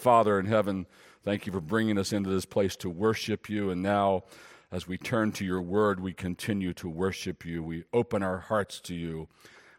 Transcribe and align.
Father 0.00 0.40
in 0.40 0.46
heaven, 0.46 0.86
thank 1.22 1.46
you 1.46 1.52
for 1.52 1.60
bringing 1.60 1.98
us 1.98 2.12
into 2.12 2.30
this 2.30 2.46
place 2.46 2.74
to 2.76 2.88
worship 2.88 3.48
you. 3.48 3.70
And 3.70 3.82
now, 3.82 4.24
as 4.72 4.88
we 4.88 4.96
turn 4.96 5.32
to 5.32 5.44
your 5.44 5.60
word, 5.60 6.00
we 6.00 6.12
continue 6.12 6.72
to 6.74 6.88
worship 6.88 7.44
you. 7.44 7.62
We 7.62 7.84
open 7.92 8.22
our 8.22 8.38
hearts 8.38 8.80
to 8.82 8.94
you. 8.94 9.28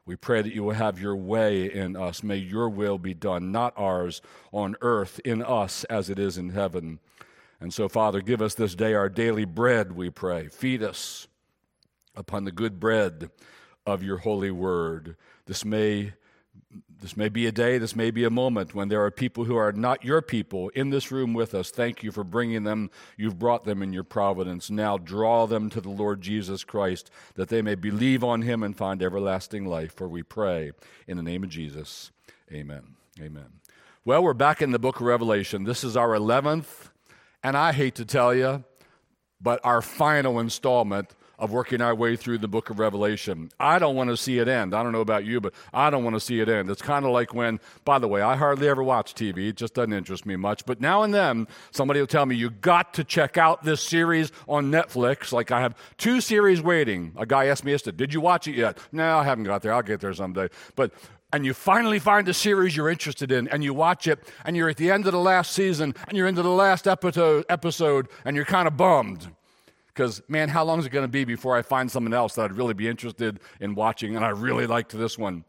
We 0.05 0.15
pray 0.15 0.41
that 0.41 0.53
you 0.53 0.63
will 0.63 0.73
have 0.73 0.99
your 0.99 1.15
way 1.15 1.71
in 1.71 1.95
us. 1.95 2.21
May 2.21 2.37
your 2.37 2.69
will 2.69 2.97
be 2.97 3.13
done, 3.13 3.51
not 3.51 3.73
ours, 3.77 4.21
on 4.51 4.75
earth, 4.81 5.19
in 5.25 5.41
us 5.41 5.83
as 5.85 6.09
it 6.09 6.19
is 6.19 6.37
in 6.37 6.49
heaven. 6.49 6.99
And 7.59 7.73
so, 7.73 7.87
Father, 7.87 8.21
give 8.21 8.41
us 8.41 8.55
this 8.55 8.75
day 8.75 8.93
our 8.93 9.09
daily 9.09 9.45
bread, 9.45 9.93
we 9.93 10.09
pray. 10.09 10.47
Feed 10.47 10.83
us 10.83 11.27
upon 12.15 12.43
the 12.43 12.51
good 12.51 12.79
bread 12.79 13.29
of 13.85 14.03
your 14.03 14.17
holy 14.17 14.51
word. 14.51 15.15
This 15.45 15.63
may 15.65 16.13
this 17.01 17.17
may 17.17 17.29
be 17.29 17.47
a 17.47 17.51
day, 17.51 17.79
this 17.79 17.95
may 17.95 18.11
be 18.11 18.23
a 18.23 18.29
moment 18.29 18.75
when 18.75 18.87
there 18.87 19.03
are 19.03 19.09
people 19.09 19.45
who 19.45 19.55
are 19.55 19.71
not 19.71 20.05
your 20.05 20.21
people 20.21 20.69
in 20.69 20.91
this 20.91 21.11
room 21.11 21.33
with 21.33 21.55
us. 21.55 21.71
Thank 21.71 22.03
you 22.03 22.11
for 22.11 22.23
bringing 22.23 22.63
them. 22.63 22.91
You've 23.17 23.39
brought 23.39 23.63
them 23.63 23.81
in 23.81 23.91
your 23.91 24.03
providence. 24.03 24.69
Now 24.69 24.99
draw 24.99 25.47
them 25.47 25.71
to 25.71 25.81
the 25.81 25.89
Lord 25.89 26.21
Jesus 26.21 26.63
Christ 26.63 27.09
that 27.33 27.49
they 27.49 27.63
may 27.63 27.73
believe 27.73 28.23
on 28.23 28.43
him 28.43 28.61
and 28.61 28.77
find 28.77 29.01
everlasting 29.01 29.65
life. 29.65 29.95
For 29.95 30.07
we 30.07 30.21
pray 30.21 30.73
in 31.07 31.17
the 31.17 31.23
name 31.23 31.43
of 31.43 31.49
Jesus. 31.49 32.11
Amen. 32.53 32.95
Amen. 33.19 33.47
Well, 34.05 34.23
we're 34.23 34.33
back 34.35 34.61
in 34.61 34.71
the 34.71 34.79
book 34.79 34.97
of 34.97 35.07
Revelation. 35.07 35.63
This 35.63 35.83
is 35.83 35.97
our 35.97 36.09
11th, 36.09 36.89
and 37.43 37.57
I 37.57 37.71
hate 37.71 37.95
to 37.95 38.05
tell 38.05 38.33
you, 38.33 38.63
but 39.41 39.59
our 39.63 39.81
final 39.81 40.39
installment 40.39 41.15
of 41.41 41.51
working 41.51 41.81
our 41.81 41.95
way 41.95 42.15
through 42.15 42.37
the 42.37 42.47
book 42.47 42.69
of 42.69 42.77
Revelation. 42.77 43.51
I 43.59 43.79
don't 43.79 43.95
want 43.95 44.11
to 44.11 44.15
see 44.15 44.37
it 44.37 44.47
end. 44.47 44.75
I 44.75 44.83
don't 44.83 44.91
know 44.91 45.01
about 45.01 45.25
you, 45.25 45.41
but 45.41 45.53
I 45.73 45.89
don't 45.89 46.03
want 46.03 46.15
to 46.15 46.19
see 46.19 46.39
it 46.39 46.47
end. 46.47 46.69
It's 46.69 46.83
kind 46.83 47.03
of 47.03 47.11
like 47.11 47.33
when, 47.33 47.59
by 47.83 47.97
the 47.97 48.07
way, 48.07 48.21
I 48.21 48.35
hardly 48.35 48.69
ever 48.69 48.83
watch 48.83 49.15
TV. 49.15 49.49
It 49.49 49.57
just 49.57 49.73
doesn't 49.73 49.91
interest 49.91 50.27
me 50.27 50.35
much. 50.35 50.67
But 50.67 50.79
now 50.79 51.01
and 51.01 51.11
then, 51.11 51.47
somebody 51.71 51.99
will 51.99 52.07
tell 52.07 52.27
me, 52.27 52.35
you 52.35 52.51
got 52.51 52.93
to 52.93 53.03
check 53.03 53.39
out 53.39 53.63
this 53.63 53.81
series 53.81 54.31
on 54.47 54.71
Netflix. 54.71 55.31
Like 55.31 55.51
I 55.51 55.61
have 55.61 55.75
two 55.97 56.21
series 56.21 56.61
waiting. 56.61 57.11
A 57.17 57.25
guy 57.25 57.47
asked 57.47 57.65
me 57.65 57.71
yesterday, 57.71 57.97
did 57.97 58.13
you 58.13 58.21
watch 58.21 58.47
it 58.47 58.55
yet? 58.55 58.77
No, 58.91 59.17
I 59.17 59.23
haven't 59.23 59.45
got 59.45 59.63
there. 59.63 59.73
I'll 59.73 59.81
get 59.81 59.99
there 59.99 60.13
someday. 60.13 60.47
But 60.75 60.93
and 61.33 61.43
you 61.43 61.55
finally 61.55 61.97
find 61.97 62.27
a 62.27 62.35
series 62.35 62.75
you're 62.75 62.89
interested 62.89 63.31
in 63.31 63.47
and 63.47 63.63
you 63.63 63.73
watch 63.73 64.05
it 64.05 64.19
and 64.45 64.55
you're 64.55 64.69
at 64.69 64.77
the 64.77 64.91
end 64.91 65.07
of 65.07 65.13
the 65.13 65.19
last 65.19 65.53
season 65.53 65.95
and 66.07 66.15
you're 66.15 66.27
into 66.27 66.43
the 66.43 66.49
last 66.49 66.87
episode, 66.87 67.45
episode 67.49 68.09
and 68.25 68.35
you're 68.35 68.45
kind 68.45 68.67
of 68.67 68.77
bummed 68.77 69.29
because, 69.93 70.21
man, 70.27 70.49
how 70.49 70.63
long 70.63 70.79
is 70.79 70.85
it 70.85 70.91
going 70.91 71.05
to 71.05 71.11
be 71.11 71.23
before 71.23 71.57
I 71.57 71.61
find 71.61 71.91
someone 71.91 72.13
else 72.13 72.35
that 72.35 72.45
I'd 72.45 72.53
really 72.53 72.73
be 72.73 72.87
interested 72.87 73.39
in 73.59 73.75
watching? 73.75 74.15
And 74.15 74.23
I 74.23 74.29
really 74.29 74.67
liked 74.67 74.91
this 74.91 75.17
one. 75.17 75.43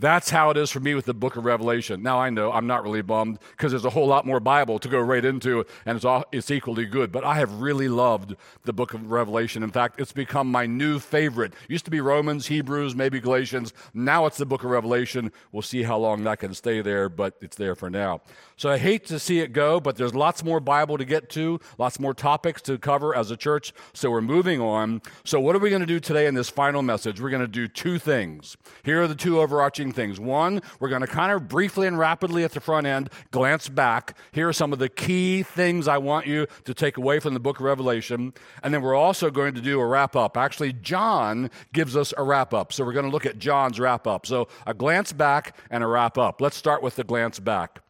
That's 0.00 0.30
how 0.30 0.48
it 0.48 0.56
is 0.56 0.70
for 0.70 0.80
me 0.80 0.94
with 0.94 1.04
the 1.04 1.12
book 1.12 1.36
of 1.36 1.44
Revelation. 1.44 2.02
Now 2.02 2.18
I 2.18 2.30
know 2.30 2.50
I'm 2.50 2.66
not 2.66 2.82
really 2.82 3.02
bummed 3.02 3.38
because 3.50 3.72
there's 3.72 3.84
a 3.84 3.90
whole 3.90 4.06
lot 4.06 4.24
more 4.24 4.40
Bible 4.40 4.78
to 4.78 4.88
go 4.88 4.98
right 4.98 5.22
into, 5.22 5.66
and 5.84 5.94
it's, 5.94 6.06
all, 6.06 6.24
it's 6.32 6.50
equally 6.50 6.86
good. 6.86 7.12
But 7.12 7.22
I 7.22 7.34
have 7.34 7.60
really 7.60 7.88
loved 7.88 8.34
the 8.64 8.72
book 8.72 8.94
of 8.94 9.10
Revelation. 9.10 9.62
In 9.62 9.70
fact, 9.70 10.00
it's 10.00 10.12
become 10.12 10.50
my 10.50 10.64
new 10.64 10.98
favorite. 10.98 11.52
Used 11.68 11.84
to 11.84 11.90
be 11.90 12.00
Romans, 12.00 12.46
Hebrews, 12.46 12.96
maybe 12.96 13.20
Galatians. 13.20 13.74
Now 13.92 14.24
it's 14.24 14.38
the 14.38 14.46
book 14.46 14.64
of 14.64 14.70
Revelation. 14.70 15.32
We'll 15.52 15.60
see 15.60 15.82
how 15.82 15.98
long 15.98 16.24
that 16.24 16.38
can 16.38 16.54
stay 16.54 16.80
there, 16.80 17.10
but 17.10 17.36
it's 17.42 17.56
there 17.56 17.74
for 17.74 17.90
now. 17.90 18.22
So 18.60 18.68
I 18.68 18.76
hate 18.76 19.06
to 19.06 19.18
see 19.18 19.40
it 19.40 19.54
go, 19.54 19.80
but 19.80 19.96
there's 19.96 20.14
lots 20.14 20.44
more 20.44 20.60
Bible 20.60 20.98
to 20.98 21.06
get 21.06 21.30
to, 21.30 21.58
lots 21.78 21.98
more 21.98 22.12
topics 22.12 22.60
to 22.62 22.76
cover 22.76 23.16
as 23.16 23.30
a 23.30 23.36
church. 23.38 23.72
So 23.94 24.10
we're 24.10 24.20
moving 24.20 24.60
on. 24.60 25.00
So 25.24 25.40
what 25.40 25.56
are 25.56 25.60
we 25.60 25.70
going 25.70 25.80
to 25.80 25.86
do 25.86 25.98
today 25.98 26.26
in 26.26 26.34
this 26.34 26.50
final 26.50 26.82
message? 26.82 27.22
We're 27.22 27.30
going 27.30 27.40
to 27.40 27.48
do 27.48 27.66
two 27.66 27.98
things. 27.98 28.58
Here 28.82 29.00
are 29.00 29.08
the 29.08 29.14
two 29.14 29.40
overarching 29.40 29.92
things. 29.92 30.20
One, 30.20 30.60
we're 30.78 30.90
going 30.90 31.00
to 31.00 31.06
kind 31.06 31.32
of 31.32 31.48
briefly 31.48 31.86
and 31.86 31.98
rapidly 31.98 32.44
at 32.44 32.52
the 32.52 32.60
front 32.60 32.86
end 32.86 33.08
glance 33.30 33.70
back. 33.70 34.14
Here 34.32 34.46
are 34.46 34.52
some 34.52 34.74
of 34.74 34.78
the 34.78 34.90
key 34.90 35.42
things 35.42 35.88
I 35.88 35.96
want 35.96 36.26
you 36.26 36.46
to 36.66 36.74
take 36.74 36.98
away 36.98 37.18
from 37.18 37.32
the 37.32 37.40
book 37.40 37.60
of 37.60 37.64
Revelation. 37.64 38.34
And 38.62 38.74
then 38.74 38.82
we're 38.82 38.94
also 38.94 39.30
going 39.30 39.54
to 39.54 39.62
do 39.62 39.80
a 39.80 39.86
wrap 39.86 40.14
up. 40.16 40.36
Actually, 40.36 40.74
John 40.74 41.50
gives 41.72 41.96
us 41.96 42.12
a 42.18 42.22
wrap 42.22 42.52
up. 42.52 42.74
So 42.74 42.84
we're 42.84 42.92
going 42.92 43.06
to 43.06 43.10
look 43.10 43.24
at 43.24 43.38
John's 43.38 43.80
wrap 43.80 44.06
up. 44.06 44.26
So 44.26 44.48
a 44.66 44.74
glance 44.74 45.14
back 45.14 45.56
and 45.70 45.82
a 45.82 45.86
wrap 45.86 46.18
up. 46.18 46.42
Let's 46.42 46.58
start 46.58 46.82
with 46.82 46.96
the 46.96 47.04
glance 47.04 47.40
back. 47.40 47.80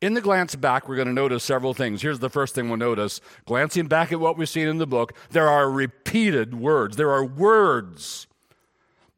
In 0.00 0.14
the 0.14 0.20
glance 0.20 0.54
back, 0.54 0.88
we're 0.88 0.96
going 0.96 1.08
to 1.08 1.14
notice 1.14 1.44
several 1.44 1.74
things. 1.74 2.02
Here's 2.02 2.18
the 2.18 2.30
first 2.30 2.54
thing 2.54 2.68
we'll 2.68 2.78
notice. 2.78 3.20
Glancing 3.46 3.86
back 3.86 4.12
at 4.12 4.20
what 4.20 4.36
we've 4.36 4.48
seen 4.48 4.68
in 4.68 4.78
the 4.78 4.86
book, 4.86 5.14
there 5.30 5.48
are 5.48 5.70
repeated 5.70 6.54
words. 6.54 6.96
There 6.96 7.10
are 7.10 7.24
words 7.24 8.26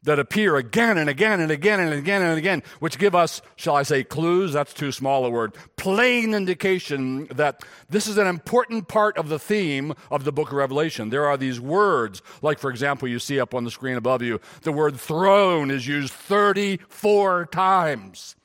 that 0.03 0.19
appear 0.19 0.55
again 0.55 0.97
and 0.97 1.09
again 1.09 1.39
and 1.39 1.51
again 1.51 1.79
and 1.79 1.93
again 1.93 2.21
and 2.21 2.37
again, 2.37 2.63
which 2.79 2.97
give 2.97 3.13
us, 3.13 3.41
shall 3.55 3.75
I 3.75 3.83
say, 3.83 4.03
clues? 4.03 4.53
That's 4.53 4.73
too 4.73 4.91
small 4.91 5.25
a 5.25 5.29
word. 5.29 5.53
Plain 5.75 6.33
indication 6.33 7.25
that 7.27 7.63
this 7.89 8.07
is 8.07 8.17
an 8.17 8.27
important 8.27 8.87
part 8.87 9.17
of 9.17 9.29
the 9.29 9.39
theme 9.39 9.93
of 10.09 10.23
the 10.23 10.31
book 10.31 10.49
of 10.49 10.53
Revelation. 10.53 11.09
There 11.09 11.25
are 11.25 11.37
these 11.37 11.59
words, 11.59 12.21
like, 12.41 12.59
for 12.59 12.69
example, 12.69 13.07
you 13.07 13.19
see 13.19 13.39
up 13.39 13.53
on 13.53 13.65
the 13.65 13.71
screen 13.71 13.97
above 13.97 14.21
you, 14.21 14.39
the 14.61 14.71
word 14.71 14.97
throne 14.97 15.69
is 15.69 15.87
used 15.87 16.13
34 16.13 17.47
times. 17.47 18.35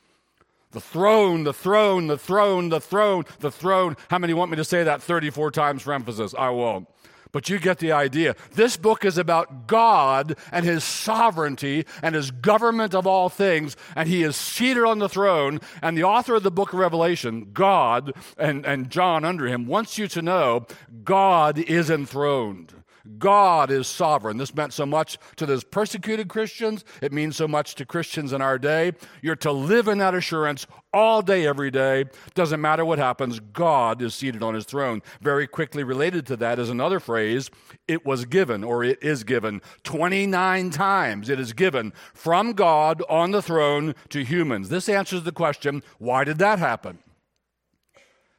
The 0.73 0.81
throne, 0.81 1.45
the 1.45 1.53
throne, 1.53 2.07
the 2.07 2.19
throne, 2.19 2.69
the 2.71 2.81
throne, 2.81 3.25
the 3.41 3.51
throne. 3.51 3.97
How 4.09 4.19
many 4.19 4.35
want 4.35 4.51
me 4.51 4.57
to 4.57 4.65
say 4.65 4.83
that 4.83 5.03
34 5.03 5.51
times 5.51 5.83
for 5.83 5.93
emphasis? 5.93 6.35
I 6.37 6.51
won't. 6.51 6.89
But 7.33 7.49
you 7.49 7.59
get 7.59 7.79
the 7.79 7.93
idea. 7.93 8.37
This 8.55 8.77
book 8.77 9.07
is 9.07 9.17
about 9.17 9.67
God 9.67 10.37
and 10.53 10.67
his 10.67 10.85
sovereignty 10.85 11.87
and 12.03 12.15
his 12.15 12.31
government 12.31 12.95
of 12.95 13.07
all 13.07 13.31
things, 13.31 13.75
and 13.97 14.07
he 14.07 14.23
is 14.23 14.37
seated 14.37 14.85
on 14.85 14.99
the 14.99 15.09
throne. 15.09 15.61
And 15.81 15.97
the 15.97 16.05
author 16.05 16.35
of 16.35 16.43
the 16.43 16.51
book 16.51 16.75
of 16.75 16.79
Revelation, 16.79 17.49
God, 17.55 18.13
and, 18.37 18.67
and 18.67 18.91
John 18.91 19.25
under 19.25 19.47
him, 19.47 19.67
wants 19.67 19.97
you 19.97 20.09
to 20.09 20.21
know 20.21 20.67
God 21.05 21.59
is 21.59 21.89
enthroned. 21.89 22.75
God 23.19 23.71
is 23.71 23.87
sovereign. 23.87 24.37
This 24.37 24.55
meant 24.55 24.73
so 24.73 24.87
much 24.87 25.19
to 25.37 25.47
those 25.47 25.65
persecuted 25.65 26.29
Christians. 26.29 26.85
It 27.01 27.13
means 27.13 27.37
so 27.37 27.49
much 27.49 27.75
to 27.77 27.87
Christians 27.87 28.33
in 28.33 28.41
our 28.41 28.59
day. 28.59 28.93
You're 29.21 29.37
to 29.37 29.53
live 29.53 29.89
in 29.89 29.99
that 29.99 30.15
assurance 30.15 30.67
all 30.93 31.23
day, 31.23 31.47
every 31.47 31.71
day. 31.71 32.05
Doesn't 32.35 32.61
matter 32.61 32.85
what 32.85 32.99
happens, 32.99 33.41
God 33.41 34.03
is 34.03 34.15
seated 34.15 34.43
on 34.43 34.55
his 34.55 34.65
throne. 34.65 35.03
Very 35.21 35.47
quickly 35.47 35.83
related 35.83 36.27
to 36.27 36.37
that 36.37 36.59
is 36.59 36.71
another 36.71 37.01
phrase 37.01 37.51
it 37.89 38.07
was 38.07 38.25
given, 38.25 38.63
or 38.63 38.85
it 38.85 39.03
is 39.03 39.25
given. 39.25 39.61
29 39.85 40.71
times 40.71 41.29
it 41.29 41.41
is 41.41 41.53
given 41.53 41.93
from 42.15 42.53
God 42.53 43.03
on 43.09 43.31
the 43.31 43.43
throne 43.43 43.95
to 44.11 44.25
humans. 44.25 44.69
This 44.69 44.89
answers 44.89 45.25
the 45.25 45.33
question 45.33 45.83
why 45.99 46.25
did 46.25 46.39
that 46.39 46.59
happen? 46.59 46.99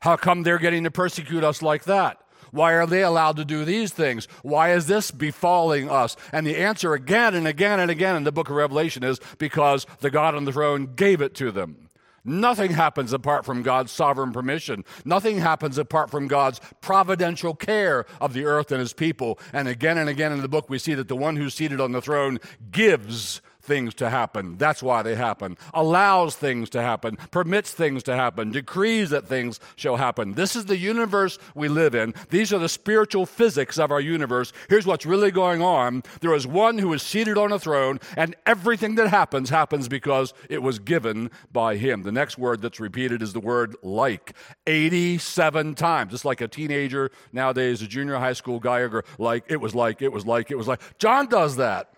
How 0.01 0.17
come 0.17 0.43
they're 0.43 0.59
getting 0.59 0.83
to 0.83 0.91
persecute 0.91 1.43
us 1.43 1.61
like 1.61 1.85
that? 1.85 2.22
Why 2.53 2.73
are 2.73 2.85
they 2.85 3.01
allowed 3.01 3.37
to 3.37 3.45
do 3.45 3.65
these 3.65 3.91
things? 3.91 4.27
Why 4.43 4.73
is 4.73 4.85
this 4.85 5.09
befalling 5.09 5.89
us? 5.89 6.15
And 6.31 6.45
the 6.45 6.57
answer 6.57 6.93
again 6.93 7.33
and 7.33 7.47
again 7.47 7.79
and 7.79 7.89
again 7.89 8.15
in 8.15 8.25
the 8.25 8.31
book 8.31 8.47
of 8.47 8.55
Revelation 8.55 9.03
is 9.03 9.19
because 9.39 9.87
the 10.01 10.11
God 10.11 10.35
on 10.35 10.45
the 10.45 10.51
throne 10.51 10.93
gave 10.95 11.19
it 11.19 11.33
to 11.35 11.51
them. 11.51 11.89
Nothing 12.23 12.71
happens 12.71 13.11
apart 13.11 13.43
from 13.43 13.63
God's 13.63 13.91
sovereign 13.91 14.31
permission. 14.31 14.85
Nothing 15.03 15.39
happens 15.39 15.79
apart 15.79 16.11
from 16.11 16.27
God's 16.27 16.61
providential 16.79 17.55
care 17.55 18.05
of 18.21 18.33
the 18.33 18.45
earth 18.45 18.71
and 18.71 18.79
his 18.79 18.93
people. 18.93 19.39
And 19.51 19.67
again 19.67 19.97
and 19.97 20.07
again 20.07 20.31
in 20.31 20.41
the 20.41 20.47
book, 20.47 20.69
we 20.69 20.77
see 20.77 20.93
that 20.93 21.07
the 21.07 21.15
one 21.15 21.35
who's 21.35 21.55
seated 21.55 21.81
on 21.81 21.91
the 21.91 22.03
throne 22.03 22.37
gives 22.69 23.41
things 23.63 23.93
to 23.95 24.09
happen. 24.09 24.57
That's 24.57 24.83
why 24.83 25.01
they 25.01 25.15
happen. 25.15 25.57
Allows 25.73 26.35
things 26.35 26.69
to 26.71 26.81
happen, 26.81 27.17
permits 27.31 27.71
things 27.71 28.03
to 28.03 28.15
happen, 28.15 28.51
decrees 28.51 29.09
that 29.11 29.27
things 29.27 29.59
shall 29.75 29.95
happen. 29.95 30.33
This 30.33 30.55
is 30.55 30.65
the 30.65 30.77
universe 30.77 31.39
we 31.55 31.69
live 31.69 31.95
in. 31.95 32.13
These 32.29 32.53
are 32.53 32.59
the 32.59 32.69
spiritual 32.69 33.25
physics 33.25 33.79
of 33.79 33.91
our 33.91 34.01
universe. 34.01 34.51
Here's 34.69 34.85
what's 34.85 35.05
really 35.05 35.31
going 35.31 35.61
on 35.61 36.03
there 36.19 36.33
is 36.33 36.45
one 36.45 36.77
who 36.77 36.93
is 36.93 37.01
seated 37.01 37.37
on 37.37 37.51
a 37.51 37.59
throne, 37.59 37.99
and 38.17 38.35
everything 38.45 38.95
that 38.95 39.07
happens 39.07 39.49
happens 39.49 39.87
because 39.87 40.33
it 40.49 40.61
was 40.61 40.79
given 40.79 41.31
by 41.51 41.77
him. 41.77 42.03
The 42.03 42.11
next 42.11 42.37
word 42.37 42.61
that's 42.61 42.79
repeated 42.79 43.21
is 43.21 43.33
the 43.33 43.39
word 43.39 43.75
like 43.81 44.33
87 44.67 45.75
times. 45.75 46.11
Just 46.11 46.25
like 46.25 46.41
a 46.41 46.47
teenager 46.47 47.11
nowadays, 47.31 47.81
a 47.81 47.87
junior 47.87 48.17
high 48.17 48.33
school 48.33 48.59
guy, 48.59 48.79
or 48.79 49.03
like, 49.17 49.45
it 49.47 49.57
was 49.57 49.73
like, 49.73 50.01
it 50.01 50.11
was 50.11 50.25
like, 50.25 50.51
it 50.51 50.57
was 50.57 50.67
like. 50.67 50.81
John 50.97 51.27
does 51.27 51.55
that 51.57 51.92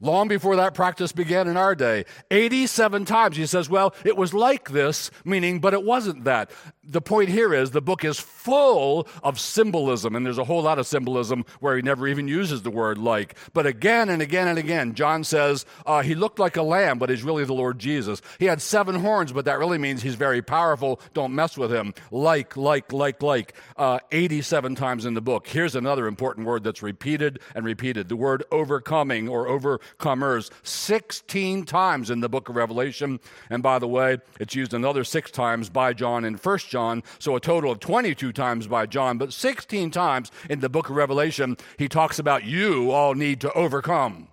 long 0.00 0.28
before 0.28 0.56
that 0.56 0.74
practice 0.74 1.12
began 1.12 1.48
in 1.48 1.56
our 1.56 1.74
day. 1.74 2.04
87 2.30 3.04
times 3.04 3.36
he 3.36 3.46
says, 3.46 3.68
Well, 3.68 3.94
it 4.04 4.16
was 4.16 4.34
like 4.34 4.70
this, 4.70 5.10
meaning, 5.24 5.60
but 5.60 5.74
it 5.74 5.82
wasn't 5.82 6.24
that. 6.24 6.50
The 6.88 7.00
point 7.00 7.28
here 7.28 7.52
is 7.52 7.70
the 7.70 7.82
book 7.82 8.04
is 8.04 8.18
full 8.18 9.06
of 9.22 9.38
symbolism, 9.38 10.16
and 10.16 10.24
there's 10.24 10.38
a 10.38 10.44
whole 10.44 10.62
lot 10.62 10.78
of 10.78 10.86
symbolism 10.86 11.44
where 11.60 11.76
he 11.76 11.82
never 11.82 12.08
even 12.08 12.26
uses 12.26 12.62
the 12.62 12.70
word 12.70 12.98
like. 12.98 13.36
But 13.52 13.66
again 13.66 14.08
and 14.08 14.22
again 14.22 14.48
and 14.48 14.58
again, 14.58 14.94
John 14.94 15.22
says 15.22 15.66
uh, 15.86 16.02
he 16.02 16.14
looked 16.14 16.38
like 16.38 16.56
a 16.56 16.62
lamb, 16.62 16.98
but 16.98 17.10
he's 17.10 17.22
really 17.22 17.44
the 17.44 17.52
Lord 17.52 17.78
Jesus. 17.78 18.22
He 18.38 18.46
had 18.46 18.62
seven 18.62 18.96
horns, 18.96 19.32
but 19.32 19.44
that 19.44 19.58
really 19.58 19.78
means 19.78 20.02
he's 20.02 20.14
very 20.14 20.40
powerful. 20.40 21.00
Don't 21.12 21.34
mess 21.34 21.58
with 21.58 21.72
him. 21.72 21.94
Like, 22.10 22.56
like, 22.56 22.92
like, 22.92 23.22
like. 23.22 23.54
Uh, 23.76 23.98
87 24.10 24.74
times 24.74 25.04
in 25.04 25.14
the 25.14 25.20
book. 25.20 25.46
Here's 25.46 25.74
another 25.74 26.06
important 26.06 26.46
word 26.46 26.64
that's 26.64 26.82
repeated 26.82 27.40
and 27.54 27.64
repeated 27.64 28.08
the 28.08 28.16
word 28.16 28.42
overcoming 28.50 29.28
or 29.28 29.46
overcomers, 29.46 30.50
16 30.62 31.64
times 31.64 32.10
in 32.10 32.20
the 32.20 32.28
book 32.28 32.48
of 32.48 32.56
Revelation. 32.56 33.20
And 33.50 33.62
by 33.62 33.78
the 33.78 33.88
way, 33.88 34.18
it's 34.40 34.54
used 34.54 34.74
another 34.74 35.04
six 35.04 35.30
times 35.30 35.68
by 35.68 35.92
John 35.92 36.24
in 36.24 36.36
First 36.36 36.68
John. 36.68 36.77
John, 36.78 37.02
so 37.18 37.34
a 37.34 37.40
total 37.40 37.72
of 37.72 37.80
22 37.80 38.32
times 38.32 38.68
by 38.68 38.86
John, 38.86 39.18
but 39.18 39.32
16 39.32 39.90
times 39.90 40.30
in 40.48 40.60
the 40.60 40.68
book 40.68 40.88
of 40.88 40.94
Revelation, 40.94 41.56
he 41.76 41.88
talks 41.88 42.20
about 42.20 42.44
you 42.44 42.92
all 42.92 43.14
need 43.14 43.40
to 43.40 43.52
overcome. 43.54 44.28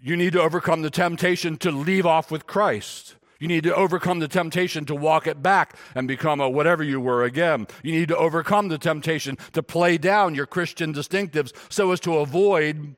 You 0.00 0.16
need 0.16 0.32
to 0.32 0.40
overcome 0.40 0.80
the 0.80 0.88
temptation 0.88 1.58
to 1.58 1.70
leave 1.70 2.06
off 2.06 2.30
with 2.30 2.46
Christ. 2.46 3.16
You 3.38 3.48
need 3.48 3.64
to 3.64 3.74
overcome 3.74 4.20
the 4.20 4.28
temptation 4.28 4.86
to 4.86 4.94
walk 4.94 5.26
it 5.26 5.42
back 5.42 5.76
and 5.94 6.08
become 6.08 6.40
a 6.40 6.48
whatever 6.48 6.82
you 6.82 7.02
were 7.02 7.22
again. 7.22 7.66
You 7.82 7.92
need 7.92 8.08
to 8.08 8.16
overcome 8.16 8.68
the 8.68 8.78
temptation 8.78 9.36
to 9.52 9.62
play 9.62 9.98
down 9.98 10.34
your 10.34 10.46
Christian 10.46 10.94
distinctives 10.94 11.52
so 11.68 11.92
as 11.92 12.00
to 12.00 12.16
avoid 12.16 12.96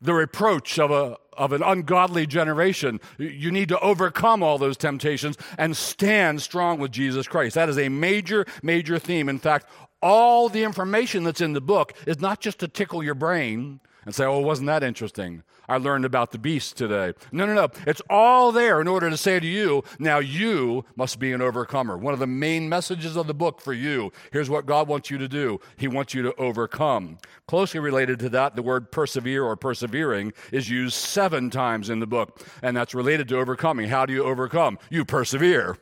the 0.00 0.14
reproach 0.14 0.78
of, 0.78 0.90
a, 0.90 1.18
of 1.36 1.52
an 1.52 1.62
ungodly 1.62 2.26
generation. 2.26 3.00
You 3.18 3.50
need 3.50 3.68
to 3.68 3.78
overcome 3.80 4.42
all 4.42 4.58
those 4.58 4.76
temptations 4.76 5.36
and 5.58 5.76
stand 5.76 6.42
strong 6.42 6.78
with 6.78 6.92
Jesus 6.92 7.28
Christ. 7.28 7.54
That 7.54 7.68
is 7.68 7.78
a 7.78 7.88
major, 7.88 8.46
major 8.62 8.98
theme. 8.98 9.28
In 9.28 9.38
fact, 9.38 9.66
all 10.02 10.48
the 10.48 10.64
information 10.64 11.24
that's 11.24 11.40
in 11.40 11.54
the 11.54 11.60
book 11.60 11.94
is 12.06 12.20
not 12.20 12.40
just 12.40 12.58
to 12.60 12.68
tickle 12.68 13.02
your 13.02 13.14
brain 13.14 13.80
and 14.04 14.14
say, 14.14 14.24
oh, 14.24 14.40
wasn't 14.40 14.66
that 14.66 14.82
interesting? 14.82 15.42
I 15.68 15.78
learned 15.78 16.04
about 16.04 16.30
the 16.30 16.38
beast 16.38 16.76
today. 16.76 17.14
No, 17.32 17.46
no, 17.46 17.54
no. 17.54 17.68
It's 17.86 18.02
all 18.10 18.52
there 18.52 18.80
in 18.80 18.88
order 18.88 19.08
to 19.08 19.16
say 19.16 19.40
to 19.40 19.46
you, 19.46 19.82
now 19.98 20.18
you 20.18 20.84
must 20.96 21.18
be 21.18 21.32
an 21.32 21.40
overcomer. 21.40 21.96
One 21.96 22.12
of 22.12 22.20
the 22.20 22.26
main 22.26 22.68
messages 22.68 23.16
of 23.16 23.26
the 23.26 23.34
book 23.34 23.60
for 23.60 23.72
you 23.72 24.12
here's 24.32 24.50
what 24.50 24.66
God 24.66 24.88
wants 24.88 25.10
you 25.10 25.18
to 25.18 25.28
do 25.28 25.60
He 25.76 25.88
wants 25.88 26.14
you 26.14 26.22
to 26.22 26.34
overcome. 26.36 27.18
Closely 27.46 27.80
related 27.80 28.18
to 28.20 28.28
that, 28.30 28.56
the 28.56 28.62
word 28.62 28.90
persevere 28.90 29.44
or 29.44 29.56
persevering 29.56 30.32
is 30.52 30.68
used 30.68 30.94
seven 30.94 31.50
times 31.50 31.90
in 31.90 32.00
the 32.00 32.06
book, 32.06 32.44
and 32.62 32.76
that's 32.76 32.94
related 32.94 33.28
to 33.28 33.38
overcoming. 33.38 33.88
How 33.88 34.06
do 34.06 34.12
you 34.12 34.24
overcome? 34.24 34.78
You 34.90 35.04
persevere. 35.04 35.78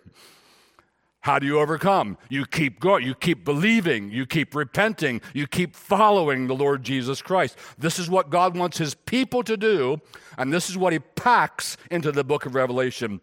How 1.22 1.38
do 1.38 1.46
you 1.46 1.60
overcome? 1.60 2.18
You 2.28 2.44
keep 2.44 2.80
going. 2.80 3.06
You 3.06 3.14
keep 3.14 3.44
believing. 3.44 4.10
You 4.10 4.26
keep 4.26 4.56
repenting. 4.56 5.20
You 5.32 5.46
keep 5.46 5.76
following 5.76 6.48
the 6.48 6.54
Lord 6.54 6.82
Jesus 6.82 7.22
Christ. 7.22 7.56
This 7.78 8.00
is 8.00 8.10
what 8.10 8.28
God 8.28 8.56
wants 8.56 8.78
his 8.78 8.94
people 8.94 9.44
to 9.44 9.56
do, 9.56 10.00
and 10.36 10.52
this 10.52 10.68
is 10.68 10.76
what 10.76 10.92
he 10.92 10.98
packs 10.98 11.76
into 11.92 12.10
the 12.10 12.24
book 12.24 12.44
of 12.44 12.56
Revelation. 12.56 13.20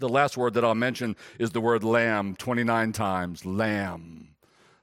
The 0.00 0.08
last 0.08 0.36
word 0.36 0.54
that 0.54 0.64
I'll 0.64 0.74
mention 0.74 1.14
is 1.38 1.52
the 1.52 1.60
word 1.60 1.84
lamb 1.84 2.34
29 2.34 2.90
times. 2.90 3.46
Lamb. 3.46 4.30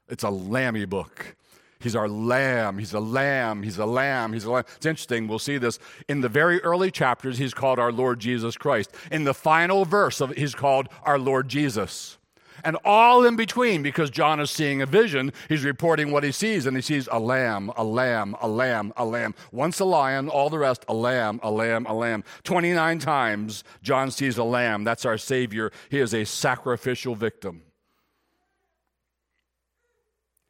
It's 0.07 0.24
a 0.24 0.30
lammy 0.30 0.86
book. 0.86 1.36
He's 1.81 1.96
our 1.96 2.07
lamb. 2.07 2.78
He's 2.78 2.94
a 2.94 3.02
lamb. 3.02 3.63
He's 3.63 3.78
a 3.78 3.86
lamb. 3.86 4.31
He's 4.31 4.46
a 4.46 4.52
lamb. 4.52 4.63
It's 4.78 4.86
interesting. 4.86 5.28
We'll 5.28 5.40
see 5.40 5.57
this. 5.57 5.78
In 6.07 6.22
the 6.22 6.30
very 6.30 6.62
early 6.62 6.90
chapters, 6.90 7.38
he's 7.38 7.54
called 7.54 7.80
our 7.80 7.92
Lord 7.92 8.22
Jesus 8.22 8.56
Christ. 8.56 8.96
In 9.12 9.25
the 9.25 9.34
final 9.34 9.84
verse, 9.84 10.22
of, 10.22 10.31
he's 10.31 10.56
called 10.56 10.88
our 11.04 11.19
Lord 11.19 11.50
Jesus 11.50 12.18
and 12.65 12.77
all 12.83 13.23
in 13.23 13.35
between, 13.35 13.83
because 13.83 14.09
John 14.09 14.39
is 14.39 14.50
seeing 14.50 14.81
a 14.81 14.85
vision, 14.85 15.31
he's 15.47 15.63
reporting 15.63 16.12
what 16.12 16.23
he 16.23 16.31
sees, 16.31 16.65
and 16.65 16.75
he 16.75 16.81
sees 16.81 17.07
a 17.12 17.19
lamb, 17.19 17.71
a 17.77 17.83
lamb, 17.83 18.35
a 18.41 18.47
lamb, 18.47 18.91
a 18.97 19.06
lamb. 19.06 19.35
Once 19.51 19.79
a 19.79 19.85
lion, 19.85 20.27
all 20.27 20.50
the 20.50 20.57
rest, 20.57 20.83
a 20.88 20.94
lamb, 20.94 21.39
a 21.44 21.51
lamb, 21.51 21.85
a 21.85 21.94
lamb. 21.94 22.23
29 22.44 23.00
times, 23.00 23.63
John 23.83 24.09
sees 24.12 24.38
a 24.38 24.44
lamb. 24.44 24.83
That's 24.83 25.06
our 25.06 25.17
Savior. 25.17 25.71
He 25.89 26.00
is 26.00 26.13
a 26.13 26.25
sacrificial 26.25 27.15
victim. 27.15 27.62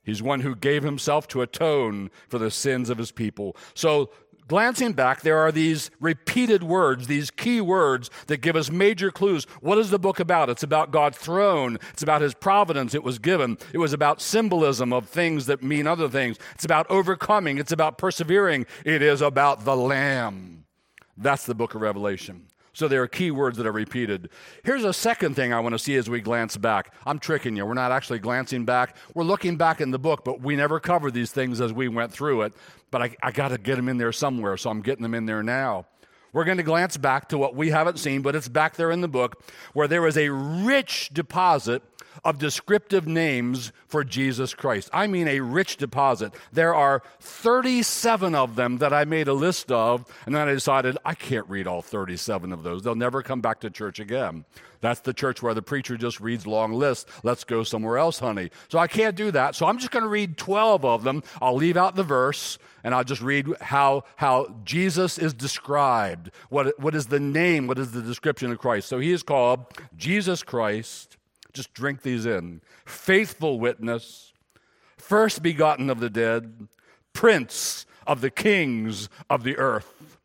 He's 0.05 0.21
one 0.21 0.41
who 0.41 0.55
gave 0.55 0.83
himself 0.83 1.27
to 1.29 1.41
atone 1.41 2.11
for 2.29 2.37
the 2.37 2.51
sins 2.51 2.91
of 2.91 2.99
his 2.99 3.11
people. 3.11 3.57
So 3.73 4.11
glancing 4.47 4.93
back, 4.93 5.21
there 5.21 5.37
are 5.39 5.51
these 5.51 5.91
repeated 5.99 6.63
words, 6.63 7.07
these 7.07 7.31
key 7.31 7.61
words 7.61 8.09
that 8.27 8.37
give 8.37 8.55
us 8.55 8.69
major 8.69 9.11
clues. 9.11 9.45
What 9.61 9.77
is 9.77 9.89
the 9.89 9.99
book 9.99 10.19
about? 10.19 10.49
It's 10.49 10.63
about 10.63 10.91
God's 10.91 11.17
throne. 11.17 11.77
It's 11.93 12.03
about 12.03 12.21
his 12.21 12.33
providence. 12.33 12.93
It 12.93 13.03
was 13.03 13.19
given. 13.19 13.57
It 13.73 13.77
was 13.77 13.93
about 13.93 14.21
symbolism 14.21 14.93
of 14.93 15.07
things 15.07 15.45
that 15.47 15.63
mean 15.63 15.87
other 15.87 16.09
things. 16.09 16.37
It's 16.53 16.65
about 16.65 16.89
overcoming. 16.89 17.57
It's 17.57 17.71
about 17.71 17.97
persevering. 17.97 18.65
It 18.83 19.01
is 19.01 19.21
about 19.21 19.65
the 19.65 19.75
Lamb. 19.75 20.65
That's 21.17 21.45
the 21.45 21.55
book 21.55 21.75
of 21.75 21.81
Revelation. 21.81 22.47
So 22.75 22.89
there 22.89 23.01
are 23.01 23.07
key 23.07 23.31
words 23.31 23.57
that 23.57 23.65
are 23.65 23.71
repeated. 23.71 24.29
Here's 24.65 24.83
a 24.83 24.91
second 24.91 25.33
thing 25.35 25.53
I 25.53 25.61
want 25.61 25.73
to 25.73 25.79
see 25.79 25.95
as 25.95 26.09
we 26.09 26.19
glance 26.19 26.57
back. 26.57 26.93
I'm 27.05 27.19
tricking 27.19 27.55
you. 27.55 27.65
We're 27.65 27.73
not 27.73 27.93
actually 27.93 28.19
glancing 28.19 28.65
back. 28.65 28.97
We're 29.13 29.23
looking 29.23 29.55
back 29.55 29.79
in 29.79 29.91
the 29.91 29.97
book, 29.97 30.25
but 30.25 30.41
we 30.41 30.57
never 30.57 30.81
covered 30.81 31.13
these 31.13 31.31
things 31.31 31.61
as 31.61 31.71
we 31.71 31.87
went 31.87 32.11
through 32.11 32.41
it. 32.41 32.53
But 32.95 33.01
I, 33.01 33.15
I 33.21 33.31
got 33.33 33.49
to 33.49 33.57
get 33.57 33.75
them 33.75 33.89
in 33.89 33.97
there 33.97 34.13
somewhere, 34.13 34.55
so 34.55 34.69
I'm 34.69 34.81
getting 34.81 35.03
them 35.03 35.13
in 35.13 35.25
there 35.25 35.43
now. 35.43 35.85
We're 36.31 36.45
going 36.45 36.55
to 36.55 36.63
glance 36.63 36.95
back 36.95 37.27
to 37.27 37.37
what 37.37 37.53
we 37.53 37.69
haven't 37.69 37.99
seen, 37.99 38.21
but 38.21 38.37
it's 38.37 38.47
back 38.47 38.77
there 38.77 38.89
in 38.89 39.01
the 39.01 39.09
book, 39.09 39.43
where 39.73 39.89
there 39.89 40.07
is 40.07 40.17
a 40.17 40.29
rich 40.29 41.09
deposit 41.11 41.83
of 42.23 42.37
descriptive 42.37 43.07
names 43.07 43.71
for 43.87 44.03
Jesus 44.03 44.53
Christ. 44.53 44.89
I 44.93 45.07
mean, 45.07 45.27
a 45.27 45.39
rich 45.39 45.77
deposit. 45.77 46.33
There 46.51 46.73
are 46.73 47.03
37 47.19 48.35
of 48.35 48.55
them 48.55 48.77
that 48.77 48.93
I 48.93 49.05
made 49.05 49.27
a 49.27 49.33
list 49.33 49.71
of, 49.71 50.05
and 50.25 50.35
then 50.35 50.47
I 50.47 50.53
decided 50.53 50.97
I 51.05 51.13
can't 51.13 51.47
read 51.49 51.67
all 51.67 51.81
37 51.81 52.51
of 52.51 52.63
those. 52.63 52.83
They'll 52.83 52.95
never 52.95 53.21
come 53.21 53.41
back 53.41 53.59
to 53.61 53.69
church 53.69 53.99
again. 53.99 54.45
That's 54.81 54.99
the 54.99 55.13
church 55.13 55.41
where 55.41 55.53
the 55.53 55.61
preacher 55.61 55.97
just 55.97 56.19
reads 56.19 56.45
long 56.45 56.73
lists. 56.73 57.09
Let's 57.23 57.43
go 57.43 57.63
somewhere 57.63 57.97
else, 57.97 58.19
honey. 58.19 58.51
So 58.69 58.77
I 58.77 58.87
can't 58.87 59.15
do 59.15 59.31
that. 59.31 59.55
So 59.55 59.65
I'm 59.65 59.79
just 59.79 59.91
going 59.91 60.03
to 60.03 60.09
read 60.09 60.37
12 60.37 60.85
of 60.85 61.03
them. 61.03 61.23
I'll 61.41 61.55
leave 61.55 61.77
out 61.77 61.95
the 61.95 62.03
verse 62.03 62.59
and 62.83 62.93
I'll 62.93 63.03
just 63.03 63.21
read 63.23 63.51
how, 63.61 64.03
how 64.15 64.55
Jesus 64.63 65.17
is 65.17 65.33
described. 65.33 66.29
What, 66.49 66.79
what 66.79 66.93
is 66.93 67.07
the 67.07 67.19
name? 67.19 67.65
What 67.65 67.79
is 67.79 67.93
the 67.93 68.01
description 68.01 68.51
of 68.51 68.59
Christ? 68.59 68.87
So 68.87 68.99
he 68.99 69.11
is 69.11 69.23
called 69.23 69.65
Jesus 69.97 70.43
Christ 70.43 71.17
just 71.55 71.73
drink 71.73 72.01
these 72.01 72.25
in. 72.25 72.61
Faithful 72.85 73.59
witness, 73.59 74.33
first 74.97 75.41
begotten 75.41 75.89
of 75.89 75.99
the 75.99 76.09
dead, 76.09 76.67
prince 77.13 77.85
of 78.05 78.21
the 78.21 78.29
kings 78.29 79.09
of 79.29 79.43
the 79.43 79.57
earth. 79.57 80.19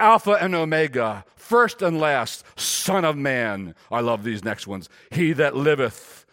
Alpha 0.00 0.38
and 0.40 0.54
Omega, 0.54 1.24
first 1.36 1.82
and 1.82 1.98
last, 2.00 2.44
Son 2.58 3.04
of 3.04 3.16
Man. 3.16 3.74
I 3.90 4.00
love 4.00 4.22
these 4.22 4.44
next 4.44 4.66
ones. 4.66 4.88
He 5.10 5.32
that 5.32 5.56
liveth 5.56 6.24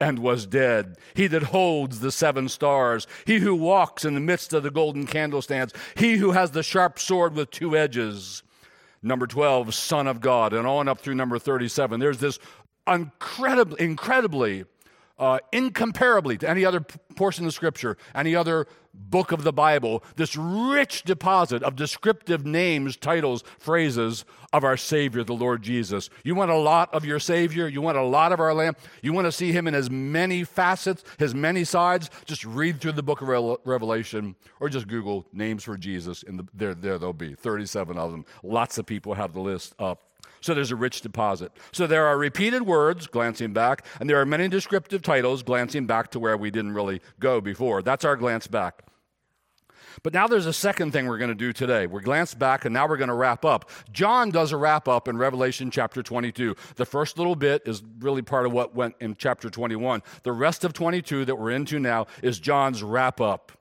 and 0.00 0.18
was 0.18 0.46
dead, 0.46 0.96
he 1.14 1.28
that 1.28 1.44
holds 1.44 2.00
the 2.00 2.10
seven 2.10 2.48
stars, 2.48 3.06
he 3.24 3.38
who 3.38 3.54
walks 3.54 4.04
in 4.04 4.14
the 4.14 4.20
midst 4.20 4.52
of 4.52 4.64
the 4.64 4.70
golden 4.70 5.06
candlestands, 5.06 5.72
he 5.96 6.16
who 6.16 6.32
has 6.32 6.50
the 6.50 6.62
sharp 6.64 6.98
sword 6.98 7.34
with 7.34 7.52
two 7.52 7.76
edges. 7.76 8.42
Number 9.04 9.26
12, 9.26 9.74
Son 9.74 10.06
of 10.06 10.20
God, 10.20 10.52
and 10.52 10.66
on 10.66 10.88
up 10.88 11.00
through 11.00 11.16
number 11.16 11.38
37. 11.38 11.98
There's 11.98 12.18
this 12.18 12.38
incredibly, 12.86 13.84
incredibly 13.84 14.64
uh, 15.18 15.38
incomparably 15.52 16.36
to 16.36 16.48
any 16.48 16.64
other 16.64 16.80
portion 17.14 17.46
of 17.46 17.54
Scripture, 17.54 17.96
any 18.14 18.34
other 18.34 18.66
book 18.92 19.30
of 19.30 19.44
the 19.44 19.52
Bible, 19.52 20.02
this 20.16 20.36
rich 20.36 21.04
deposit 21.04 21.62
of 21.62 21.76
descriptive 21.76 22.44
names, 22.44 22.96
titles, 22.96 23.44
phrases 23.58 24.24
of 24.52 24.64
our 24.64 24.76
Savior, 24.76 25.22
the 25.22 25.32
Lord 25.32 25.62
Jesus. 25.62 26.10
You 26.24 26.34
want 26.34 26.50
a 26.50 26.56
lot 26.56 26.92
of 26.92 27.04
your 27.04 27.20
Savior? 27.20 27.68
You 27.68 27.80
want 27.80 27.98
a 27.98 28.02
lot 28.02 28.32
of 28.32 28.40
our 28.40 28.52
Lamb? 28.52 28.74
You 29.00 29.12
want 29.12 29.26
to 29.26 29.32
see 29.32 29.52
Him 29.52 29.68
in 29.68 29.74
His 29.74 29.90
many 29.90 30.44
facets, 30.44 31.04
His 31.18 31.34
many 31.34 31.64
sides? 31.64 32.10
Just 32.24 32.44
read 32.44 32.80
through 32.80 32.92
the 32.92 33.02
book 33.02 33.22
of 33.22 33.28
Re- 33.28 33.56
Revelation 33.64 34.34
or 34.60 34.68
just 34.68 34.88
Google 34.88 35.26
names 35.32 35.62
for 35.62 35.76
Jesus, 35.76 36.22
and 36.24 36.38
the, 36.38 36.48
there, 36.52 36.74
there 36.74 36.98
they'll 36.98 37.12
be 37.12 37.34
37 37.34 37.96
of 37.96 38.10
them. 38.10 38.24
Lots 38.42 38.76
of 38.76 38.86
people 38.86 39.14
have 39.14 39.32
the 39.32 39.40
list 39.40 39.74
up. 39.78 40.02
So 40.42 40.54
there's 40.54 40.72
a 40.72 40.76
rich 40.76 41.00
deposit. 41.00 41.52
So 41.72 41.86
there 41.86 42.06
are 42.06 42.18
repeated 42.18 42.62
words, 42.62 43.06
glancing 43.06 43.52
back, 43.52 43.86
and 44.00 44.10
there 44.10 44.20
are 44.20 44.26
many 44.26 44.48
descriptive 44.48 45.00
titles, 45.00 45.42
glancing 45.42 45.86
back 45.86 46.10
to 46.10 46.20
where 46.20 46.36
we 46.36 46.50
didn't 46.50 46.74
really 46.74 47.00
go 47.18 47.40
before. 47.40 47.80
That's 47.80 48.04
our 48.04 48.16
glance 48.16 48.46
back. 48.48 48.82
But 50.02 50.14
now 50.14 50.26
there's 50.26 50.46
a 50.46 50.52
second 50.52 50.92
thing 50.92 51.06
we're 51.06 51.18
going 51.18 51.28
to 51.28 51.34
do 51.34 51.52
today. 51.52 51.86
We 51.86 52.00
glance 52.00 52.34
back 52.34 52.64
and 52.64 52.74
now 52.74 52.88
we're 52.88 52.96
going 52.96 53.08
to 53.08 53.14
wrap 53.14 53.44
up. 53.44 53.70
John 53.92 54.30
does 54.30 54.50
a 54.50 54.56
wrap 54.56 54.88
up 54.88 55.06
in 55.06 55.16
Revelation 55.16 55.70
chapter 55.70 56.02
22. 56.02 56.56
The 56.76 56.86
first 56.86 57.18
little 57.18 57.36
bit 57.36 57.62
is 57.66 57.82
really 58.00 58.22
part 58.22 58.46
of 58.46 58.52
what 58.52 58.74
went 58.74 58.96
in 59.00 59.14
chapter 59.14 59.48
21. 59.50 60.02
The 60.22 60.32
rest 60.32 60.64
of 60.64 60.72
22 60.72 61.26
that 61.26 61.36
we're 61.36 61.50
into 61.50 61.78
now 61.78 62.06
is 62.22 62.40
John's 62.40 62.82
wrap 62.82 63.20
up. 63.20 63.52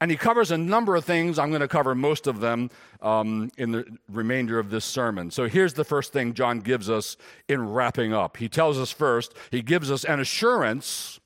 And 0.00 0.10
he 0.10 0.16
covers 0.16 0.50
a 0.50 0.56
number 0.58 0.96
of 0.96 1.04
things. 1.04 1.38
I'm 1.38 1.50
going 1.50 1.60
to 1.60 1.68
cover 1.68 1.94
most 1.94 2.26
of 2.26 2.40
them 2.40 2.70
um, 3.02 3.50
in 3.58 3.72
the 3.72 3.84
remainder 4.10 4.58
of 4.58 4.70
this 4.70 4.84
sermon. 4.84 5.30
So 5.30 5.46
here's 5.46 5.74
the 5.74 5.84
first 5.84 6.12
thing 6.12 6.32
John 6.32 6.60
gives 6.60 6.88
us 6.88 7.16
in 7.48 7.70
wrapping 7.70 8.14
up. 8.14 8.38
He 8.38 8.48
tells 8.48 8.78
us 8.78 8.90
first, 8.90 9.34
he 9.50 9.60
gives 9.60 9.90
us 9.90 10.04
an 10.04 10.18
assurance 10.18 11.19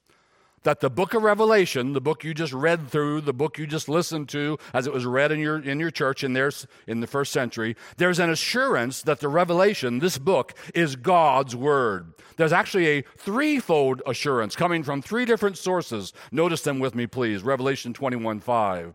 that 0.64 0.80
the 0.80 0.90
book 0.90 1.14
of 1.14 1.22
Revelation, 1.22 1.92
the 1.92 2.00
book 2.00 2.24
you 2.24 2.34
just 2.34 2.52
read 2.52 2.88
through, 2.90 3.20
the 3.20 3.32
book 3.32 3.58
you 3.58 3.66
just 3.66 3.88
listened 3.88 4.28
to 4.30 4.58
as 4.72 4.86
it 4.86 4.92
was 4.92 5.06
read 5.06 5.30
in 5.30 5.38
your, 5.38 5.60
in 5.60 5.78
your 5.78 5.90
church 5.90 6.24
in, 6.24 6.32
there, 6.32 6.50
in 6.86 7.00
the 7.00 7.06
first 7.06 7.32
century, 7.32 7.76
there's 7.96 8.18
an 8.18 8.30
assurance 8.30 9.02
that 9.02 9.20
the 9.20 9.28
Revelation, 9.28 10.00
this 10.00 10.18
book, 10.18 10.54
is 10.74 10.96
God's 10.96 11.54
Word. 11.54 12.14
There's 12.36 12.52
actually 12.52 12.88
a 12.88 13.02
threefold 13.16 14.02
assurance 14.06 14.56
coming 14.56 14.82
from 14.82 15.00
three 15.00 15.24
different 15.24 15.56
sources. 15.56 16.12
Notice 16.32 16.62
them 16.62 16.80
with 16.80 16.94
me, 16.94 17.06
please. 17.06 17.42
Revelation 17.42 17.92
21 17.92 18.40
5. 18.40 18.94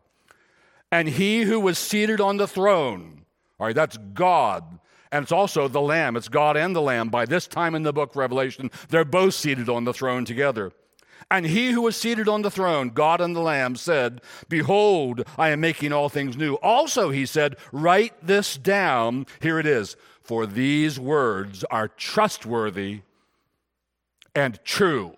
And 0.91 1.07
he 1.07 1.43
who 1.43 1.59
was 1.59 1.77
seated 1.77 2.19
on 2.19 2.37
the 2.37 2.47
throne, 2.47 3.25
all 3.59 3.67
right, 3.67 3.75
that's 3.75 3.97
God. 4.13 4.79
And 5.11 5.23
it's 5.23 5.31
also 5.31 5.67
the 5.67 5.81
Lamb. 5.81 6.15
It's 6.15 6.29
God 6.29 6.57
and 6.57 6.75
the 6.75 6.81
Lamb. 6.81 7.09
By 7.09 7.25
this 7.25 7.47
time 7.47 7.75
in 7.75 7.83
the 7.83 7.93
book 7.93 8.15
Revelation, 8.15 8.69
they're 8.89 9.05
both 9.05 9.33
seated 9.33 9.69
on 9.69 9.83
the 9.83 9.93
throne 9.93 10.25
together. 10.25 10.71
And 11.31 11.45
he 11.45 11.71
who 11.71 11.83
was 11.83 11.95
seated 11.95 12.27
on 12.27 12.41
the 12.41 12.49
throne, 12.49 12.89
God 12.89 13.21
and 13.21 13.35
the 13.35 13.41
Lamb, 13.41 13.75
said, 13.75 14.21
Behold, 14.47 15.23
I 15.37 15.49
am 15.49 15.61
making 15.61 15.93
all 15.93 16.09
things 16.09 16.35
new. 16.35 16.55
Also, 16.55 17.11
he 17.11 17.25
said, 17.25 17.55
Write 17.71 18.13
this 18.25 18.57
down. 18.57 19.27
Here 19.39 19.59
it 19.59 19.67
is. 19.67 19.95
For 20.23 20.45
these 20.45 20.99
words 20.99 21.63
are 21.65 21.87
trustworthy 21.87 23.01
and 24.33 24.59
true. 24.63 25.17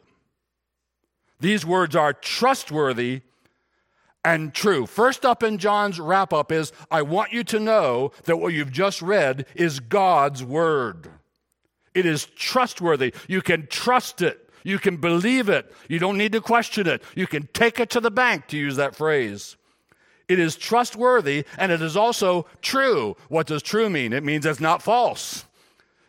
These 1.39 1.65
words 1.65 1.95
are 1.95 2.13
trustworthy 2.13 3.21
and 4.23 4.53
true. 4.53 4.85
First 4.85 5.25
up 5.25 5.43
in 5.43 5.57
John's 5.57 5.99
wrap 5.99 6.33
up 6.33 6.51
is 6.51 6.71
I 6.89 7.01
want 7.01 7.33
you 7.33 7.43
to 7.45 7.59
know 7.59 8.11
that 8.25 8.37
what 8.37 8.53
you've 8.53 8.71
just 8.71 9.01
read 9.01 9.45
is 9.55 9.79
God's 9.79 10.43
word. 10.43 11.09
It 11.93 12.05
is 12.05 12.25
trustworthy. 12.25 13.13
You 13.27 13.41
can 13.41 13.67
trust 13.67 14.21
it. 14.21 14.49
You 14.63 14.79
can 14.79 14.97
believe 14.97 15.49
it. 15.49 15.71
You 15.87 15.99
don't 15.99 16.17
need 16.17 16.31
to 16.33 16.41
question 16.41 16.87
it. 16.87 17.03
You 17.15 17.27
can 17.27 17.47
take 17.53 17.79
it 17.79 17.89
to 17.91 17.99
the 17.99 18.11
bank, 18.11 18.47
to 18.47 18.57
use 18.57 18.75
that 18.75 18.95
phrase. 18.95 19.57
It 20.27 20.39
is 20.39 20.55
trustworthy 20.55 21.45
and 21.57 21.71
it 21.71 21.81
is 21.81 21.97
also 21.97 22.45
true. 22.61 23.17
What 23.27 23.47
does 23.47 23.61
true 23.61 23.89
mean? 23.89 24.13
It 24.13 24.23
means 24.23 24.45
it's 24.45 24.59
not 24.59 24.81
false. 24.81 25.45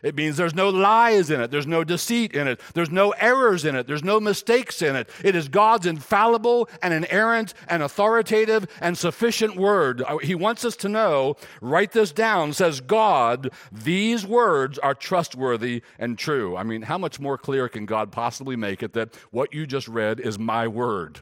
It 0.02 0.16
means 0.16 0.36
there's 0.36 0.54
no 0.54 0.68
lies 0.68 1.30
in 1.30 1.40
it, 1.40 1.50
there's 1.50 1.66
no 1.66 1.84
deceit 1.84 2.34
in 2.34 2.48
it, 2.48 2.60
there's 2.74 2.90
no 2.90 3.10
errors 3.12 3.64
in 3.64 3.76
it, 3.76 3.86
there's 3.86 4.02
no 4.02 4.18
mistakes 4.18 4.82
in 4.82 4.96
it. 4.96 5.08
It 5.22 5.36
is 5.36 5.48
God's 5.48 5.86
infallible 5.86 6.68
and 6.82 6.92
inerrant 6.92 7.54
and 7.68 7.82
authoritative 7.82 8.66
and 8.80 8.98
sufficient 8.98 9.56
word. 9.56 10.02
Uh, 10.02 10.18
he 10.18 10.34
wants 10.34 10.64
us 10.64 10.76
to 10.76 10.88
know, 10.88 11.36
write 11.60 11.92
this 11.92 12.10
down, 12.12 12.52
says 12.52 12.80
God, 12.80 13.50
these 13.70 14.26
words 14.26 14.78
are 14.78 14.94
trustworthy 14.94 15.82
and 15.98 16.18
true. 16.18 16.56
I 16.56 16.64
mean, 16.64 16.82
how 16.82 16.98
much 16.98 17.20
more 17.20 17.38
clear 17.38 17.68
can 17.68 17.86
God 17.86 18.10
possibly 18.10 18.56
make 18.56 18.82
it 18.82 18.94
that 18.94 19.14
what 19.30 19.54
you 19.54 19.66
just 19.66 19.86
read 19.86 20.18
is 20.18 20.38
my 20.38 20.66
word? 20.66 21.20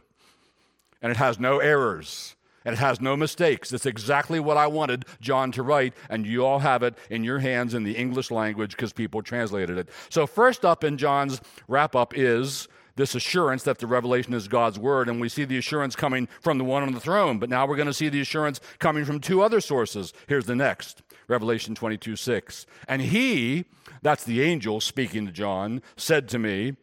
And 1.03 1.11
it 1.11 1.17
has 1.19 1.39
no 1.39 1.59
errors 1.59 2.35
and 2.65 2.75
it 2.75 2.79
has 2.79 3.01
no 3.01 3.17
mistakes. 3.17 3.73
It's 3.73 3.87
exactly 3.87 4.41
what 4.41 4.57
I 4.57 4.67
wanted 4.67 5.05
John 5.21 5.53
to 5.53 5.63
write, 5.63 5.95
and 6.09 6.27
you 6.27 6.45
all 6.45 6.59
have 6.59 6.83
it 6.83 6.95
in 7.09 7.25
your 7.25 7.39
hands 7.39 7.75
in 7.75 7.85
the 7.85 7.97
English 7.97 8.31
language 8.31 8.73
because 8.73 8.93
people 8.93 9.23
translated 9.23 9.79
it. 9.79 9.89
So, 10.09 10.27
first 10.27 10.65
up 10.65 10.85
in 10.85 10.99
John's 10.99 11.41
wrap 11.69 11.97
up 11.97 12.17
is 12.17 12.69
this 12.97 13.15
assurance 13.15 13.63
that 13.63 13.79
the 13.79 13.87
revelation 13.87 14.35
is 14.35 14.47
God's 14.49 14.79
word, 14.79 15.09
and 15.09 15.21
we 15.21 15.29
see 15.29 15.45
the 15.45 15.59
assurance 15.59 15.97
coming 15.97 16.29
from 16.41 16.59
the 16.59 16.65
one 16.65 16.83
on 16.83 16.93
the 16.93 17.01
throne. 17.01 17.39
But 17.39 17.49
now 17.49 17.67
we're 17.67 17.77
going 17.77 17.87
to 17.87 17.95
see 17.95 18.09
the 18.09 18.21
assurance 18.21 18.61
coming 18.79 19.05
from 19.05 19.21
two 19.21 19.43
other 19.43 19.61
sources. 19.61 20.13
Here's 20.27 20.47
the 20.47 20.55
next 20.55 21.03
Revelation 21.29 21.75
22 21.75 22.17
6. 22.17 22.67
And 22.89 23.03
he, 23.03 23.65
that's 24.03 24.25
the 24.25 24.43
angel 24.43 24.81
speaking 24.81 25.27
to 25.27 25.33
John, 25.33 25.83
said 25.97 26.29
to 26.29 26.39
me, 26.39 26.77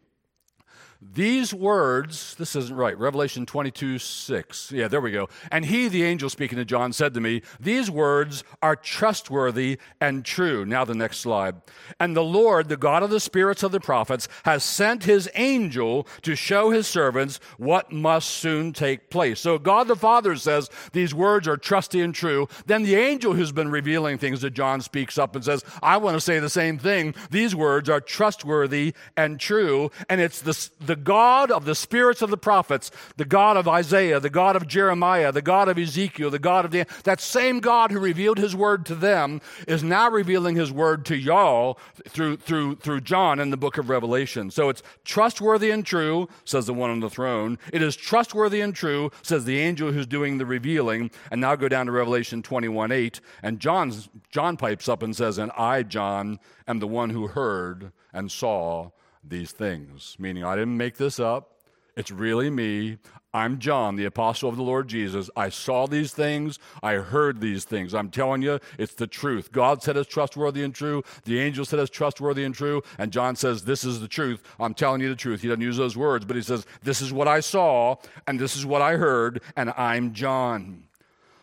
these 1.00 1.54
words, 1.54 2.34
this 2.34 2.56
isn't 2.56 2.74
right, 2.74 2.98
Revelation 2.98 3.46
22 3.46 4.00
6. 4.00 4.72
Yeah, 4.72 4.88
there 4.88 5.00
we 5.00 5.12
go. 5.12 5.28
And 5.52 5.64
he, 5.64 5.86
the 5.86 6.02
angel 6.02 6.28
speaking 6.28 6.58
to 6.58 6.64
John, 6.64 6.92
said 6.92 7.14
to 7.14 7.20
me, 7.20 7.42
These 7.60 7.88
words 7.88 8.42
are 8.62 8.74
trustworthy 8.74 9.78
and 10.00 10.24
true. 10.24 10.64
Now, 10.64 10.84
the 10.84 10.96
next 10.96 11.18
slide. 11.18 11.54
And 12.00 12.16
the 12.16 12.24
Lord, 12.24 12.68
the 12.68 12.76
God 12.76 13.04
of 13.04 13.10
the 13.10 13.20
spirits 13.20 13.62
of 13.62 13.70
the 13.70 13.78
prophets, 13.78 14.26
has 14.44 14.64
sent 14.64 15.04
his 15.04 15.30
angel 15.36 16.04
to 16.22 16.34
show 16.34 16.70
his 16.70 16.88
servants 16.88 17.38
what 17.58 17.92
must 17.92 18.30
soon 18.30 18.72
take 18.72 19.08
place. 19.08 19.38
So, 19.38 19.56
God 19.56 19.86
the 19.86 19.94
Father 19.94 20.34
says, 20.34 20.68
These 20.92 21.14
words 21.14 21.46
are 21.46 21.56
trusty 21.56 22.00
and 22.00 22.12
true. 22.12 22.48
Then 22.66 22.82
the 22.82 22.96
angel 22.96 23.34
who's 23.34 23.52
been 23.52 23.70
revealing 23.70 24.18
things 24.18 24.40
to 24.40 24.50
John 24.50 24.80
speaks 24.80 25.16
up 25.16 25.36
and 25.36 25.44
says, 25.44 25.64
I 25.80 25.98
want 25.98 26.16
to 26.16 26.20
say 26.20 26.40
the 26.40 26.50
same 26.50 26.76
thing. 26.76 27.14
These 27.30 27.54
words 27.54 27.88
are 27.88 28.00
trustworthy 28.00 28.94
and 29.16 29.38
true. 29.38 29.92
And 30.08 30.20
it's 30.20 30.40
the 30.40 30.70
the 30.88 30.96
God 30.96 31.50
of 31.50 31.66
the 31.66 31.74
spirits 31.74 32.22
of 32.22 32.30
the 32.30 32.38
prophets, 32.38 32.90
the 33.18 33.26
God 33.26 33.56
of 33.58 33.68
Isaiah, 33.68 34.18
the 34.18 34.30
God 34.30 34.56
of 34.56 34.66
Jeremiah, 34.66 35.30
the 35.30 35.42
God 35.42 35.68
of 35.68 35.78
Ezekiel, 35.78 36.30
the 36.30 36.38
God 36.38 36.64
of 36.64 36.86
that 37.04 37.20
same 37.20 37.60
God 37.60 37.92
who 37.92 38.00
revealed 38.00 38.38
his 38.38 38.56
word 38.56 38.86
to 38.86 38.94
them 38.94 39.40
is 39.66 39.84
now 39.84 40.10
revealing 40.10 40.56
his 40.56 40.72
word 40.72 41.04
to 41.06 41.16
y'all 41.16 41.78
through, 42.08 42.38
through, 42.38 42.76
through 42.76 43.02
John 43.02 43.38
in 43.38 43.50
the 43.50 43.56
book 43.58 43.76
of 43.76 43.90
Revelation. 43.90 44.50
So 44.50 44.70
it's 44.70 44.82
trustworthy 45.04 45.70
and 45.70 45.84
true, 45.84 46.26
says 46.46 46.64
the 46.64 46.74
one 46.74 46.90
on 46.90 47.00
the 47.00 47.10
throne. 47.10 47.58
It 47.70 47.82
is 47.82 47.94
trustworthy 47.94 48.62
and 48.62 48.74
true, 48.74 49.10
says 49.22 49.44
the 49.44 49.58
angel 49.58 49.92
who's 49.92 50.06
doing 50.06 50.38
the 50.38 50.46
revealing. 50.46 51.10
And 51.30 51.42
now 51.42 51.54
go 51.54 51.68
down 51.68 51.84
to 51.86 51.92
Revelation 51.92 52.42
21 52.42 52.92
8. 52.92 53.20
And 53.42 53.60
John's, 53.60 54.08
John 54.30 54.56
pipes 54.56 54.88
up 54.88 55.02
and 55.02 55.14
says, 55.14 55.36
And 55.36 55.52
I, 55.52 55.82
John, 55.82 56.40
am 56.66 56.78
the 56.78 56.86
one 56.86 57.10
who 57.10 57.26
heard 57.26 57.92
and 58.10 58.32
saw 58.32 58.90
these 59.30 59.52
things. 59.52 60.16
Meaning, 60.18 60.44
I 60.44 60.56
didn't 60.56 60.76
make 60.76 60.96
this 60.96 61.20
up. 61.20 61.54
It's 61.96 62.12
really 62.12 62.48
me. 62.48 62.98
I'm 63.34 63.58
John, 63.58 63.96
the 63.96 64.06
apostle 64.06 64.48
of 64.48 64.56
the 64.56 64.62
Lord 64.62 64.88
Jesus. 64.88 65.28
I 65.36 65.48
saw 65.50 65.86
these 65.86 66.14
things. 66.14 66.58
I 66.82 66.94
heard 66.94 67.40
these 67.40 67.64
things. 67.64 67.92
I'm 67.92 68.10
telling 68.10 68.40
you, 68.40 68.58
it's 68.78 68.94
the 68.94 69.06
truth. 69.06 69.52
God 69.52 69.82
said 69.82 69.96
it's 69.96 70.08
trustworthy 70.08 70.62
and 70.62 70.74
true. 70.74 71.02
The 71.24 71.38
angel 71.40 71.64
said 71.64 71.78
it's 71.80 71.90
trustworthy 71.90 72.44
and 72.44 72.54
true. 72.54 72.82
And 72.98 73.12
John 73.12 73.36
says, 73.36 73.64
This 73.64 73.84
is 73.84 74.00
the 74.00 74.08
truth. 74.08 74.42
I'm 74.58 74.74
telling 74.74 75.00
you 75.00 75.08
the 75.08 75.16
truth. 75.16 75.42
He 75.42 75.48
doesn't 75.48 75.60
use 75.60 75.76
those 75.76 75.96
words, 75.96 76.24
but 76.24 76.36
he 76.36 76.42
says, 76.42 76.66
This 76.82 77.02
is 77.02 77.12
what 77.12 77.28
I 77.28 77.40
saw, 77.40 77.96
and 78.26 78.40
this 78.40 78.56
is 78.56 78.64
what 78.64 78.80
I 78.80 78.96
heard, 78.96 79.42
and 79.56 79.74
I'm 79.76 80.14
John. 80.14 80.84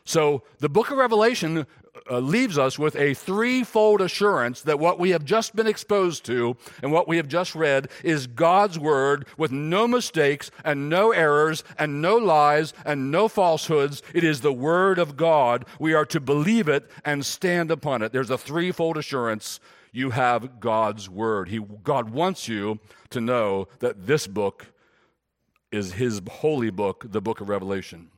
So 0.05 0.43
the 0.59 0.69
book 0.69 0.89
of 0.89 0.97
Revelation 0.97 1.67
uh, 2.09 2.19
leaves 2.19 2.57
us 2.57 2.77
with 2.77 2.95
a 2.95 3.13
threefold 3.13 4.01
assurance 4.01 4.61
that 4.61 4.79
what 4.79 4.99
we 4.99 5.09
have 5.09 5.25
just 5.25 5.55
been 5.55 5.67
exposed 5.67 6.25
to 6.25 6.55
and 6.81 6.91
what 6.91 7.07
we 7.07 7.17
have 7.17 7.27
just 7.27 7.55
read 7.55 7.89
is 8.03 8.27
God's 8.27 8.77
word 8.77 9.27
with 9.37 9.51
no 9.51 9.87
mistakes 9.87 10.51
and 10.63 10.89
no 10.89 11.11
errors 11.11 11.63
and 11.77 12.01
no 12.01 12.17
lies 12.17 12.73
and 12.85 13.11
no 13.11 13.27
falsehoods. 13.27 14.03
It 14.13 14.23
is 14.23 14.41
the 14.41 14.53
word 14.53 14.99
of 14.99 15.17
God. 15.17 15.65
We 15.79 15.93
are 15.93 16.05
to 16.05 16.19
believe 16.19 16.67
it 16.67 16.89
and 17.03 17.25
stand 17.25 17.71
upon 17.71 18.01
it. 18.01 18.11
There's 18.11 18.29
a 18.29 18.37
threefold 18.37 18.97
assurance. 18.97 19.59
You 19.91 20.11
have 20.11 20.59
God's 20.59 21.09
word. 21.09 21.49
He, 21.49 21.59
God 21.83 22.09
wants 22.09 22.47
you 22.47 22.79
to 23.11 23.21
know 23.21 23.67
that 23.79 24.05
this 24.05 24.27
book 24.27 24.67
is 25.71 25.93
his 25.93 26.21
holy 26.29 26.69
book, 26.69 27.05
the 27.09 27.21
book 27.21 27.41
of 27.41 27.49
Revelation. 27.49 28.09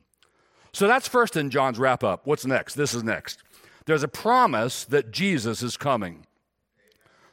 So 0.72 0.86
that's 0.86 1.08
first 1.08 1.36
in 1.36 1.50
John's 1.50 1.78
wrap 1.78 2.04
up. 2.04 2.26
What's 2.26 2.44
next? 2.44 2.74
This 2.74 2.94
is 2.94 3.02
next. 3.02 3.42
There's 3.88 4.02
a 4.02 4.08
promise 4.08 4.84
that 4.84 5.12
Jesus 5.12 5.62
is 5.62 5.78
coming. 5.78 6.26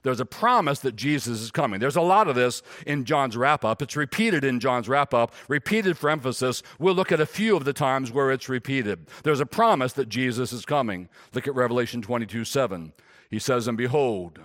There's 0.03 0.21
a 0.21 0.25
promise 0.25 0.79
that 0.79 0.95
Jesus 0.95 1.41
is 1.41 1.51
coming. 1.51 1.81
There's 1.81 1.97
a 1.97 2.01
lot 2.01 2.29
of 2.29 2.35
this 2.35 2.61
in 2.87 3.03
John's 3.03 3.35
wrap 3.35 3.65
up. 3.65 3.81
It's 3.81 3.97
repeated 3.97 4.45
in 4.45 4.61
John's 4.61 4.87
wrap 4.87 5.13
up, 5.13 5.33
repeated 5.49 5.97
for 5.97 6.09
emphasis. 6.09 6.63
We'll 6.79 6.95
look 6.95 7.11
at 7.11 7.19
a 7.19 7.25
few 7.25 7.57
of 7.57 7.65
the 7.65 7.73
times 7.73 8.09
where 8.09 8.31
it's 8.31 8.47
repeated. 8.47 9.07
There's 9.23 9.41
a 9.41 9.45
promise 9.45 9.91
that 9.93 10.07
Jesus 10.07 10.53
is 10.53 10.63
coming. 10.63 11.09
Look 11.33 11.45
at 11.45 11.55
Revelation 11.55 12.01
22 12.01 12.45
7. 12.45 12.93
He 13.29 13.37
says, 13.37 13.67
And 13.67 13.77
behold, 13.77 14.39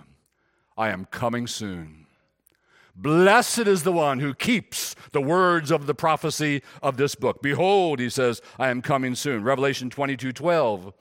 I 0.77 0.89
am 0.89 1.05
coming 1.05 1.47
soon. 1.47 2.07
Blessed 2.93 3.59
is 3.59 3.83
the 3.83 3.93
one 3.93 4.19
who 4.19 4.33
keeps 4.33 4.97
the 5.13 5.21
words 5.21 5.71
of 5.71 5.87
the 5.87 5.95
prophecy 5.95 6.61
of 6.83 6.97
this 6.97 7.15
book. 7.15 7.41
Behold, 7.41 7.99
he 7.99 8.09
says, 8.09 8.41
I 8.59 8.67
am 8.67 8.81
coming 8.81 9.15
soon. 9.15 9.45
Revelation 9.45 9.89
22 9.89 10.33
12. 10.33 10.93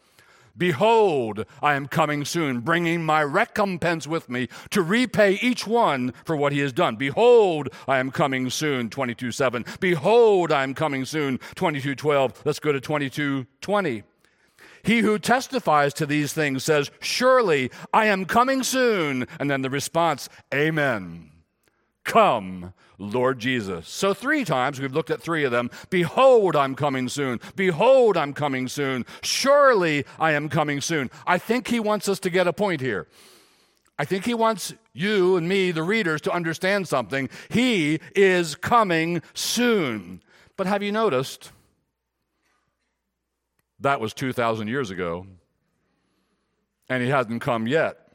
Behold, 0.61 1.47
I 1.63 1.73
am 1.73 1.89
coming 1.89 2.23
soon, 2.27 2.61
bringing 2.61 3.03
my 3.03 3.25
recompense 3.25 4.07
with 4.07 4.29
me 4.29 4.47
to 4.69 4.83
repay 4.83 5.39
each 5.41 5.67
one 5.67 6.13
for 6.23 6.37
what 6.37 6.53
he 6.53 6.59
has 6.59 6.71
done. 6.71 6.97
Behold, 6.97 7.71
I 7.89 7.99
am 7.99 8.11
coming 8.11 8.51
soon, 8.51 8.91
22 8.91 9.33
7. 9.33 9.65
Behold, 9.81 10.53
I 10.53 10.63
am 10.63 10.75
coming 10.75 11.07
soon, 11.07 11.39
22 11.55 11.95
12. 11.95 12.43
Let's 12.45 12.61
go 12.61 12.73
to 12.73 12.81
22 12.81 13.47
20. 13.63 14.03
He 14.83 15.01
who 15.01 15.19
testifies 15.19 15.95
to 15.95 16.05
these 16.05 16.35
things 16.35 16.63
says, 16.63 16.91
Surely 17.01 17.71
I 17.95 18.05
am 18.07 18.27
coming 18.27 18.63
soon. 18.63 19.27
And 19.39 19.51
then 19.51 19.63
the 19.63 19.71
response, 19.71 20.29
Amen. 20.53 21.31
Come, 22.05 22.75
Lord 23.01 23.39
Jesus. 23.39 23.89
So, 23.89 24.13
three 24.13 24.45
times 24.45 24.79
we've 24.79 24.93
looked 24.93 25.11
at 25.11 25.23
three 25.23 25.45
of 25.45 25.51
them. 25.51 25.71
Behold, 25.89 26.55
I'm 26.55 26.75
coming 26.75 27.09
soon. 27.09 27.41
Behold, 27.57 28.17
I'm 28.17 28.35
coming 28.35 28.69
soon. 28.69 29.07
Surely 29.23 30.05
I 30.19 30.33
am 30.33 30.51
coming 30.51 30.83
soon. 30.83 31.11
I 31.27 31.39
think 31.39 31.69
he 31.69 31.81
wants 31.81 32.09
us 32.09 32.21
to 32.21 32.31
get 32.31 32.47
a 32.47 32.53
point 32.53 32.83
here. 32.83 33.09
I 33.99 34.05
think 34.05 34.27
he 34.27 34.35
wants 34.35 34.75
you 34.93 35.37
and 35.37 35.49
me, 35.49 35.71
the 35.71 35.83
readers, 35.83 36.21
to 36.23 36.33
understand 36.33 36.89
something. 36.89 37.31
He 37.49 38.01
is 38.15 38.55
coming 38.55 39.23
soon. 39.33 40.23
But 40.59 40.67
have 40.67 40.83
you 40.83 40.93
noticed? 40.93 41.53
That 43.81 43.99
was 43.99 44.13
2,000 44.13 44.69
years 44.69 44.91
ago, 44.91 45.27
and 46.91 47.03
he 47.03 47.09
hasn't 47.09 47.41
come 47.41 47.67
yet. 47.67 48.10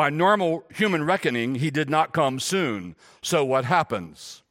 By 0.00 0.08
normal 0.08 0.64
human 0.74 1.04
reckoning, 1.04 1.56
he 1.56 1.70
did 1.70 1.90
not 1.90 2.14
come 2.14 2.40
soon. 2.40 2.96
So 3.20 3.44
what 3.44 3.66
happens? 3.66 4.42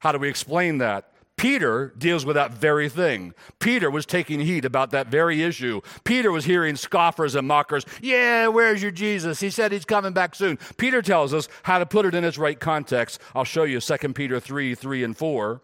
How 0.00 0.10
do 0.10 0.18
we 0.18 0.28
explain 0.28 0.78
that? 0.78 1.12
Peter 1.36 1.94
deals 1.96 2.26
with 2.26 2.34
that 2.34 2.52
very 2.52 2.88
thing. 2.88 3.32
Peter 3.60 3.92
was 3.92 4.04
taking 4.04 4.40
heed 4.40 4.64
about 4.64 4.90
that 4.90 5.06
very 5.06 5.40
issue. 5.40 5.82
Peter 6.02 6.32
was 6.32 6.46
hearing 6.46 6.74
scoffers 6.74 7.36
and 7.36 7.46
mockers. 7.46 7.86
Yeah, 8.00 8.48
where's 8.48 8.82
your 8.82 8.90
Jesus? 8.90 9.38
He 9.38 9.50
said 9.50 9.70
he's 9.70 9.84
coming 9.84 10.14
back 10.14 10.34
soon. 10.34 10.58
Peter 10.78 11.00
tells 11.00 11.32
us 11.32 11.48
how 11.62 11.78
to 11.78 11.86
put 11.86 12.04
it 12.04 12.16
in 12.16 12.24
its 12.24 12.36
right 12.36 12.58
context. 12.58 13.20
I'll 13.36 13.44
show 13.44 13.62
you 13.62 13.78
2 13.78 13.96
Peter 14.14 14.40
3 14.40 14.74
3 14.74 15.04
and 15.04 15.16
4. 15.16 15.60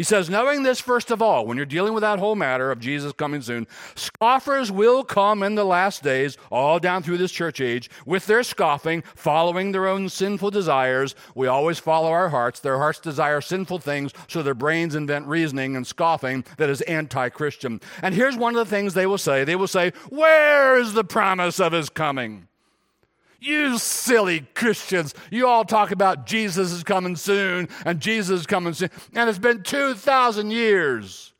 He 0.00 0.04
says, 0.04 0.30
knowing 0.30 0.62
this, 0.62 0.80
first 0.80 1.10
of 1.10 1.20
all, 1.20 1.44
when 1.44 1.58
you're 1.58 1.66
dealing 1.66 1.92
with 1.92 2.00
that 2.00 2.18
whole 2.18 2.34
matter 2.34 2.70
of 2.70 2.80
Jesus 2.80 3.12
coming 3.12 3.42
soon, 3.42 3.66
scoffers 3.94 4.72
will 4.72 5.04
come 5.04 5.42
in 5.42 5.56
the 5.56 5.64
last 5.64 6.02
days, 6.02 6.38
all 6.50 6.78
down 6.78 7.02
through 7.02 7.18
this 7.18 7.30
church 7.30 7.60
age, 7.60 7.90
with 8.06 8.24
their 8.24 8.42
scoffing, 8.42 9.02
following 9.14 9.72
their 9.72 9.86
own 9.86 10.08
sinful 10.08 10.52
desires. 10.52 11.14
We 11.34 11.48
always 11.48 11.78
follow 11.78 12.08
our 12.08 12.30
hearts. 12.30 12.60
Their 12.60 12.78
hearts 12.78 12.98
desire 12.98 13.42
sinful 13.42 13.80
things, 13.80 14.14
so 14.26 14.42
their 14.42 14.54
brains 14.54 14.94
invent 14.94 15.26
reasoning 15.26 15.76
and 15.76 15.86
scoffing 15.86 16.46
that 16.56 16.70
is 16.70 16.80
anti 16.80 17.28
Christian. 17.28 17.78
And 18.00 18.14
here's 18.14 18.38
one 18.38 18.56
of 18.56 18.66
the 18.66 18.74
things 18.74 18.94
they 18.94 19.04
will 19.04 19.18
say 19.18 19.44
they 19.44 19.54
will 19.54 19.68
say, 19.68 19.92
Where 20.08 20.78
is 20.78 20.94
the 20.94 21.04
promise 21.04 21.60
of 21.60 21.72
his 21.72 21.90
coming? 21.90 22.48
You 23.40 23.78
silly 23.78 24.40
Christians, 24.54 25.14
you 25.30 25.46
all 25.48 25.64
talk 25.64 25.90
about 25.90 26.26
Jesus 26.26 26.72
is 26.72 26.84
coming 26.84 27.16
soon 27.16 27.68
and 27.86 27.98
Jesus 27.98 28.40
is 28.40 28.46
coming 28.46 28.74
soon, 28.74 28.90
and 29.14 29.30
it's 29.30 29.38
been 29.38 29.62
2,000 29.62 30.50
years. 30.50 31.32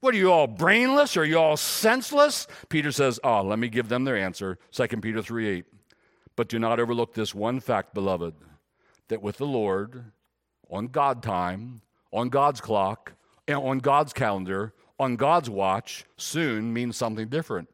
What 0.00 0.14
are 0.14 0.18
you 0.18 0.32
all 0.32 0.48
brainless? 0.48 1.16
Are 1.16 1.24
you 1.24 1.38
all 1.38 1.56
senseless? 1.56 2.48
Peter 2.68 2.90
says, 2.90 3.20
Oh, 3.22 3.42
let 3.42 3.60
me 3.60 3.68
give 3.68 3.88
them 3.88 4.02
their 4.02 4.16
answer. 4.16 4.58
2 4.72 4.88
Peter 5.00 5.22
3 5.22 5.48
8. 5.48 5.64
But 6.34 6.48
do 6.48 6.58
not 6.58 6.80
overlook 6.80 7.14
this 7.14 7.34
one 7.34 7.60
fact, 7.60 7.94
beloved, 7.94 8.34
that 9.08 9.22
with 9.22 9.36
the 9.36 9.46
Lord, 9.46 10.06
on 10.68 10.88
God 10.88 11.22
time, 11.22 11.82
on 12.12 12.30
God's 12.30 12.60
clock, 12.60 13.12
and 13.46 13.58
on 13.58 13.78
God's 13.78 14.12
calendar, 14.12 14.72
on 14.98 15.14
God's 15.14 15.48
watch, 15.48 16.04
soon 16.16 16.72
means 16.72 16.96
something 16.96 17.28
different. 17.28 17.68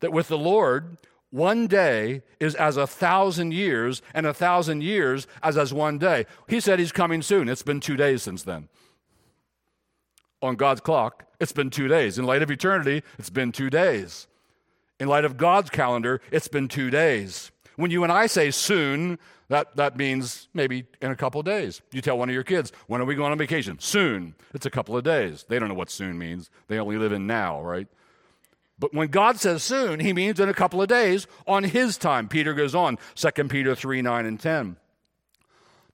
That 0.00 0.12
with 0.12 0.28
the 0.28 0.38
Lord, 0.38 0.96
one 1.34 1.66
day 1.66 2.22
is 2.38 2.54
as 2.54 2.76
a 2.76 2.86
thousand 2.86 3.52
years, 3.52 4.02
and 4.14 4.24
a 4.24 4.32
thousand 4.32 4.84
years 4.84 5.26
as 5.42 5.58
as 5.58 5.74
one 5.74 5.98
day. 5.98 6.26
He 6.48 6.60
said 6.60 6.78
he's 6.78 6.92
coming 6.92 7.22
soon. 7.22 7.48
It's 7.48 7.64
been 7.64 7.80
two 7.80 7.96
days 7.96 8.22
since 8.22 8.44
then. 8.44 8.68
On 10.42 10.54
God's 10.54 10.80
clock, 10.80 11.24
it's 11.40 11.50
been 11.50 11.70
two 11.70 11.88
days. 11.88 12.20
In 12.20 12.24
light 12.24 12.42
of 12.42 12.52
eternity, 12.52 13.02
it's 13.18 13.30
been 13.30 13.50
two 13.50 13.68
days. 13.68 14.28
In 15.00 15.08
light 15.08 15.24
of 15.24 15.36
God's 15.36 15.70
calendar, 15.70 16.20
it's 16.30 16.46
been 16.46 16.68
two 16.68 16.88
days. 16.88 17.50
When 17.74 17.90
you 17.90 18.04
and 18.04 18.12
I 18.12 18.26
say 18.26 18.52
soon, 18.52 19.18
that, 19.48 19.74
that 19.74 19.96
means 19.96 20.46
maybe 20.54 20.84
in 21.02 21.10
a 21.10 21.16
couple 21.16 21.42
days. 21.42 21.82
You 21.90 22.00
tell 22.00 22.16
one 22.16 22.28
of 22.28 22.34
your 22.34 22.44
kids, 22.44 22.70
when 22.86 23.00
are 23.00 23.06
we 23.06 23.16
going 23.16 23.32
on 23.32 23.38
vacation? 23.38 23.80
Soon. 23.80 24.36
It's 24.52 24.66
a 24.66 24.70
couple 24.70 24.96
of 24.96 25.02
days. 25.02 25.44
They 25.48 25.58
don't 25.58 25.68
know 25.68 25.74
what 25.74 25.90
soon 25.90 26.16
means. 26.16 26.48
They 26.68 26.78
only 26.78 26.96
live 26.96 27.10
in 27.10 27.26
now, 27.26 27.60
right? 27.60 27.88
But 28.78 28.92
when 28.92 29.08
God 29.08 29.38
says 29.38 29.62
soon, 29.62 30.00
he 30.00 30.12
means 30.12 30.40
in 30.40 30.48
a 30.48 30.54
couple 30.54 30.82
of 30.82 30.88
days 30.88 31.26
on 31.46 31.64
his 31.64 31.96
time. 31.96 32.28
Peter 32.28 32.54
goes 32.54 32.74
on, 32.74 32.98
2 33.14 33.30
Peter 33.44 33.74
3 33.74 34.02
9 34.02 34.26
and 34.26 34.40
10. 34.40 34.76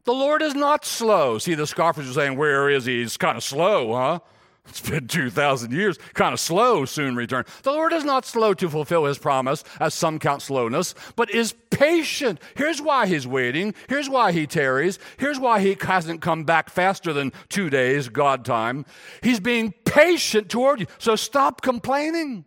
The 0.04 0.12
Lord 0.12 0.40
is 0.40 0.54
not 0.54 0.84
slow. 0.84 1.38
See, 1.38 1.54
the 1.54 1.66
scoffers 1.66 2.08
are 2.08 2.14
saying, 2.14 2.36
Where 2.38 2.70
is 2.70 2.86
he? 2.86 3.00
He's 3.00 3.16
kind 3.16 3.36
of 3.36 3.44
slow, 3.44 3.94
huh? 3.94 4.20
It's 4.68 4.88
been 4.88 5.08
2,000 5.08 5.72
years. 5.72 5.98
Kind 6.14 6.32
of 6.32 6.40
slow, 6.40 6.84
soon 6.84 7.16
return. 7.16 7.44
The 7.62 7.72
Lord 7.72 7.92
is 7.92 8.04
not 8.04 8.24
slow 8.24 8.54
to 8.54 8.68
fulfill 8.68 9.04
his 9.04 9.18
promise, 9.18 9.64
as 9.80 9.94
some 9.94 10.18
count 10.18 10.42
slowness, 10.42 10.94
but 11.16 11.30
is 11.30 11.54
patient. 11.70 12.40
Here's 12.54 12.80
why 12.80 13.06
he's 13.06 13.26
waiting. 13.26 13.74
Here's 13.88 14.08
why 14.08 14.32
he 14.32 14.46
tarries. 14.46 14.98
Here's 15.18 15.40
why 15.40 15.60
he 15.60 15.76
hasn't 15.80 16.20
come 16.20 16.44
back 16.44 16.70
faster 16.70 17.12
than 17.12 17.32
two 17.48 17.68
days, 17.68 18.08
God 18.08 18.44
time. 18.44 18.86
He's 19.22 19.40
being 19.40 19.72
patient 19.84 20.48
toward 20.48 20.80
you. 20.80 20.86
So 20.98 21.16
stop 21.16 21.62
complaining 21.62 22.44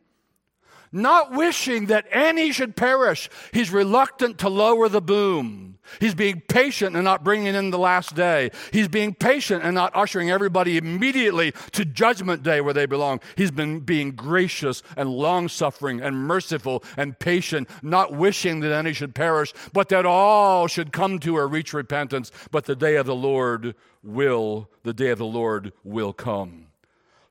not 0.94 1.32
wishing 1.32 1.88
that 1.88 2.06
any 2.12 2.52
should 2.52 2.76
perish. 2.76 3.30
He's 3.52 3.72
reluctant 3.72 4.38
to 4.40 4.50
lower 4.50 4.88
the 4.88 5.02
boom. 5.02 5.80
He's 6.00 6.16
being 6.16 6.42
patient 6.48 6.96
and 6.96 7.04
not 7.04 7.24
bringing 7.24 7.56
in 7.56 7.72
the 7.72 7.78
last 7.78 8.16
day. 8.16 8.52
He's 8.72 8.88
being 8.88 9.14
patient 9.14 9.64
and 9.64 9.76
not 9.76 9.92
ushering 9.96 10.32
everybody 10.32 10.78
immediately 10.78 11.52
to 11.74 11.84
judgment 11.84 12.44
day 12.44 12.62
where 12.62 12.74
they 12.74 12.86
belong. 12.86 13.20
He's 13.36 13.52
been 13.52 13.82
being 13.82 14.12
gracious 14.12 14.82
and 14.96 15.10
long 15.10 15.50
suffering 15.50 16.00
and 16.00 16.16
merciful 16.16 16.84
and 16.96 17.18
patient, 17.18 17.70
not 17.82 18.14
wishing 18.14 18.62
that 18.62 18.72
any 18.72 18.94
should 18.94 19.16
perish, 19.16 19.54
but 19.74 19.90
that 19.90 20.06
all 20.06 20.68
should 20.68 20.94
come 20.94 21.20
to 21.20 21.36
or 21.36 21.48
reach 21.48 21.74
repentance. 21.74 22.32
But 22.52 22.66
the 22.66 22.76
day 22.76 22.96
of 22.96 23.06
the 23.06 23.16
Lord 23.16 23.76
will, 24.04 24.70
the 24.84 24.94
day 24.94 25.10
of 25.10 25.18
the 25.18 25.26
Lord 25.26 25.74
will 25.84 26.14
come. 26.14 26.68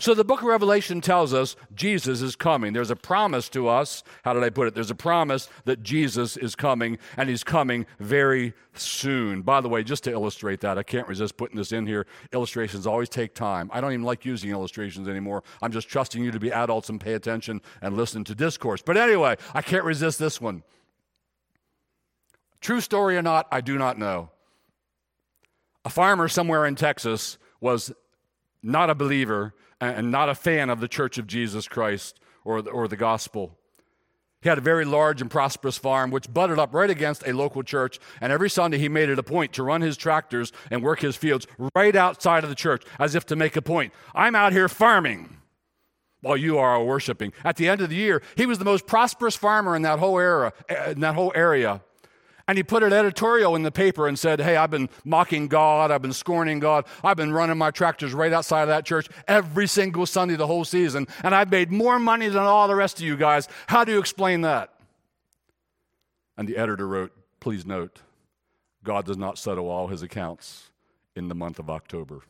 So 0.02 0.14
the 0.14 0.24
book 0.24 0.40
of 0.40 0.46
Revelation 0.46 1.00
tells 1.00 1.32
us 1.32 1.54
Jesus 1.76 2.22
is 2.22 2.34
coming. 2.34 2.72
There's 2.72 2.90
a 2.90 2.96
promise 2.96 3.48
to 3.50 3.68
us. 3.68 4.02
How 4.24 4.32
did 4.32 4.42
I 4.42 4.50
put 4.50 4.66
it? 4.66 4.74
There's 4.74 4.90
a 4.90 4.96
promise 4.96 5.48
that 5.64 5.84
Jesus 5.84 6.36
is 6.36 6.56
coming, 6.56 6.98
and 7.16 7.28
he's 7.28 7.44
coming 7.44 7.86
very 8.00 8.52
soon. 8.74 9.42
By 9.42 9.60
the 9.60 9.68
way, 9.68 9.84
just 9.84 10.02
to 10.02 10.10
illustrate 10.10 10.60
that, 10.62 10.76
I 10.76 10.82
can't 10.82 11.06
resist 11.06 11.36
putting 11.36 11.56
this 11.56 11.70
in 11.70 11.86
here. 11.86 12.08
Illustrations 12.32 12.84
always 12.84 13.08
take 13.08 13.32
time. 13.32 13.70
I 13.72 13.80
don't 13.80 13.92
even 13.92 14.04
like 14.04 14.24
using 14.24 14.50
illustrations 14.50 15.06
anymore. 15.06 15.44
I'm 15.62 15.70
just 15.70 15.88
trusting 15.88 16.20
you 16.20 16.32
to 16.32 16.40
be 16.40 16.50
adults 16.50 16.88
and 16.88 17.00
pay 17.00 17.14
attention 17.14 17.60
and 17.80 17.96
listen 17.96 18.24
to 18.24 18.34
discourse. 18.34 18.82
But 18.82 18.96
anyway, 18.96 19.36
I 19.54 19.62
can't 19.62 19.84
resist 19.84 20.18
this 20.18 20.40
one. 20.40 20.64
True 22.60 22.80
story 22.80 23.16
or 23.16 23.22
not, 23.22 23.46
I 23.52 23.60
do 23.60 23.78
not 23.78 24.00
know. 24.00 24.30
A 25.84 25.90
farmer 25.90 26.26
somewhere 26.26 26.66
in 26.66 26.74
Texas 26.74 27.38
was 27.60 27.92
not 28.64 28.90
a 28.90 28.96
believer 28.96 29.54
and 29.86 30.10
not 30.10 30.28
a 30.28 30.34
fan 30.34 30.70
of 30.70 30.80
the 30.80 30.88
Church 30.88 31.18
of 31.18 31.26
Jesus 31.26 31.68
Christ 31.68 32.20
or 32.44 32.62
the, 32.62 32.70
or 32.70 32.88
the 32.88 32.96
gospel. 32.96 33.58
He 34.40 34.48
had 34.48 34.58
a 34.58 34.62
very 34.62 34.84
large 34.84 35.20
and 35.20 35.30
prosperous 35.30 35.78
farm, 35.78 36.10
which 36.10 36.32
butted 36.32 36.58
up 36.58 36.74
right 36.74 36.90
against 36.90 37.26
a 37.26 37.32
local 37.32 37.62
church. 37.62 38.00
And 38.20 38.32
every 38.32 38.50
Sunday, 38.50 38.78
he 38.78 38.88
made 38.88 39.08
it 39.08 39.18
a 39.18 39.22
point 39.22 39.52
to 39.52 39.62
run 39.62 39.82
his 39.82 39.96
tractors 39.96 40.52
and 40.70 40.82
work 40.82 41.00
his 41.00 41.16
fields 41.16 41.46
right 41.76 41.94
outside 41.94 42.42
of 42.42 42.50
the 42.50 42.56
church, 42.56 42.82
as 42.98 43.14
if 43.14 43.24
to 43.26 43.36
make 43.36 43.54
a 43.54 43.62
point. 43.62 43.92
I'm 44.14 44.34
out 44.34 44.52
here 44.52 44.68
farming 44.68 45.36
while 46.22 46.36
you 46.36 46.58
are 46.58 46.82
worshiping. 46.82 47.32
At 47.44 47.56
the 47.56 47.68
end 47.68 47.80
of 47.82 47.90
the 47.90 47.96
year, 47.96 48.20
he 48.36 48.46
was 48.46 48.58
the 48.58 48.64
most 48.64 48.86
prosperous 48.86 49.36
farmer 49.36 49.76
in 49.76 49.82
that 49.82 50.00
whole 50.00 50.18
era, 50.18 50.52
eh, 50.68 50.90
in 50.90 51.00
that 51.00 51.14
whole 51.14 51.32
area. 51.36 51.82
And 52.48 52.58
he 52.58 52.64
put 52.64 52.82
an 52.82 52.92
editorial 52.92 53.54
in 53.54 53.62
the 53.62 53.70
paper 53.70 54.08
and 54.08 54.18
said, 54.18 54.40
Hey, 54.40 54.56
I've 54.56 54.70
been 54.70 54.88
mocking 55.04 55.48
God. 55.48 55.90
I've 55.90 56.02
been 56.02 56.12
scorning 56.12 56.58
God. 56.60 56.86
I've 57.04 57.16
been 57.16 57.32
running 57.32 57.58
my 57.58 57.70
tractors 57.70 58.12
right 58.12 58.32
outside 58.32 58.62
of 58.62 58.68
that 58.68 58.84
church 58.84 59.08
every 59.28 59.66
single 59.66 60.06
Sunday 60.06 60.36
the 60.36 60.46
whole 60.46 60.64
season. 60.64 61.06
And 61.22 61.34
I've 61.34 61.50
made 61.50 61.70
more 61.70 61.98
money 61.98 62.28
than 62.28 62.42
all 62.42 62.68
the 62.68 62.74
rest 62.74 62.98
of 62.98 63.04
you 63.04 63.16
guys. 63.16 63.48
How 63.68 63.84
do 63.84 63.92
you 63.92 63.98
explain 63.98 64.40
that? 64.42 64.72
And 66.36 66.48
the 66.48 66.56
editor 66.56 66.86
wrote, 66.86 67.12
Please 67.40 67.64
note, 67.64 68.00
God 68.84 69.04
does 69.04 69.16
not 69.16 69.38
settle 69.38 69.68
all 69.68 69.88
his 69.88 70.02
accounts 70.02 70.70
in 71.14 71.28
the 71.28 71.34
month 71.34 71.58
of 71.58 71.70
October. 71.70 72.22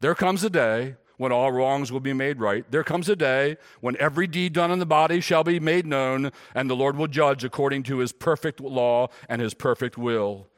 There 0.00 0.14
comes 0.14 0.44
a 0.44 0.50
day 0.50 0.96
when 1.16 1.32
all 1.32 1.52
wrongs 1.52 1.92
will 1.92 2.00
be 2.00 2.12
made 2.12 2.40
right. 2.40 2.64
There 2.70 2.84
comes 2.84 3.08
a 3.08 3.16
day 3.16 3.56
when 3.80 3.96
every 3.98 4.26
deed 4.26 4.52
done 4.52 4.70
in 4.70 4.78
the 4.78 4.86
body 4.86 5.20
shall 5.20 5.44
be 5.44 5.60
made 5.60 5.86
known, 5.86 6.32
and 6.54 6.68
the 6.68 6.76
Lord 6.76 6.96
will 6.96 7.06
judge 7.06 7.44
according 7.44 7.84
to 7.84 7.98
his 7.98 8.12
perfect 8.12 8.60
law 8.60 9.08
and 9.28 9.40
his 9.40 9.54
perfect 9.54 9.96
will. 9.96 10.48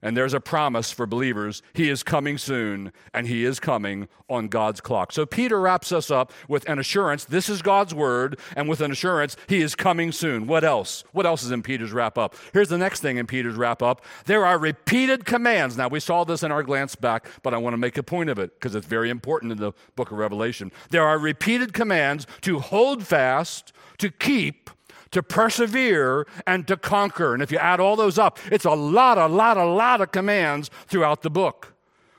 And 0.00 0.16
there's 0.16 0.34
a 0.34 0.40
promise 0.40 0.92
for 0.92 1.06
believers. 1.06 1.60
He 1.72 1.88
is 1.88 2.04
coming 2.04 2.38
soon, 2.38 2.92
and 3.12 3.26
He 3.26 3.44
is 3.44 3.58
coming 3.58 4.08
on 4.28 4.46
God's 4.46 4.80
clock. 4.80 5.10
So 5.12 5.26
Peter 5.26 5.60
wraps 5.60 5.90
us 5.90 6.10
up 6.10 6.32
with 6.46 6.68
an 6.68 6.78
assurance 6.78 7.24
this 7.24 7.48
is 7.48 7.62
God's 7.62 7.94
word, 7.94 8.38
and 8.54 8.68
with 8.68 8.80
an 8.80 8.92
assurance 8.92 9.36
He 9.48 9.60
is 9.60 9.74
coming 9.74 10.12
soon. 10.12 10.46
What 10.46 10.62
else? 10.62 11.02
What 11.12 11.26
else 11.26 11.42
is 11.42 11.50
in 11.50 11.62
Peter's 11.62 11.92
wrap 11.92 12.16
up? 12.16 12.36
Here's 12.52 12.68
the 12.68 12.78
next 12.78 13.00
thing 13.00 13.16
in 13.16 13.26
Peter's 13.26 13.56
wrap 13.56 13.82
up 13.82 14.04
there 14.26 14.46
are 14.46 14.58
repeated 14.58 15.24
commands. 15.24 15.76
Now, 15.76 15.88
we 15.88 16.00
saw 16.00 16.24
this 16.24 16.42
in 16.42 16.52
our 16.52 16.62
glance 16.62 16.94
back, 16.94 17.28
but 17.42 17.52
I 17.52 17.58
want 17.58 17.74
to 17.74 17.78
make 17.78 17.98
a 17.98 18.02
point 18.02 18.30
of 18.30 18.38
it 18.38 18.54
because 18.54 18.74
it's 18.74 18.86
very 18.86 19.10
important 19.10 19.52
in 19.52 19.58
the 19.58 19.72
book 19.96 20.12
of 20.12 20.18
Revelation. 20.18 20.70
There 20.90 21.06
are 21.06 21.18
repeated 21.18 21.72
commands 21.72 22.26
to 22.42 22.60
hold 22.60 23.04
fast, 23.04 23.72
to 23.98 24.10
keep, 24.10 24.70
to 25.10 25.22
persevere, 25.22 26.26
and 26.46 26.66
to 26.68 26.76
conquer. 26.76 27.34
And 27.34 27.42
if 27.42 27.50
you 27.50 27.58
add 27.58 27.80
all 27.80 27.96
those 27.96 28.18
up, 28.18 28.38
it's 28.50 28.64
a 28.64 28.70
lot, 28.70 29.18
a 29.18 29.26
lot, 29.26 29.56
a 29.56 29.64
lot 29.64 30.00
of 30.00 30.12
commands 30.12 30.70
throughout 30.86 31.22
the 31.22 31.30
book. 31.30 31.74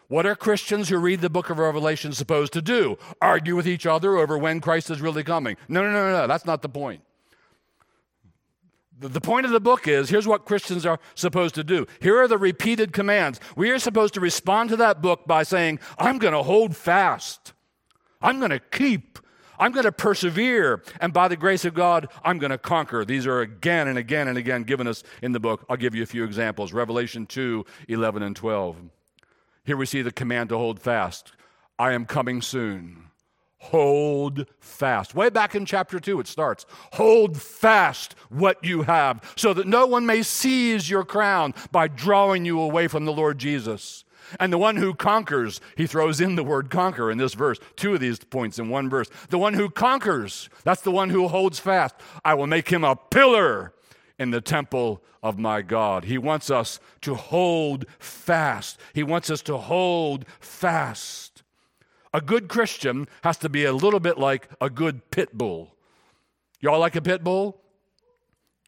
What 0.08 0.26
are 0.26 0.36
Christians 0.36 0.90
who 0.90 0.98
read 0.98 1.22
the 1.22 1.30
book 1.30 1.52
of 1.52 1.60
Revelation 1.60 2.14
supposed 2.14 2.52
to 2.54 2.64
do? 2.64 2.98
Argue 3.22 3.56
with 3.56 3.68
each 3.68 3.86
other 3.86 4.18
over 4.18 4.40
when 4.40 4.60
Christ 4.60 4.90
is 4.90 5.02
really 5.02 5.24
coming? 5.24 5.56
No, 5.68 5.84
no, 5.84 5.92
no, 5.92 6.12
no, 6.12 6.28
that's 6.28 6.46
not 6.46 6.64
the 6.64 6.70
point. 6.70 7.02
The 9.00 9.22
point 9.22 9.46
of 9.46 9.52
the 9.54 9.62
book 9.62 9.88
is 9.88 10.10
here's 10.10 10.28
what 10.28 10.46
Christians 10.46 10.86
are 10.86 11.00
supposed 11.16 11.56
to 11.56 11.64
do. 11.64 11.86
Here 12.02 12.20
are 12.20 12.28
the 12.28 12.38
repeated 12.40 12.92
commands. 12.92 13.40
We 13.56 13.70
are 13.70 13.80
supposed 13.80 14.14
to 14.16 14.20
respond 14.20 14.72
to 14.72 14.76
that 14.78 15.02
book 15.02 15.26
by 15.26 15.44
saying, 15.44 15.80
I'm 15.98 16.18
going 16.18 16.34
to 16.34 16.44
hold 16.44 16.76
fast. 16.76 17.54
I'm 18.22 18.40
going 18.40 18.52
to 18.52 18.60
keep. 18.60 19.20
I'm 19.60 19.72
going 19.72 19.86
to 19.86 19.92
persevere. 19.92 20.82
And 21.02 21.14
by 21.14 21.28
the 21.28 21.36
grace 21.36 21.66
of 21.66 21.74
God, 21.74 22.08
I'm 22.24 22.40
going 22.40 22.52
to 22.52 22.58
conquer. 22.58 23.06
These 23.06 23.28
are 23.28 23.42
again 23.42 23.88
and 23.88 23.98
again 23.98 24.28
and 24.28 24.38
again 24.38 24.64
given 24.64 24.88
us 24.88 25.04
in 25.22 25.34
the 25.34 25.40
book. 25.40 25.66
I'll 25.70 25.78
give 25.78 25.94
you 25.94 26.04
a 26.04 26.08
few 26.08 26.24
examples 26.24 26.74
Revelation 26.74 27.26
2 27.26 27.66
11 27.88 28.24
and 28.24 28.36
12. 28.36 28.78
Here 29.66 29.78
we 29.78 29.86
see 29.86 30.02
the 30.02 30.12
command 30.12 30.50
to 30.50 30.58
hold 30.58 30.80
fast. 30.80 31.34
I 31.78 31.92
am 31.92 32.06
coming 32.06 32.42
soon. 32.42 33.10
Hold 33.60 34.46
fast. 34.62 35.14
Way 35.14 35.30
back 35.30 35.54
in 35.54 35.66
chapter 35.66 36.00
2, 36.00 36.22
it 36.22 36.28
starts 36.28 36.66
Hold 36.94 37.40
fast 37.40 38.16
what 38.30 38.64
you 38.64 38.84
have, 38.84 39.34
so 39.36 39.54
that 39.54 39.68
no 39.68 39.86
one 39.86 40.06
may 40.06 40.24
seize 40.24 40.90
your 40.90 41.04
crown 41.04 41.54
by 41.72 41.90
drawing 41.90 42.46
you 42.46 42.60
away 42.60 42.88
from 42.88 43.06
the 43.06 43.12
Lord 43.12 43.38
Jesus. 43.38 44.06
And 44.40 44.52
the 44.52 44.58
one 44.58 44.76
who 44.76 44.94
conquers, 44.94 45.62
he 45.76 45.88
throws 45.88 46.20
in 46.20 46.36
the 46.36 46.44
word 46.44 46.70
conquer 46.70 47.10
in 47.10 47.18
this 47.18 47.34
verse, 47.34 47.60
two 47.76 47.94
of 47.94 48.00
these 48.00 48.20
points 48.20 48.60
in 48.60 48.70
one 48.70 48.90
verse. 48.90 49.10
The 49.30 49.38
one 49.38 49.54
who 49.54 49.70
conquers, 49.70 50.50
that's 50.64 50.82
the 50.82 50.92
one 50.92 51.10
who 51.10 51.28
holds 51.28 51.60
fast. 51.60 51.96
I 52.26 52.34
will 52.34 52.48
make 52.48 52.70
him 52.70 52.84
a 52.84 52.96
pillar 52.96 53.74
in 54.18 54.32
the 54.32 54.42
temple 54.42 55.02
of 55.24 55.40
my 55.40 55.62
God. 55.62 56.04
He 56.04 56.18
wants 56.18 56.50
us 56.52 56.80
to 57.02 57.16
hold 57.16 57.86
fast. 57.98 58.80
He 58.94 59.04
wants 59.04 59.30
us 59.30 59.42
to 59.44 59.58
hold 59.58 60.26
fast. 60.40 61.44
A 62.14 62.22
good 62.22 62.48
Christian 62.50 63.08
has 63.24 63.38
to 63.38 63.50
be 63.50 63.66
a 63.66 63.74
little 63.74 64.00
bit 64.00 64.18
like 64.18 64.50
a 64.60 64.70
good 64.70 65.10
pit 65.12 65.38
bull. 65.38 65.76
Y'all 66.60 66.80
like 66.80 66.96
a 66.96 67.02
pit 67.02 67.24
bull? 67.24 67.62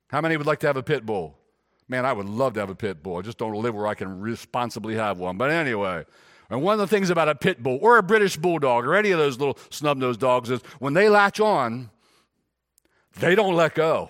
How 0.09 0.21
many 0.21 0.37
would 0.37 0.47
like 0.47 0.59
to 0.59 0.67
have 0.67 0.77
a 0.77 0.83
pit 0.83 1.05
bull? 1.05 1.37
Man, 1.91 2.05
I 2.05 2.13
would 2.13 2.29
love 2.29 2.53
to 2.53 2.61
have 2.61 2.69
a 2.69 2.75
pit 2.75 3.03
bull. 3.03 3.17
I 3.17 3.21
just 3.21 3.37
don't 3.37 3.53
live 3.53 3.75
where 3.75 3.85
I 3.85 3.95
can 3.95 4.21
responsibly 4.21 4.95
have 4.95 5.19
one. 5.19 5.37
But 5.37 5.51
anyway, 5.51 6.05
and 6.49 6.61
one 6.61 6.71
of 6.71 6.79
the 6.79 6.87
things 6.87 7.09
about 7.09 7.27
a 7.27 7.35
pit 7.35 7.61
bull 7.61 7.79
or 7.81 7.97
a 7.97 8.01
British 8.01 8.37
bulldog 8.37 8.85
or 8.85 8.95
any 8.95 9.11
of 9.11 9.19
those 9.19 9.37
little 9.37 9.57
snub 9.69 9.97
nosed 9.97 10.21
dogs 10.21 10.49
is 10.49 10.61
when 10.79 10.93
they 10.93 11.09
latch 11.09 11.41
on, 11.41 11.89
they 13.19 13.35
don't 13.35 13.55
let 13.55 13.75
go. 13.75 14.09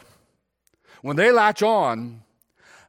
When 1.02 1.16
they 1.16 1.32
latch 1.32 1.64
on, 1.64 2.22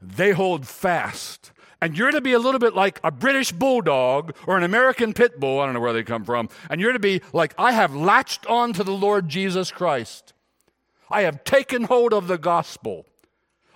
they 0.03 0.33
hold 0.33 0.67
fast. 0.67 1.53
And 1.81 1.97
you're 1.97 2.11
to 2.11 2.21
be 2.21 2.35
a 2.35 2.39
little 2.39 2.61
bit 2.61 2.75
like 2.75 3.01
a 3.03 3.11
British 3.11 3.51
bulldog 3.51 4.37
or 4.47 4.59
an 4.59 4.63
American 4.63 5.15
pit 5.15 5.41
bull. 5.41 5.61
I 5.61 5.65
don't 5.65 5.73
know 5.73 5.81
where 5.81 5.95
they 5.95 6.03
come 6.03 6.27
from. 6.27 6.51
And 6.69 6.83
you're 6.83 6.93
to 6.93 6.99
be 6.99 7.23
like, 7.33 7.55
I 7.57 7.73
have 7.73 7.97
latched 7.97 8.45
on 8.45 8.75
to 8.75 8.85
the 8.85 8.93
Lord 8.93 9.31
Jesus 9.31 9.71
Christ. 9.71 10.35
I 11.09 11.23
have 11.23 11.45
taken 11.45 11.85
hold 11.85 12.13
of 12.13 12.27
the 12.27 12.37
gospel. 12.37 13.07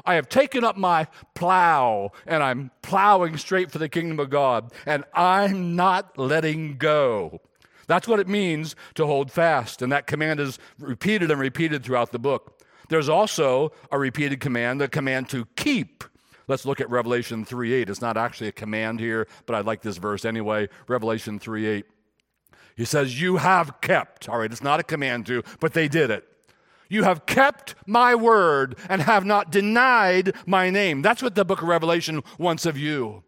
I 0.06 0.14
have 0.14 0.28
taken 0.28 0.64
up 0.64 0.76
my 0.76 1.06
plow 1.34 2.12
and 2.26 2.42
I'm 2.42 2.70
plowing 2.82 3.36
straight 3.36 3.70
for 3.70 3.78
the 3.78 3.88
kingdom 3.88 4.20
of 4.20 4.30
God. 4.30 4.72
And 4.86 5.04
I'm 5.12 5.76
not 5.76 6.16
letting 6.18 6.76
go. 6.76 7.40
That's 7.86 8.08
what 8.08 8.20
it 8.20 8.28
means 8.28 8.74
to 8.94 9.06
hold 9.06 9.30
fast. 9.30 9.82
And 9.82 9.92
that 9.92 10.06
command 10.06 10.40
is 10.40 10.58
repeated 10.78 11.30
and 11.30 11.40
repeated 11.40 11.84
throughout 11.84 12.12
the 12.12 12.18
book. 12.18 12.60
There's 12.88 13.08
also 13.08 13.72
a 13.90 13.98
repeated 13.98 14.40
command, 14.40 14.80
the 14.80 14.88
command 14.88 15.28
to 15.30 15.46
keep. 15.56 16.04
Let's 16.48 16.64
look 16.64 16.80
at 16.80 16.88
Revelation 16.88 17.44
3 17.44 17.72
8. 17.72 17.90
It's 17.90 18.00
not 18.00 18.16
actually 18.16 18.48
a 18.48 18.52
command 18.52 19.00
here, 19.00 19.26
but 19.46 19.56
I 19.56 19.60
like 19.60 19.82
this 19.82 19.96
verse 19.96 20.24
anyway. 20.24 20.68
Revelation 20.86 21.40
3 21.40 21.66
8. 21.66 21.86
He 22.76 22.84
says, 22.84 23.20
You 23.20 23.38
have 23.38 23.80
kept. 23.80 24.28
All 24.28 24.38
right, 24.38 24.52
it's 24.52 24.62
not 24.62 24.78
a 24.78 24.84
command 24.84 25.26
to, 25.26 25.42
but 25.58 25.72
they 25.72 25.88
did 25.88 26.10
it. 26.10 26.24
You 26.88 27.04
have 27.04 27.26
kept 27.26 27.74
my 27.86 28.14
word 28.14 28.78
and 28.88 29.02
have 29.02 29.24
not 29.24 29.50
denied 29.50 30.34
my 30.46 30.70
name. 30.70 31.02
That's 31.02 31.22
what 31.22 31.34
the 31.34 31.44
book 31.44 31.62
of 31.62 31.68
Revelation 31.68 32.22
wants 32.38 32.66
of 32.66 32.78
you. 32.78 33.24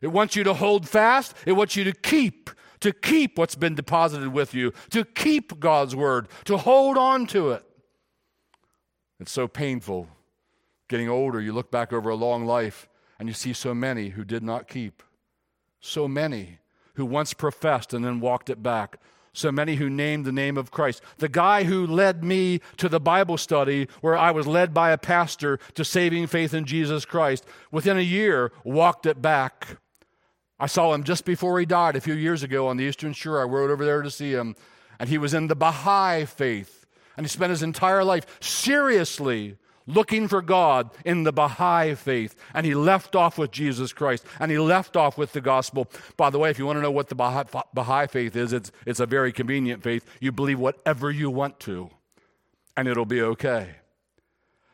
It 0.00 0.08
wants 0.08 0.36
you 0.36 0.44
to 0.44 0.54
hold 0.54 0.88
fast, 0.88 1.34
it 1.46 1.52
wants 1.52 1.76
you 1.76 1.84
to 1.84 1.92
keep, 1.92 2.50
to 2.80 2.92
keep 2.92 3.38
what's 3.38 3.54
been 3.54 3.74
deposited 3.74 4.28
with 4.28 4.52
you, 4.52 4.72
to 4.90 5.04
keep 5.04 5.58
God's 5.58 5.96
word, 5.96 6.28
to 6.44 6.58
hold 6.58 6.98
on 6.98 7.26
to 7.28 7.52
it. 7.52 7.64
It's 9.18 9.32
so 9.32 9.48
painful. 9.48 10.08
Getting 10.88 11.08
older, 11.08 11.40
you 11.40 11.52
look 11.52 11.70
back 11.70 11.92
over 11.92 12.10
a 12.10 12.14
long 12.14 12.44
life 12.44 12.88
and 13.18 13.28
you 13.28 13.34
see 13.34 13.52
so 13.52 13.72
many 13.74 14.10
who 14.10 14.24
did 14.24 14.42
not 14.42 14.68
keep. 14.68 15.02
So 15.80 16.06
many 16.06 16.58
who 16.94 17.06
once 17.06 17.32
professed 17.32 17.94
and 17.94 18.04
then 18.04 18.20
walked 18.20 18.50
it 18.50 18.62
back. 18.62 19.00
So 19.34 19.50
many 19.50 19.74
who 19.74 19.90
named 19.90 20.24
the 20.24 20.32
name 20.32 20.56
of 20.56 20.70
Christ. 20.70 21.02
The 21.18 21.28
guy 21.28 21.64
who 21.64 21.86
led 21.86 22.22
me 22.22 22.60
to 22.76 22.88
the 22.88 23.00
Bible 23.00 23.36
study 23.36 23.88
where 24.00 24.16
I 24.16 24.30
was 24.30 24.46
led 24.46 24.72
by 24.72 24.92
a 24.92 24.98
pastor 24.98 25.58
to 25.74 25.84
saving 25.84 26.28
faith 26.28 26.54
in 26.54 26.64
Jesus 26.64 27.04
Christ, 27.04 27.44
within 27.72 27.98
a 27.98 28.00
year 28.00 28.52
walked 28.62 29.06
it 29.06 29.20
back. 29.20 29.78
I 30.60 30.66
saw 30.66 30.94
him 30.94 31.02
just 31.02 31.24
before 31.24 31.58
he 31.58 31.66
died 31.66 31.96
a 31.96 32.00
few 32.00 32.14
years 32.14 32.44
ago 32.44 32.68
on 32.68 32.76
the 32.76 32.84
Eastern 32.84 33.12
Shore. 33.12 33.40
I 33.40 33.44
rode 33.44 33.72
over 33.72 33.84
there 33.84 34.02
to 34.02 34.10
see 34.10 34.32
him, 34.32 34.54
and 35.00 35.08
he 35.08 35.18
was 35.18 35.34
in 35.34 35.48
the 35.48 35.56
Baha'i 35.56 36.24
faith. 36.24 36.86
And 37.16 37.26
he 37.26 37.28
spent 37.28 37.50
his 37.50 37.62
entire 37.62 38.04
life 38.04 38.38
seriously 38.40 39.56
looking 39.86 40.28
for 40.28 40.42
God 40.42 40.90
in 41.04 41.24
the 41.24 41.32
Baha'i 41.32 41.94
faith. 41.94 42.34
And 42.52 42.66
he 42.66 42.74
left 42.74 43.14
off 43.14 43.38
with 43.38 43.50
Jesus 43.50 43.92
Christ 43.92 44.24
and 44.40 44.50
he 44.50 44.58
left 44.58 44.96
off 44.96 45.18
with 45.18 45.32
the 45.32 45.40
gospel. 45.40 45.90
By 46.16 46.30
the 46.30 46.38
way, 46.38 46.50
if 46.50 46.58
you 46.58 46.66
want 46.66 46.78
to 46.78 46.82
know 46.82 46.90
what 46.90 47.08
the 47.08 47.14
Baha'i, 47.14 48.06
faith 48.06 48.36
is, 48.36 48.52
it's, 48.52 48.72
it's 48.86 49.00
a 49.00 49.06
very 49.06 49.32
convenient 49.32 49.82
faith. 49.82 50.04
You 50.20 50.32
believe 50.32 50.58
whatever 50.58 51.10
you 51.10 51.30
want 51.30 51.60
to, 51.60 51.90
and 52.76 52.88
it'll 52.88 53.04
be 53.04 53.22
okay. 53.22 53.76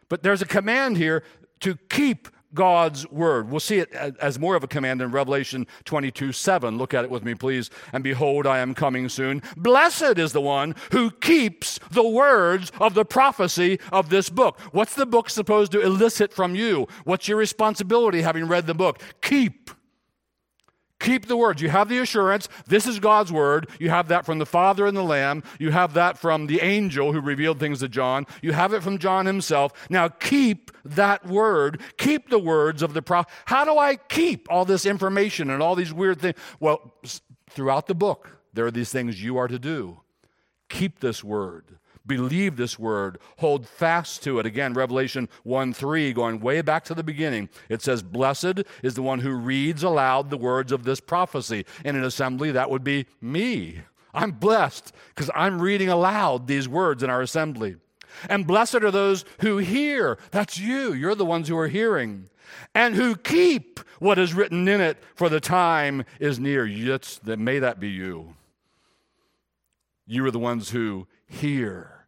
But 0.08 0.22
there's 0.22 0.42
a 0.42 0.46
command 0.46 0.96
here 0.96 1.22
to 1.60 1.76
keep 1.88 2.28
God's 2.54 3.08
word. 3.10 3.50
We'll 3.50 3.60
see 3.60 3.78
it 3.78 3.92
as 3.94 4.38
more 4.38 4.56
of 4.56 4.64
a 4.64 4.68
command 4.68 5.00
in 5.00 5.10
Revelation 5.10 5.66
22 5.84 6.32
7. 6.32 6.78
Look 6.78 6.94
at 6.94 7.04
it 7.04 7.10
with 7.10 7.24
me, 7.24 7.34
please. 7.34 7.70
And 7.92 8.02
behold, 8.02 8.46
I 8.46 8.58
am 8.58 8.74
coming 8.74 9.08
soon. 9.08 9.42
Blessed 9.56 10.18
is 10.18 10.32
the 10.32 10.40
one 10.40 10.74
who 10.92 11.10
keeps 11.10 11.78
the 11.90 12.06
words 12.06 12.72
of 12.80 12.94
the 12.94 13.04
prophecy 13.04 13.78
of 13.92 14.10
this 14.10 14.28
book. 14.28 14.58
What's 14.72 14.94
the 14.94 15.06
book 15.06 15.30
supposed 15.30 15.72
to 15.72 15.80
elicit 15.80 16.32
from 16.32 16.54
you? 16.54 16.88
What's 17.04 17.28
your 17.28 17.38
responsibility 17.38 18.22
having 18.22 18.46
read 18.46 18.66
the 18.66 18.74
book? 18.74 19.00
Keep 19.22 19.70
Keep 21.00 21.26
the 21.26 21.36
words. 21.36 21.62
You 21.62 21.70
have 21.70 21.88
the 21.88 21.98
assurance. 21.98 22.48
This 22.66 22.86
is 22.86 23.00
God's 23.00 23.32
word. 23.32 23.68
You 23.80 23.88
have 23.88 24.08
that 24.08 24.26
from 24.26 24.38
the 24.38 24.46
Father 24.46 24.86
and 24.86 24.96
the 24.96 25.02
Lamb. 25.02 25.42
You 25.58 25.70
have 25.70 25.94
that 25.94 26.18
from 26.18 26.46
the 26.46 26.60
angel 26.60 27.12
who 27.12 27.20
revealed 27.20 27.58
things 27.58 27.80
to 27.80 27.88
John. 27.88 28.26
You 28.42 28.52
have 28.52 28.74
it 28.74 28.82
from 28.82 28.98
John 28.98 29.24
himself. 29.24 29.72
Now 29.88 30.08
keep 30.08 30.70
that 30.84 31.26
word. 31.26 31.80
Keep 31.96 32.28
the 32.28 32.38
words 32.38 32.82
of 32.82 32.92
the 32.92 33.00
prophet. 33.00 33.32
How 33.46 33.64
do 33.64 33.78
I 33.78 33.96
keep 33.96 34.46
all 34.50 34.66
this 34.66 34.84
information 34.84 35.48
and 35.48 35.62
all 35.62 35.74
these 35.74 35.92
weird 35.92 36.20
things? 36.20 36.36
Well, 36.60 36.94
throughout 37.48 37.86
the 37.86 37.94
book, 37.94 38.36
there 38.52 38.66
are 38.66 38.70
these 38.70 38.92
things 38.92 39.22
you 39.22 39.38
are 39.38 39.48
to 39.48 39.58
do. 39.58 40.00
Keep 40.68 41.00
this 41.00 41.24
word. 41.24 41.78
Believe 42.06 42.56
this 42.56 42.78
word. 42.78 43.18
Hold 43.38 43.68
fast 43.68 44.22
to 44.24 44.38
it. 44.38 44.46
Again, 44.46 44.72
Revelation 44.74 45.28
1 45.44 45.72
3, 45.72 46.12
going 46.12 46.40
way 46.40 46.62
back 46.62 46.84
to 46.84 46.94
the 46.94 47.02
beginning, 47.02 47.48
it 47.68 47.82
says, 47.82 48.02
Blessed 48.02 48.62
is 48.82 48.94
the 48.94 49.02
one 49.02 49.20
who 49.20 49.32
reads 49.32 49.82
aloud 49.82 50.30
the 50.30 50.38
words 50.38 50.72
of 50.72 50.84
this 50.84 51.00
prophecy. 51.00 51.66
In 51.84 51.96
an 51.96 52.04
assembly, 52.04 52.52
that 52.52 52.70
would 52.70 52.84
be 52.84 53.06
me. 53.20 53.82
I'm 54.14 54.32
blessed 54.32 54.92
because 55.14 55.30
I'm 55.34 55.60
reading 55.60 55.88
aloud 55.88 56.46
these 56.46 56.68
words 56.68 57.02
in 57.02 57.10
our 57.10 57.22
assembly. 57.22 57.76
And 58.28 58.46
blessed 58.46 58.76
are 58.76 58.90
those 58.90 59.24
who 59.40 59.58
hear. 59.58 60.18
That's 60.30 60.58
you. 60.58 60.92
You're 60.92 61.14
the 61.14 61.24
ones 61.24 61.48
who 61.48 61.56
are 61.58 61.68
hearing. 61.68 62.28
And 62.74 62.94
who 62.94 63.14
keep 63.14 63.78
what 64.00 64.18
is 64.18 64.34
written 64.34 64.66
in 64.66 64.80
it, 64.80 64.98
for 65.14 65.28
the 65.28 65.40
time 65.40 66.04
is 66.18 66.40
near. 66.40 66.66
Yes, 66.66 67.20
may 67.24 67.58
that 67.60 67.78
be 67.78 67.88
you. 67.88 68.34
You 70.06 70.24
are 70.26 70.30
the 70.30 70.40
ones 70.40 70.70
who 70.70 71.06
hear. 71.30 72.00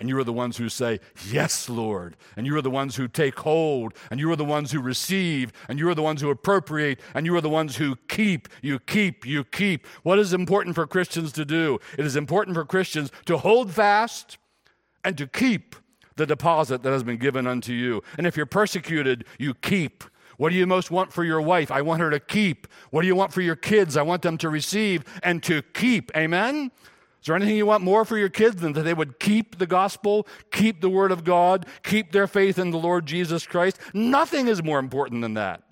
And 0.00 0.08
you 0.08 0.18
are 0.18 0.24
the 0.24 0.32
ones 0.32 0.56
who 0.56 0.70
say, 0.70 0.98
Yes, 1.30 1.68
Lord. 1.68 2.16
And 2.34 2.46
you 2.46 2.56
are 2.56 2.62
the 2.62 2.70
ones 2.70 2.96
who 2.96 3.06
take 3.06 3.38
hold. 3.40 3.92
And 4.10 4.18
you 4.18 4.32
are 4.32 4.36
the 4.36 4.46
ones 4.46 4.72
who 4.72 4.80
receive. 4.80 5.52
And 5.68 5.78
you 5.78 5.88
are 5.90 5.94
the 5.94 6.02
ones 6.02 6.22
who 6.22 6.30
appropriate. 6.30 7.00
And 7.14 7.26
you 7.26 7.36
are 7.36 7.42
the 7.42 7.50
ones 7.50 7.76
who 7.76 7.96
keep. 8.08 8.48
You 8.62 8.78
keep. 8.78 9.26
You 9.26 9.44
keep. 9.44 9.86
What 10.02 10.18
is 10.18 10.32
important 10.32 10.74
for 10.74 10.86
Christians 10.86 11.32
to 11.32 11.44
do? 11.44 11.78
It 11.98 12.06
is 12.06 12.16
important 12.16 12.56
for 12.56 12.64
Christians 12.64 13.12
to 13.26 13.36
hold 13.36 13.70
fast 13.72 14.38
and 15.04 15.18
to 15.18 15.26
keep 15.26 15.76
the 16.16 16.26
deposit 16.26 16.82
that 16.82 16.92
has 16.92 17.02
been 17.02 17.18
given 17.18 17.46
unto 17.46 17.72
you. 17.72 18.02
And 18.16 18.26
if 18.26 18.38
you're 18.38 18.46
persecuted, 18.46 19.26
you 19.38 19.52
keep. 19.52 20.04
What 20.38 20.48
do 20.50 20.56
you 20.56 20.66
most 20.66 20.90
want 20.90 21.12
for 21.12 21.24
your 21.24 21.42
wife? 21.42 21.70
I 21.70 21.82
want 21.82 22.00
her 22.00 22.08
to 22.08 22.20
keep. 22.20 22.66
What 22.90 23.02
do 23.02 23.06
you 23.06 23.14
want 23.14 23.34
for 23.34 23.42
your 23.42 23.56
kids? 23.56 23.98
I 23.98 24.02
want 24.02 24.22
them 24.22 24.38
to 24.38 24.48
receive 24.48 25.04
and 25.22 25.42
to 25.42 25.60
keep. 25.60 26.10
Amen? 26.16 26.70
Is 27.20 27.26
there 27.26 27.36
anything 27.36 27.56
you 27.56 27.66
want 27.66 27.84
more 27.84 28.06
for 28.06 28.16
your 28.16 28.30
kids 28.30 28.56
than 28.56 28.72
that 28.72 28.82
they 28.82 28.94
would 28.94 29.18
keep 29.18 29.58
the 29.58 29.66
gospel, 29.66 30.26
keep 30.50 30.80
the 30.80 30.88
word 30.88 31.12
of 31.12 31.22
God, 31.22 31.66
keep 31.82 32.12
their 32.12 32.26
faith 32.26 32.58
in 32.58 32.70
the 32.70 32.78
Lord 32.78 33.04
Jesus 33.04 33.46
Christ? 33.46 33.78
Nothing 33.92 34.48
is 34.48 34.62
more 34.62 34.78
important 34.78 35.20
than 35.20 35.34
that. 35.34 35.62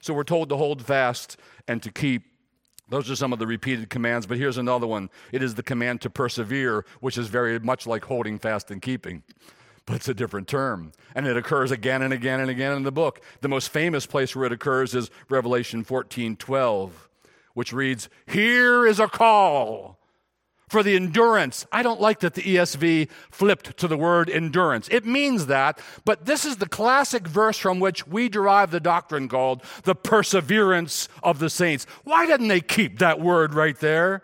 So 0.00 0.12
we're 0.12 0.24
told 0.24 0.50
to 0.50 0.56
hold 0.56 0.84
fast 0.84 1.38
and 1.66 1.82
to 1.82 1.90
keep. 1.90 2.24
Those 2.90 3.10
are 3.10 3.16
some 3.16 3.32
of 3.32 3.38
the 3.38 3.46
repeated 3.46 3.88
commands, 3.88 4.26
but 4.26 4.36
here's 4.36 4.58
another 4.58 4.86
one. 4.86 5.08
It 5.30 5.42
is 5.42 5.54
the 5.54 5.62
command 5.62 6.02
to 6.02 6.10
persevere, 6.10 6.84
which 7.00 7.16
is 7.16 7.28
very 7.28 7.58
much 7.58 7.86
like 7.86 8.04
holding 8.04 8.38
fast 8.38 8.70
and 8.70 8.82
keeping, 8.82 9.22
but 9.86 9.96
it's 9.96 10.08
a 10.08 10.14
different 10.14 10.46
term. 10.46 10.92
And 11.14 11.26
it 11.26 11.38
occurs 11.38 11.70
again 11.70 12.02
and 12.02 12.12
again 12.12 12.38
and 12.40 12.50
again 12.50 12.76
in 12.76 12.82
the 12.82 12.92
book. 12.92 13.22
The 13.40 13.48
most 13.48 13.70
famous 13.70 14.04
place 14.04 14.36
where 14.36 14.44
it 14.44 14.52
occurs 14.52 14.94
is 14.94 15.10
Revelation 15.30 15.84
14 15.84 16.36
12, 16.36 17.08
which 17.54 17.72
reads, 17.72 18.10
Here 18.26 18.86
is 18.86 19.00
a 19.00 19.08
call 19.08 20.01
for 20.72 20.82
the 20.82 20.96
endurance. 20.96 21.66
I 21.70 21.82
don't 21.82 22.00
like 22.00 22.20
that 22.20 22.32
the 22.32 22.40
ESV 22.42 23.10
flipped 23.30 23.76
to 23.76 23.86
the 23.86 23.98
word 23.98 24.30
endurance. 24.30 24.88
It 24.90 25.04
means 25.04 25.46
that, 25.46 25.78
but 26.06 26.24
this 26.24 26.46
is 26.46 26.56
the 26.56 26.68
classic 26.68 27.28
verse 27.28 27.58
from 27.58 27.78
which 27.78 28.06
we 28.06 28.30
derive 28.30 28.70
the 28.70 28.80
doctrine 28.80 29.28
called 29.28 29.62
the 29.84 29.94
perseverance 29.94 31.10
of 31.22 31.40
the 31.40 31.50
saints. 31.50 31.86
Why 32.04 32.24
didn't 32.24 32.48
they 32.48 32.62
keep 32.62 33.00
that 33.00 33.20
word 33.20 33.52
right 33.52 33.78
there? 33.78 34.22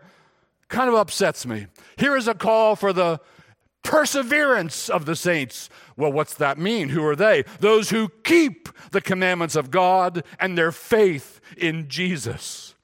Kind 0.68 0.88
of 0.88 0.94
upsets 0.94 1.44
me. 1.44 1.66
Here 1.98 2.16
is 2.16 2.26
a 2.26 2.34
call 2.34 2.76
for 2.76 2.94
the 2.94 3.20
perseverance 3.82 4.88
of 4.88 5.04
the 5.04 5.16
saints. 5.16 5.68
Well, 5.98 6.12
what's 6.12 6.34
that 6.34 6.56
mean? 6.56 6.88
Who 6.88 7.04
are 7.04 7.16
they? 7.16 7.44
Those 7.60 7.90
who 7.90 8.08
keep 8.24 8.70
the 8.90 9.02
commandments 9.02 9.54
of 9.54 9.70
God 9.70 10.24
and 10.40 10.56
their 10.56 10.72
faith 10.72 11.42
in 11.58 11.90
Jesus. 11.90 12.74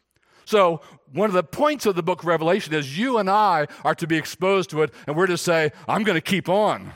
So, 0.45 0.83
one 1.15 1.31
of 1.31 1.35
the 1.35 1.45
points 1.45 1.87
of 1.87 1.95
the 1.95 2.03
book 2.03 2.23
of 2.23 2.27
Revelation 2.27 2.75
is 2.75 2.99
you 2.99 3.19
and 3.19 3.31
I 3.31 3.69
are 3.85 3.95
to 3.95 4.07
be 4.07 4.17
exposed 4.17 4.71
to 4.71 4.83
it, 4.83 4.93
and 5.07 5.17
we're 5.17 5.29
to 5.29 5.39
say, 5.39 5.71
I'm 5.87 6.03
going 6.03 6.17
to 6.17 6.21
keep 6.21 6.49
on. 6.49 6.93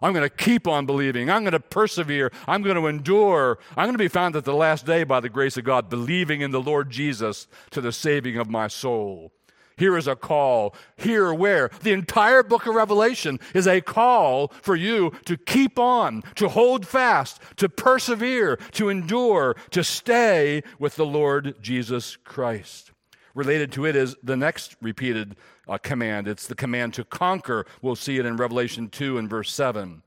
I'm 0.00 0.12
going 0.12 0.28
to 0.28 0.34
keep 0.34 0.66
on 0.66 0.86
believing. 0.86 1.28
I'm 1.28 1.42
going 1.42 1.52
to 1.52 1.60
persevere. 1.60 2.32
I'm 2.46 2.62
going 2.62 2.76
to 2.76 2.86
endure. 2.86 3.58
I'm 3.76 3.86
going 3.86 3.94
to 3.94 3.98
be 3.98 4.08
found 4.08 4.36
at 4.36 4.44
the 4.44 4.54
last 4.54 4.86
day 4.86 5.04
by 5.04 5.20
the 5.20 5.28
grace 5.28 5.56
of 5.56 5.64
God, 5.64 5.90
believing 5.90 6.40
in 6.40 6.50
the 6.50 6.62
Lord 6.62 6.88
Jesus 6.88 7.46
to 7.72 7.80
the 7.80 7.92
saving 7.92 8.38
of 8.38 8.48
my 8.48 8.68
soul. 8.68 9.32
Here 9.76 9.96
is 9.96 10.08
a 10.08 10.16
call. 10.16 10.74
Here, 10.96 11.32
where? 11.34 11.70
The 11.82 11.92
entire 11.92 12.42
book 12.42 12.66
of 12.66 12.74
Revelation 12.74 13.38
is 13.54 13.66
a 13.66 13.80
call 13.80 14.48
for 14.62 14.76
you 14.76 15.12
to 15.26 15.36
keep 15.36 15.78
on, 15.78 16.22
to 16.36 16.48
hold 16.48 16.86
fast, 16.86 17.40
to 17.56 17.68
persevere, 17.68 18.56
to 18.72 18.88
endure, 18.88 19.56
to 19.70 19.84
stay 19.84 20.62
with 20.78 20.96
the 20.96 21.06
Lord 21.06 21.56
Jesus 21.60 22.16
Christ. 22.16 22.92
Related 23.38 23.70
to 23.70 23.86
it 23.86 23.94
is 23.94 24.16
the 24.20 24.36
next 24.36 24.74
repeated 24.82 25.36
uh, 25.68 25.78
command. 25.78 26.26
It's 26.26 26.48
the 26.48 26.56
command 26.56 26.92
to 26.94 27.04
conquer. 27.04 27.66
We'll 27.80 27.94
see 27.94 28.18
it 28.18 28.26
in 28.26 28.36
Revelation 28.36 28.88
2 28.88 29.16
and 29.16 29.30
verse 29.30 29.52
7. 29.52 30.02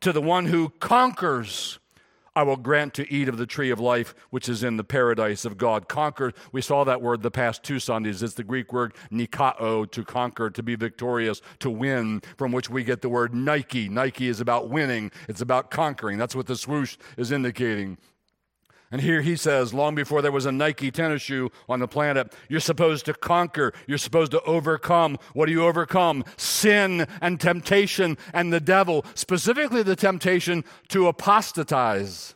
To 0.00 0.12
the 0.12 0.20
one 0.20 0.44
who 0.44 0.68
conquers, 0.78 1.78
I 2.36 2.42
will 2.42 2.58
grant 2.58 2.92
to 2.94 3.10
eat 3.10 3.26
of 3.26 3.38
the 3.38 3.46
tree 3.46 3.70
of 3.70 3.80
life, 3.80 4.14
which 4.28 4.50
is 4.50 4.62
in 4.62 4.76
the 4.76 4.84
paradise 4.84 5.46
of 5.46 5.56
God. 5.56 5.88
Conquer, 5.88 6.34
we 6.52 6.60
saw 6.60 6.84
that 6.84 7.00
word 7.00 7.22
the 7.22 7.30
past 7.30 7.62
two 7.62 7.80
Sundays. 7.80 8.22
It's 8.22 8.34
the 8.34 8.44
Greek 8.44 8.70
word 8.70 8.92
nikao, 9.10 9.90
to 9.90 10.04
conquer, 10.04 10.50
to 10.50 10.62
be 10.62 10.76
victorious, 10.76 11.40
to 11.60 11.70
win, 11.70 12.20
from 12.36 12.52
which 12.52 12.68
we 12.68 12.84
get 12.84 13.00
the 13.00 13.08
word 13.08 13.32
Nike. 13.32 13.88
Nike 13.88 14.28
is 14.28 14.42
about 14.42 14.68
winning, 14.68 15.10
it's 15.26 15.40
about 15.40 15.70
conquering. 15.70 16.18
That's 16.18 16.36
what 16.36 16.46
the 16.46 16.56
swoosh 16.56 16.98
is 17.16 17.32
indicating. 17.32 17.96
And 18.90 19.02
here 19.02 19.20
he 19.20 19.36
says, 19.36 19.74
long 19.74 19.94
before 19.94 20.22
there 20.22 20.32
was 20.32 20.46
a 20.46 20.52
Nike 20.52 20.90
tennis 20.90 21.20
shoe 21.20 21.50
on 21.68 21.80
the 21.80 21.88
planet, 21.88 22.32
you're 22.48 22.58
supposed 22.58 23.04
to 23.06 23.14
conquer. 23.14 23.74
You're 23.86 23.98
supposed 23.98 24.30
to 24.32 24.42
overcome. 24.42 25.18
What 25.34 25.46
do 25.46 25.52
you 25.52 25.64
overcome? 25.64 26.24
Sin 26.38 27.06
and 27.20 27.38
temptation 27.38 28.16
and 28.32 28.50
the 28.52 28.60
devil, 28.60 29.04
specifically 29.14 29.82
the 29.82 29.96
temptation 29.96 30.64
to 30.88 31.06
apostatize. 31.06 32.34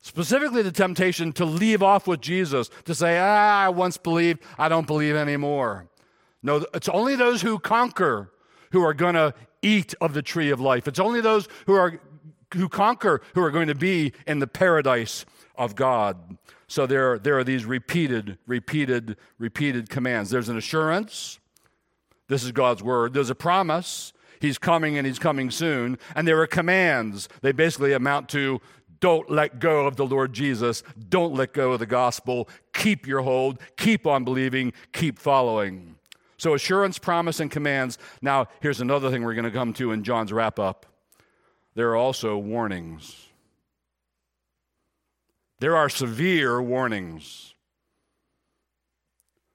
Specifically, 0.00 0.62
the 0.62 0.72
temptation 0.72 1.32
to 1.34 1.44
leave 1.44 1.82
off 1.82 2.06
with 2.06 2.20
Jesus, 2.20 2.70
to 2.84 2.94
say, 2.94 3.18
ah, 3.18 3.64
I 3.64 3.68
once 3.68 3.96
believed, 3.96 4.40
I 4.56 4.68
don't 4.68 4.86
believe 4.86 5.14
anymore. 5.14 5.88
No, 6.42 6.64
it's 6.72 6.88
only 6.88 7.16
those 7.16 7.42
who 7.42 7.58
conquer 7.58 8.32
who 8.70 8.82
are 8.84 8.94
going 8.94 9.14
to 9.14 9.34
eat 9.60 9.94
of 10.00 10.14
the 10.14 10.22
tree 10.22 10.50
of 10.50 10.60
life. 10.60 10.86
It's 10.86 11.00
only 11.00 11.20
those 11.20 11.48
who 11.66 11.74
are 11.74 12.00
who 12.54 12.68
conquer 12.68 13.20
who 13.34 13.42
are 13.42 13.50
going 13.50 13.68
to 13.68 13.74
be 13.74 14.12
in 14.26 14.38
the 14.38 14.46
paradise 14.46 15.26
of 15.58 15.74
God. 15.74 16.38
So 16.68 16.86
there, 16.86 17.18
there 17.18 17.38
are 17.38 17.44
these 17.44 17.64
repeated, 17.64 18.38
repeated, 18.46 19.16
repeated 19.38 19.90
commands. 19.90 20.30
There's 20.30 20.48
an 20.48 20.56
assurance. 20.56 21.38
This 22.28 22.44
is 22.44 22.52
God's 22.52 22.82
word. 22.82 23.12
There's 23.12 23.30
a 23.30 23.34
promise. 23.34 24.12
He's 24.40 24.58
coming 24.58 24.96
and 24.96 25.06
he's 25.06 25.18
coming 25.18 25.50
soon. 25.50 25.98
And 26.14 26.26
there 26.28 26.40
are 26.40 26.46
commands. 26.46 27.28
They 27.42 27.52
basically 27.52 27.92
amount 27.92 28.28
to 28.30 28.60
don't 29.00 29.30
let 29.30 29.60
go 29.60 29.86
of 29.86 29.96
the 29.96 30.06
Lord 30.06 30.32
Jesus. 30.32 30.82
Don't 31.08 31.34
let 31.34 31.52
go 31.52 31.72
of 31.72 31.78
the 31.78 31.86
gospel. 31.86 32.48
Keep 32.72 33.06
your 33.06 33.22
hold. 33.22 33.58
Keep 33.76 34.06
on 34.06 34.24
believing. 34.24 34.72
Keep 34.92 35.18
following. 35.18 35.96
So, 36.36 36.54
assurance, 36.54 36.98
promise, 36.98 37.40
and 37.40 37.50
commands. 37.50 37.98
Now, 38.22 38.46
here's 38.60 38.80
another 38.80 39.10
thing 39.10 39.24
we're 39.24 39.34
going 39.34 39.44
to 39.44 39.50
come 39.50 39.72
to 39.74 39.92
in 39.92 40.04
John's 40.04 40.32
wrap 40.32 40.58
up 40.58 40.86
there 41.78 41.90
are 41.90 41.96
also 41.96 42.36
warnings. 42.36 43.27
There 45.60 45.76
are 45.76 45.88
severe 45.88 46.62
warnings. 46.62 47.54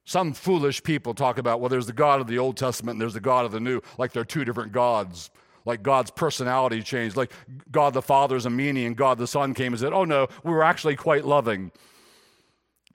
Some 0.06 0.34
foolish 0.34 0.84
people 0.84 1.14
talk 1.14 1.38
about, 1.38 1.62
well, 1.62 1.70
there's 1.70 1.88
the 1.88 1.94
God 1.94 2.20
of 2.20 2.28
the 2.28 2.38
Old 2.38 2.58
Testament 2.58 2.96
and 2.96 3.02
there's 3.02 3.14
the 3.14 3.22
God 3.22 3.46
of 3.46 3.52
the 3.52 3.60
New, 3.60 3.82
like 3.98 4.12
they're 4.12 4.26
two 4.26 4.44
different 4.44 4.74
gods. 4.74 5.32
Like 5.66 5.82
God's 5.82 6.12
personality 6.12 6.82
changed. 6.82 7.16
Like 7.16 7.32
God 7.72 7.94
the 7.94 8.02
Father 8.02 8.36
is 8.36 8.46
a 8.46 8.50
meanie 8.50 8.86
and 8.86 8.98
God 8.98 9.18
the 9.18 9.28
Son 9.28 9.54
came 9.54 9.72
and 9.72 9.80
said, 9.80 9.94
oh 9.94 10.04
no, 10.04 10.28
we 10.44 10.52
were 10.52 10.64
actually 10.64 10.98
quite 10.98 11.24
loving. 11.24 11.72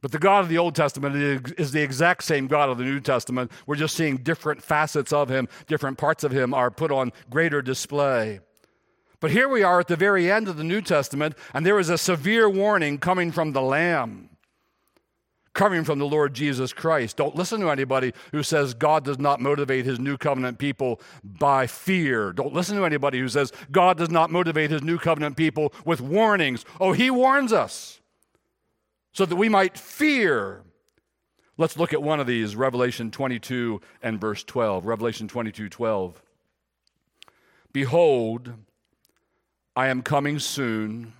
But 0.00 0.12
the 0.12 0.18
God 0.18 0.44
of 0.44 0.48
the 0.48 0.58
Old 0.58 0.74
Testament 0.74 1.16
is 1.58 1.72
the 1.72 1.82
exact 1.82 2.22
same 2.24 2.46
God 2.46 2.68
of 2.68 2.78
the 2.78 2.84
New 2.84 3.00
Testament. 3.00 3.50
We're 3.66 3.76
just 3.76 3.96
seeing 3.96 4.18
different 4.18 4.62
facets 4.62 5.12
of 5.12 5.28
Him, 5.28 5.48
different 5.66 5.98
parts 5.98 6.24
of 6.24 6.30
Him 6.30 6.54
are 6.54 6.70
put 6.70 6.92
on 6.92 7.10
greater 7.30 7.62
display. 7.62 8.40
But 9.20 9.32
here 9.32 9.48
we 9.48 9.62
are 9.62 9.80
at 9.80 9.88
the 9.88 9.96
very 9.96 10.30
end 10.30 10.48
of 10.48 10.56
the 10.56 10.64
New 10.64 10.80
Testament, 10.80 11.34
and 11.52 11.66
there 11.66 11.78
is 11.78 11.88
a 11.88 11.98
severe 11.98 12.48
warning 12.48 12.98
coming 12.98 13.32
from 13.32 13.52
the 13.52 13.62
Lamb, 13.62 14.30
coming 15.54 15.82
from 15.82 15.98
the 15.98 16.06
Lord 16.06 16.34
Jesus 16.34 16.72
Christ. 16.72 17.16
Don't 17.16 17.34
listen 17.34 17.60
to 17.60 17.70
anybody 17.70 18.12
who 18.30 18.44
says 18.44 18.74
God 18.74 19.04
does 19.04 19.18
not 19.18 19.40
motivate 19.40 19.84
his 19.84 19.98
new 19.98 20.16
covenant 20.16 20.58
people 20.58 21.00
by 21.24 21.66
fear. 21.66 22.32
Don't 22.32 22.54
listen 22.54 22.76
to 22.76 22.84
anybody 22.84 23.18
who 23.18 23.28
says 23.28 23.52
God 23.72 23.98
does 23.98 24.10
not 24.10 24.30
motivate 24.30 24.70
his 24.70 24.82
new 24.82 24.98
covenant 24.98 25.36
people 25.36 25.72
with 25.84 26.00
warnings. 26.00 26.64
Oh, 26.80 26.92
he 26.92 27.10
warns 27.10 27.52
us 27.52 28.00
so 29.12 29.26
that 29.26 29.34
we 29.34 29.48
might 29.48 29.76
fear. 29.76 30.62
Let's 31.56 31.76
look 31.76 31.92
at 31.92 32.04
one 32.04 32.20
of 32.20 32.28
these 32.28 32.54
Revelation 32.54 33.10
22 33.10 33.80
and 34.00 34.20
verse 34.20 34.44
12. 34.44 34.86
Revelation 34.86 35.26
22 35.26 35.68
12. 35.68 36.22
Behold, 37.72 38.54
I 39.78 39.86
am 39.86 40.02
coming 40.02 40.40
soon, 40.40 41.12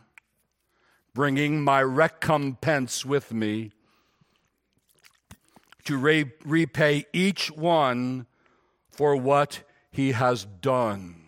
bringing 1.15 1.63
my 1.63 1.81
recompense 1.81 3.07
with 3.07 3.33
me 3.33 3.71
to 5.85 5.97
re- 5.97 6.33
repay 6.45 7.07
each 7.13 7.53
one 7.53 8.27
for 8.91 9.15
what 9.15 9.63
he 9.93 10.11
has 10.11 10.45
done. 10.45 11.21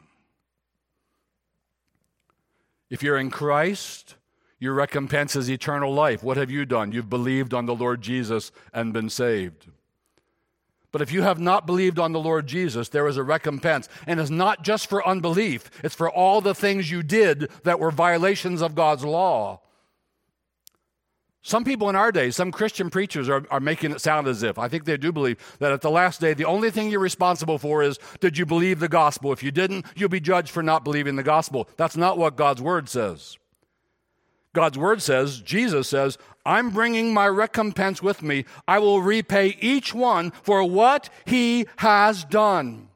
If 2.90 3.00
you're 3.00 3.16
in 3.16 3.30
Christ, 3.30 4.16
your 4.58 4.74
recompense 4.74 5.36
is 5.36 5.48
eternal 5.48 5.94
life. 5.94 6.24
What 6.24 6.36
have 6.36 6.50
you 6.50 6.64
done? 6.64 6.90
You've 6.90 7.08
believed 7.08 7.54
on 7.54 7.66
the 7.66 7.76
Lord 7.76 8.02
Jesus 8.02 8.50
and 8.74 8.92
been 8.92 9.08
saved. 9.08 9.68
But 10.92 11.02
if 11.02 11.12
you 11.12 11.22
have 11.22 11.38
not 11.38 11.66
believed 11.66 11.98
on 11.98 12.12
the 12.12 12.20
Lord 12.20 12.46
Jesus, 12.46 12.88
there 12.88 13.06
is 13.06 13.16
a 13.16 13.22
recompense. 13.22 13.88
And 14.06 14.18
it's 14.18 14.30
not 14.30 14.64
just 14.64 14.88
for 14.88 15.06
unbelief, 15.06 15.70
it's 15.84 15.94
for 15.94 16.10
all 16.10 16.40
the 16.40 16.54
things 16.54 16.90
you 16.90 17.02
did 17.02 17.50
that 17.64 17.78
were 17.78 17.90
violations 17.90 18.60
of 18.62 18.74
God's 18.74 19.04
law. 19.04 19.60
Some 21.42 21.64
people 21.64 21.88
in 21.88 21.96
our 21.96 22.12
day, 22.12 22.30
some 22.30 22.52
Christian 22.52 22.90
preachers 22.90 23.26
are, 23.28 23.46
are 23.50 23.60
making 23.60 23.92
it 23.92 24.00
sound 24.02 24.26
as 24.28 24.42
if, 24.42 24.58
I 24.58 24.68
think 24.68 24.84
they 24.84 24.98
do 24.98 25.10
believe, 25.10 25.38
that 25.58 25.72
at 25.72 25.80
the 25.80 25.90
last 25.90 26.20
day, 26.20 26.34
the 26.34 26.44
only 26.44 26.70
thing 26.70 26.90
you're 26.90 27.00
responsible 27.00 27.56
for 27.56 27.82
is 27.82 27.98
did 28.20 28.36
you 28.36 28.44
believe 28.44 28.78
the 28.78 28.88
gospel? 28.88 29.32
If 29.32 29.42
you 29.42 29.50
didn't, 29.50 29.86
you'll 29.96 30.10
be 30.10 30.20
judged 30.20 30.50
for 30.50 30.62
not 30.62 30.84
believing 30.84 31.16
the 31.16 31.22
gospel. 31.22 31.66
That's 31.78 31.96
not 31.96 32.18
what 32.18 32.36
God's 32.36 32.60
word 32.60 32.90
says. 32.90 33.38
God's 34.52 34.78
word 34.78 35.00
says, 35.00 35.40
Jesus 35.40 35.88
says, 35.88 36.18
I'm 36.44 36.70
bringing 36.70 37.14
my 37.14 37.28
recompense 37.28 38.02
with 38.02 38.22
me. 38.22 38.44
I 38.66 38.78
will 38.78 39.00
repay 39.00 39.56
each 39.60 39.94
one 39.94 40.32
for 40.42 40.64
what 40.64 41.08
he 41.24 41.66
has 41.76 42.24
done. 42.24 42.88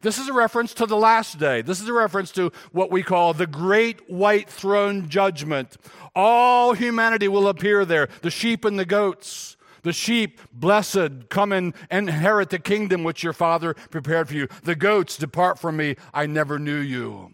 This 0.00 0.18
is 0.18 0.28
a 0.28 0.32
reference 0.32 0.74
to 0.74 0.86
the 0.86 0.96
last 0.96 1.38
day. 1.38 1.62
This 1.62 1.80
is 1.80 1.88
a 1.88 1.92
reference 1.92 2.32
to 2.32 2.50
what 2.72 2.90
we 2.90 3.04
call 3.04 3.34
the 3.34 3.46
great 3.46 4.10
white 4.10 4.48
throne 4.50 5.08
judgment. 5.08 5.76
All 6.16 6.72
humanity 6.72 7.28
will 7.28 7.46
appear 7.46 7.84
there 7.84 8.08
the 8.22 8.30
sheep 8.30 8.64
and 8.64 8.76
the 8.78 8.84
goats, 8.84 9.56
The 9.82 9.92
sheep, 9.92 10.40
blessed, 10.52 11.28
come 11.28 11.52
and 11.52 11.74
inherit 11.90 12.50
the 12.50 12.58
kingdom 12.58 13.02
which 13.02 13.22
your 13.22 13.32
father 13.32 13.74
prepared 13.74 14.28
for 14.28 14.34
you. 14.34 14.48
The 14.62 14.76
goats, 14.76 15.16
depart 15.16 15.58
from 15.58 15.76
me, 15.76 15.96
I 16.14 16.26
never 16.26 16.58
knew 16.58 16.78
you. 16.78 17.32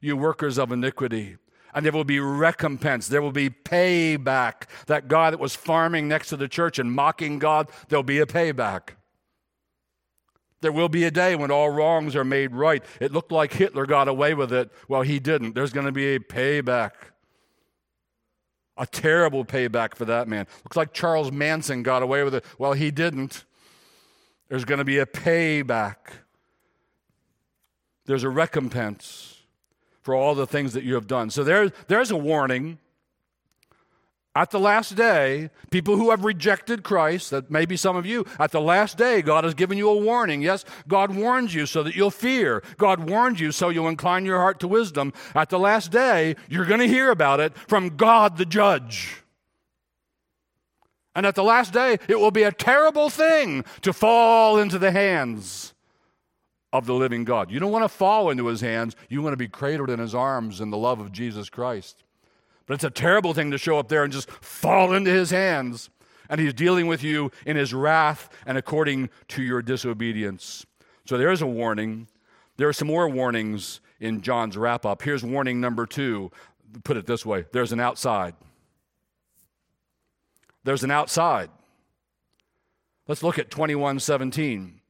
You 0.00 0.16
workers 0.16 0.58
of 0.58 0.72
iniquity. 0.72 1.36
And 1.74 1.84
there 1.84 1.92
will 1.92 2.04
be 2.04 2.20
recompense. 2.20 3.08
There 3.08 3.22
will 3.22 3.32
be 3.32 3.50
payback. 3.50 4.64
That 4.86 5.08
guy 5.08 5.30
that 5.30 5.40
was 5.40 5.54
farming 5.54 6.06
next 6.08 6.28
to 6.28 6.36
the 6.36 6.48
church 6.48 6.78
and 6.78 6.92
mocking 6.92 7.38
God, 7.38 7.70
there'll 7.88 8.02
be 8.02 8.18
a 8.18 8.26
payback. 8.26 8.90
There 10.60 10.72
will 10.72 10.88
be 10.88 11.04
a 11.04 11.10
day 11.10 11.34
when 11.34 11.50
all 11.50 11.70
wrongs 11.70 12.14
are 12.14 12.24
made 12.24 12.52
right. 12.52 12.84
It 13.00 13.12
looked 13.12 13.32
like 13.32 13.52
Hitler 13.52 13.84
got 13.84 14.06
away 14.06 14.34
with 14.34 14.52
it. 14.52 14.70
Well, 14.86 15.02
he 15.02 15.18
didn't. 15.18 15.54
There's 15.54 15.72
going 15.72 15.86
to 15.86 15.92
be 15.92 16.14
a 16.14 16.20
payback. 16.20 16.92
A 18.76 18.86
terrible 18.86 19.44
payback 19.44 19.96
for 19.96 20.04
that 20.04 20.28
man. 20.28 20.46
Looks 20.64 20.76
like 20.76 20.92
Charles 20.92 21.32
Manson 21.32 21.82
got 21.82 22.02
away 22.02 22.22
with 22.22 22.34
it. 22.34 22.44
Well, 22.58 22.74
he 22.74 22.90
didn't. 22.90 23.44
There's 24.48 24.64
going 24.64 24.78
to 24.78 24.84
be 24.84 24.98
a 24.98 25.06
payback. 25.06 25.96
There's 28.06 28.24
a 28.24 28.30
recompense 28.30 29.31
for 30.02 30.14
all 30.14 30.34
the 30.34 30.46
things 30.46 30.72
that 30.72 30.84
you 30.84 30.94
have 30.94 31.06
done. 31.06 31.30
So 31.30 31.44
there, 31.44 31.70
there's 31.88 32.10
a 32.10 32.16
warning 32.16 32.78
at 34.34 34.50
the 34.50 34.58
last 34.58 34.94
day, 34.94 35.50
people 35.70 35.96
who 35.96 36.10
have 36.10 36.24
rejected 36.24 36.82
Christ, 36.82 37.30
that 37.30 37.50
may 37.50 37.66
be 37.66 37.76
some 37.76 37.96
of 37.96 38.06
you, 38.06 38.24
at 38.38 38.50
the 38.50 38.62
last 38.62 38.96
day, 38.96 39.20
God 39.20 39.44
has 39.44 39.52
given 39.52 39.76
you 39.76 39.90
a 39.90 39.96
warning. 39.96 40.40
Yes, 40.40 40.64
God 40.88 41.14
warns 41.14 41.54
you 41.54 41.66
so 41.66 41.82
that 41.82 41.94
you'll 41.94 42.10
fear. 42.10 42.62
God 42.78 43.10
warns 43.10 43.40
you 43.40 43.52
so 43.52 43.68
you'll 43.68 43.88
incline 43.88 44.24
your 44.24 44.38
heart 44.38 44.58
to 44.60 44.68
wisdom. 44.68 45.12
At 45.34 45.50
the 45.50 45.58
last 45.58 45.90
day, 45.90 46.36
you're 46.48 46.64
going 46.64 46.80
to 46.80 46.88
hear 46.88 47.10
about 47.10 47.40
it 47.40 47.54
from 47.68 47.96
God 47.96 48.38
the 48.38 48.46
judge. 48.46 49.18
And 51.14 51.26
at 51.26 51.34
the 51.34 51.44
last 51.44 51.74
day, 51.74 51.98
it 52.08 52.18
will 52.18 52.30
be 52.30 52.44
a 52.44 52.52
terrible 52.52 53.10
thing 53.10 53.66
to 53.82 53.92
fall 53.92 54.58
into 54.58 54.78
the 54.78 54.92
hands 54.92 55.74
of 56.72 56.86
the 56.86 56.94
living 56.94 57.24
God. 57.24 57.50
You 57.50 57.60
don't 57.60 57.72
want 57.72 57.84
to 57.84 57.88
fall 57.88 58.30
into 58.30 58.46
his 58.46 58.60
hands, 58.60 58.96
you 59.08 59.22
want 59.22 59.34
to 59.34 59.38
be 59.38 59.48
cradled 59.48 59.90
in 59.90 59.98
his 59.98 60.14
arms 60.14 60.60
in 60.60 60.70
the 60.70 60.78
love 60.78 61.00
of 61.00 61.12
Jesus 61.12 61.50
Christ. 61.50 62.04
But 62.66 62.74
it's 62.74 62.84
a 62.84 62.90
terrible 62.90 63.34
thing 63.34 63.50
to 63.50 63.58
show 63.58 63.78
up 63.78 63.88
there 63.88 64.04
and 64.04 64.12
just 64.12 64.30
fall 64.30 64.94
into 64.94 65.10
his 65.10 65.30
hands. 65.30 65.90
And 66.28 66.40
he's 66.40 66.54
dealing 66.54 66.86
with 66.86 67.02
you 67.02 67.30
in 67.44 67.56
his 67.56 67.74
wrath 67.74 68.30
and 68.46 68.56
according 68.56 69.10
to 69.28 69.42
your 69.42 69.60
disobedience. 69.60 70.64
So 71.04 71.18
there 71.18 71.30
is 71.30 71.42
a 71.42 71.46
warning. 71.46 72.08
There 72.56 72.68
are 72.68 72.72
some 72.72 72.88
more 72.88 73.08
warnings 73.08 73.80
in 74.00 74.22
John's 74.22 74.56
wrap 74.56 74.86
up. 74.86 75.02
Here's 75.02 75.22
warning 75.22 75.60
number 75.60 75.84
two. 75.84 76.30
Put 76.84 76.96
it 76.96 77.06
this 77.06 77.26
way 77.26 77.44
there's 77.52 77.72
an 77.72 77.80
outside. 77.80 78.34
There's 80.64 80.84
an 80.84 80.90
outside. 80.90 81.50
Let's 83.08 83.22
look 83.22 83.38
at 83.38 83.50
2117 83.50 84.80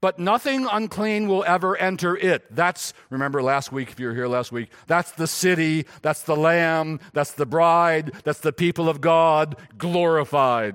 but 0.00 0.18
nothing 0.18 0.66
unclean 0.70 1.28
will 1.28 1.44
ever 1.46 1.76
enter 1.76 2.16
it. 2.16 2.54
That's, 2.54 2.94
remember 3.10 3.42
last 3.42 3.70
week, 3.72 3.90
if 3.90 4.00
you 4.00 4.06
were 4.06 4.14
here 4.14 4.28
last 4.28 4.50
week, 4.52 4.70
that's 4.86 5.12
the 5.12 5.26
city, 5.26 5.86
that's 6.02 6.22
the 6.22 6.36
lamb, 6.36 7.00
that's 7.12 7.32
the 7.32 7.46
bride, 7.46 8.12
that's 8.24 8.40
the 8.40 8.52
people 8.52 8.88
of 8.88 9.00
God 9.00 9.56
glorified. 9.76 10.74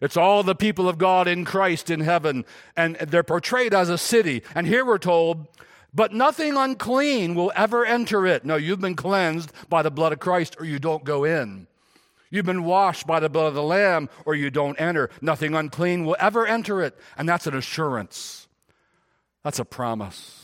It's 0.00 0.16
all 0.16 0.42
the 0.42 0.54
people 0.54 0.88
of 0.88 0.98
God 0.98 1.26
in 1.26 1.44
Christ 1.44 1.90
in 1.90 2.00
heaven, 2.00 2.44
and 2.76 2.96
they're 2.96 3.22
portrayed 3.22 3.74
as 3.74 3.88
a 3.88 3.98
city. 3.98 4.42
And 4.54 4.66
here 4.66 4.84
we're 4.84 4.98
told, 4.98 5.46
but 5.94 6.12
nothing 6.12 6.56
unclean 6.56 7.34
will 7.34 7.50
ever 7.56 7.86
enter 7.86 8.26
it. 8.26 8.44
No, 8.44 8.56
you've 8.56 8.80
been 8.80 8.96
cleansed 8.96 9.52
by 9.68 9.82
the 9.82 9.90
blood 9.90 10.12
of 10.12 10.20
Christ, 10.20 10.56
or 10.58 10.66
you 10.66 10.78
don't 10.78 11.04
go 11.04 11.24
in. 11.24 11.66
You've 12.30 12.46
been 12.46 12.64
washed 12.64 13.06
by 13.06 13.20
the 13.20 13.28
blood 13.28 13.48
of 13.48 13.54
the 13.54 13.62
Lamb, 13.62 14.08
or 14.24 14.34
you 14.34 14.50
don't 14.50 14.80
enter. 14.80 15.10
Nothing 15.20 15.54
unclean 15.54 16.04
will 16.04 16.16
ever 16.18 16.46
enter 16.46 16.82
it. 16.82 16.98
And 17.16 17.28
that's 17.28 17.46
an 17.46 17.56
assurance. 17.56 18.48
That's 19.42 19.58
a 19.58 19.64
promise. 19.64 20.42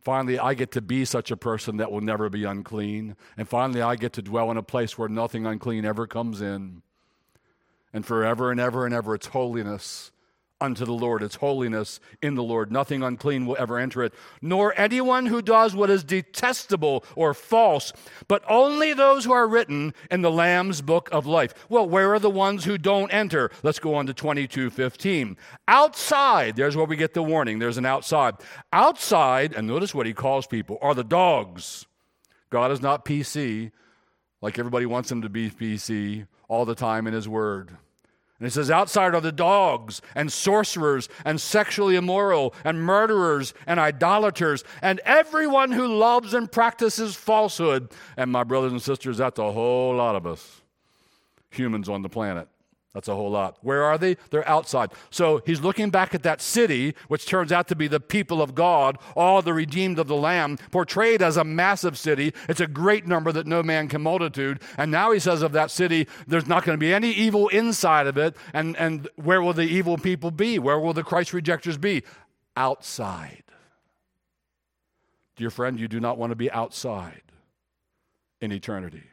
Finally, 0.00 0.38
I 0.38 0.54
get 0.54 0.72
to 0.72 0.80
be 0.80 1.04
such 1.04 1.30
a 1.30 1.36
person 1.36 1.78
that 1.78 1.90
will 1.90 2.00
never 2.00 2.28
be 2.28 2.44
unclean. 2.44 3.16
And 3.36 3.48
finally, 3.48 3.82
I 3.82 3.96
get 3.96 4.12
to 4.14 4.22
dwell 4.22 4.50
in 4.50 4.56
a 4.56 4.62
place 4.62 4.96
where 4.96 5.08
nothing 5.08 5.46
unclean 5.46 5.84
ever 5.84 6.06
comes 6.06 6.40
in. 6.40 6.82
And 7.92 8.04
forever 8.04 8.50
and 8.50 8.60
ever 8.60 8.84
and 8.84 8.94
ever, 8.94 9.14
it's 9.14 9.26
holiness 9.28 10.10
unto 10.60 10.84
the 10.84 10.92
Lord. 10.92 11.22
It's 11.22 11.36
holiness 11.36 12.00
in 12.22 12.34
the 12.34 12.42
Lord. 12.42 12.72
Nothing 12.72 13.02
unclean 13.02 13.46
will 13.46 13.56
ever 13.58 13.78
enter 13.78 14.02
it, 14.02 14.14
nor 14.40 14.78
anyone 14.78 15.26
who 15.26 15.42
does 15.42 15.74
what 15.74 15.90
is 15.90 16.04
detestable 16.04 17.04
or 17.14 17.34
false, 17.34 17.92
but 18.28 18.42
only 18.48 18.92
those 18.92 19.24
who 19.24 19.32
are 19.32 19.46
written 19.46 19.92
in 20.10 20.22
the 20.22 20.30
Lamb's 20.30 20.80
book 20.80 21.08
of 21.12 21.26
life. 21.26 21.54
Well, 21.68 21.88
where 21.88 22.12
are 22.14 22.18
the 22.18 22.30
ones 22.30 22.64
who 22.64 22.78
don't 22.78 23.12
enter? 23.12 23.50
Let's 23.62 23.78
go 23.78 23.94
on 23.94 24.06
to 24.06 24.14
22:15. 24.14 25.36
Outside, 25.68 26.56
there's 26.56 26.76
where 26.76 26.86
we 26.86 26.96
get 26.96 27.14
the 27.14 27.22
warning. 27.22 27.58
There's 27.58 27.78
an 27.78 27.86
outside. 27.86 28.36
Outside, 28.72 29.52
and 29.54 29.66
notice 29.66 29.94
what 29.94 30.06
he 30.06 30.14
calls 30.14 30.46
people, 30.46 30.78
are 30.80 30.94
the 30.94 31.04
dogs. 31.04 31.86
God 32.50 32.70
is 32.70 32.80
not 32.80 33.04
PC, 33.04 33.72
like 34.40 34.58
everybody 34.58 34.86
wants 34.86 35.10
him 35.10 35.22
to 35.22 35.28
be 35.28 35.50
PC 35.50 36.26
all 36.48 36.64
the 36.64 36.74
time 36.74 37.06
in 37.06 37.12
his 37.12 37.28
word. 37.28 37.76
And 38.38 38.46
it 38.46 38.52
says, 38.52 38.70
outside 38.70 39.14
are 39.14 39.20
the 39.20 39.32
dogs 39.32 40.02
and 40.14 40.30
sorcerers 40.30 41.08
and 41.24 41.40
sexually 41.40 41.96
immoral 41.96 42.54
and 42.64 42.82
murderers 42.82 43.54
and 43.66 43.80
idolaters 43.80 44.62
and 44.82 45.00
everyone 45.04 45.72
who 45.72 45.86
loves 45.86 46.34
and 46.34 46.50
practices 46.50 47.16
falsehood. 47.16 47.90
And 48.16 48.30
my 48.30 48.44
brothers 48.44 48.72
and 48.72 48.82
sisters, 48.82 49.16
that's 49.16 49.38
a 49.38 49.52
whole 49.52 49.94
lot 49.96 50.16
of 50.16 50.26
us, 50.26 50.60
humans 51.50 51.88
on 51.88 52.02
the 52.02 52.10
planet. 52.10 52.48
That's 52.96 53.08
a 53.08 53.14
whole 53.14 53.30
lot. 53.30 53.58
Where 53.60 53.82
are 53.82 53.98
they? 53.98 54.16
They're 54.30 54.48
outside. 54.48 54.90
So 55.10 55.42
he's 55.44 55.60
looking 55.60 55.90
back 55.90 56.14
at 56.14 56.22
that 56.22 56.40
city, 56.40 56.94
which 57.08 57.26
turns 57.26 57.52
out 57.52 57.68
to 57.68 57.76
be 57.76 57.88
the 57.88 58.00
people 58.00 58.40
of 58.40 58.54
God, 58.54 58.96
all 59.14 59.42
the 59.42 59.52
redeemed 59.52 59.98
of 59.98 60.08
the 60.08 60.16
Lamb, 60.16 60.56
portrayed 60.70 61.20
as 61.20 61.36
a 61.36 61.44
massive 61.44 61.98
city. 61.98 62.32
It's 62.48 62.62
a 62.62 62.66
great 62.66 63.06
number 63.06 63.32
that 63.32 63.46
no 63.46 63.62
man 63.62 63.88
can 63.88 64.00
multitude. 64.00 64.62
And 64.78 64.90
now 64.90 65.12
he 65.12 65.18
says 65.18 65.42
of 65.42 65.52
that 65.52 65.70
city, 65.70 66.08
there's 66.26 66.46
not 66.46 66.64
going 66.64 66.74
to 66.74 66.80
be 66.80 66.94
any 66.94 67.10
evil 67.10 67.48
inside 67.48 68.06
of 68.06 68.16
it. 68.16 68.34
And, 68.54 68.74
and 68.78 69.10
where 69.16 69.42
will 69.42 69.52
the 69.52 69.64
evil 69.64 69.98
people 69.98 70.30
be? 70.30 70.58
Where 70.58 70.78
will 70.78 70.94
the 70.94 71.04
Christ 71.04 71.34
rejectors 71.34 71.76
be? 71.76 72.02
Outside. 72.56 73.42
Dear 75.36 75.50
friend, 75.50 75.78
you 75.78 75.86
do 75.86 76.00
not 76.00 76.16
want 76.16 76.30
to 76.30 76.36
be 76.36 76.50
outside 76.50 77.24
in 78.40 78.52
eternity. 78.52 79.04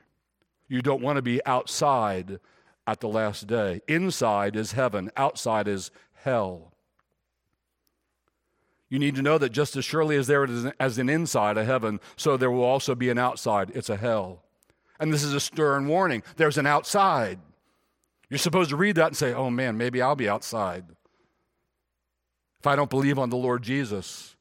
You 0.70 0.82
don't 0.82 1.02
want 1.02 1.18
to 1.18 1.22
be 1.22 1.46
outside 1.46 2.40
at 2.86 3.00
the 3.00 3.08
last 3.08 3.48
day. 3.48 3.82
Inside 3.88 4.56
is 4.56 4.74
heaven, 4.74 5.12
outside 5.16 5.68
is 5.68 5.92
hell. 6.14 6.74
You 8.90 9.00
need 9.00 9.16
to 9.16 9.22
know 9.24 9.38
that 9.40 9.50
just 9.50 9.76
as 9.76 9.84
surely 9.84 10.18
as 10.18 10.28
there 10.28 10.44
is 10.44 10.68
as 10.80 11.00
an 11.00 11.10
inside, 11.10 11.58
a 11.58 11.66
heaven, 11.66 12.00
so 12.16 12.38
there 12.38 12.52
will 12.52 12.64
also 12.64 12.94
be 12.94 13.10
an 13.10 13.18
outside. 13.18 13.72
It's 13.74 13.90
a 13.90 13.98
hell. 13.98 14.44
And 15.00 15.12
this 15.12 15.24
is 15.24 15.34
a 15.34 15.40
stern 15.40 15.88
warning. 15.88 16.22
There's 16.36 16.60
an 16.60 16.68
outside. 16.68 17.40
You're 18.30 18.38
supposed 18.38 18.70
to 18.70 18.76
read 18.76 18.96
that 18.98 19.08
and 19.08 19.18
say, 19.18 19.34
oh 19.34 19.50
man, 19.50 19.78
maybe 19.78 20.02
I'll 20.02 20.16
be 20.16 20.30
outside. 20.30 20.86
If 22.60 22.68
I 22.68 22.76
don't 22.76 22.90
believe 22.90 23.18
on 23.18 23.30
the 23.30 23.36
Lord 23.36 23.64
Jesus, 23.64 24.33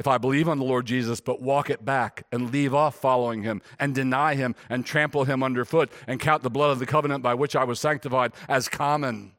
if 0.00 0.08
I 0.08 0.16
believe 0.16 0.48
on 0.48 0.58
the 0.58 0.64
Lord 0.64 0.86
Jesus, 0.86 1.20
but 1.20 1.42
walk 1.42 1.68
it 1.68 1.84
back 1.84 2.24
and 2.32 2.50
leave 2.50 2.74
off 2.74 2.94
following 2.94 3.42
him 3.42 3.60
and 3.78 3.94
deny 3.94 4.34
him 4.34 4.54
and 4.70 4.84
trample 4.84 5.24
him 5.24 5.42
underfoot 5.42 5.92
and 6.06 6.18
count 6.18 6.42
the 6.42 6.48
blood 6.48 6.70
of 6.70 6.78
the 6.78 6.86
covenant 6.86 7.22
by 7.22 7.34
which 7.34 7.54
I 7.54 7.64
was 7.64 7.78
sanctified 7.78 8.32
as 8.48 8.66
common. 8.66 9.32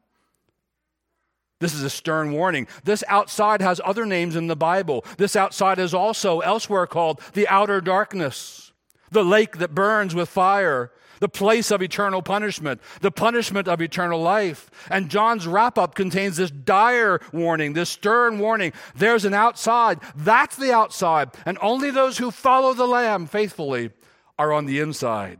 This 1.58 1.74
is 1.74 1.82
a 1.82 1.90
stern 1.90 2.30
warning. 2.30 2.68
This 2.84 3.02
outside 3.08 3.60
has 3.60 3.80
other 3.84 4.06
names 4.06 4.36
in 4.36 4.46
the 4.46 4.54
Bible. 4.54 5.04
This 5.18 5.34
outside 5.34 5.80
is 5.80 5.92
also 5.92 6.38
elsewhere 6.38 6.86
called 6.86 7.20
the 7.32 7.48
outer 7.48 7.80
darkness, 7.80 8.72
the 9.10 9.24
lake 9.24 9.58
that 9.58 9.74
burns 9.74 10.14
with 10.14 10.28
fire, 10.28 10.92
the 11.22 11.28
place 11.28 11.70
of 11.70 11.80
eternal 11.80 12.20
punishment, 12.20 12.80
the 13.00 13.12
punishment 13.12 13.68
of 13.68 13.80
eternal 13.80 14.20
life. 14.20 14.68
And 14.90 15.08
John's 15.08 15.46
wrap 15.46 15.78
up 15.78 15.94
contains 15.94 16.36
this 16.36 16.50
dire 16.50 17.20
warning, 17.32 17.74
this 17.74 17.90
stern 17.90 18.40
warning. 18.40 18.72
There's 18.96 19.24
an 19.24 19.32
outside. 19.32 20.00
That's 20.16 20.56
the 20.56 20.72
outside. 20.72 21.30
And 21.46 21.58
only 21.62 21.92
those 21.92 22.18
who 22.18 22.32
follow 22.32 22.74
the 22.74 22.88
Lamb 22.88 23.26
faithfully 23.26 23.90
are 24.36 24.52
on 24.52 24.66
the 24.66 24.80
inside. 24.80 25.38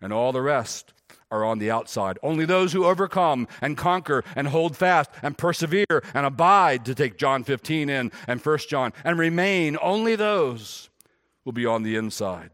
And 0.00 0.12
all 0.12 0.32
the 0.32 0.42
rest 0.42 0.92
are 1.30 1.44
on 1.44 1.60
the 1.60 1.70
outside. 1.70 2.18
Only 2.20 2.44
those 2.44 2.72
who 2.72 2.84
overcome 2.84 3.46
and 3.60 3.78
conquer 3.78 4.24
and 4.34 4.48
hold 4.48 4.76
fast 4.76 5.12
and 5.22 5.38
persevere 5.38 6.02
and 6.12 6.26
abide, 6.26 6.84
to 6.86 6.94
take 6.96 7.18
John 7.18 7.44
15 7.44 7.88
in 7.88 8.10
and 8.26 8.44
1 8.44 8.58
John, 8.68 8.92
and 9.04 9.16
remain, 9.16 9.78
only 9.80 10.16
those 10.16 10.90
will 11.44 11.52
be 11.52 11.66
on 11.66 11.84
the 11.84 11.94
inside. 11.94 12.50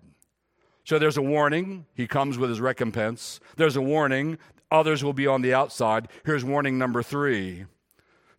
So 0.88 0.98
there's 0.98 1.18
a 1.18 1.22
warning. 1.22 1.85
He 1.94 2.07
comes 2.07 2.38
with 2.38 2.48
his 2.48 2.62
recompense. 2.62 3.40
There's 3.57 3.77
a 3.77 3.83
warning. 3.83 4.38
Others 4.70 5.05
will 5.05 5.12
be 5.12 5.27
on 5.27 5.42
the 5.42 5.53
outside. 5.53 6.09
Here's 6.24 6.46
warning 6.46 6.79
number 6.79 7.03
three. 7.03 7.66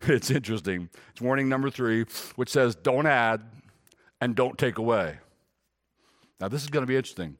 It's 0.02 0.32
interesting. 0.32 0.88
It's 1.12 1.20
warning 1.20 1.48
number 1.48 1.70
three, 1.70 2.06
which 2.34 2.48
says, 2.48 2.74
don't 2.74 3.06
add 3.06 3.42
and 4.20 4.34
don't 4.34 4.58
take 4.58 4.78
away. 4.78 5.18
Now, 6.40 6.48
this 6.48 6.64
is 6.64 6.70
going 6.70 6.82
to 6.82 6.88
be 6.88 6.96
interesting. 6.96 7.36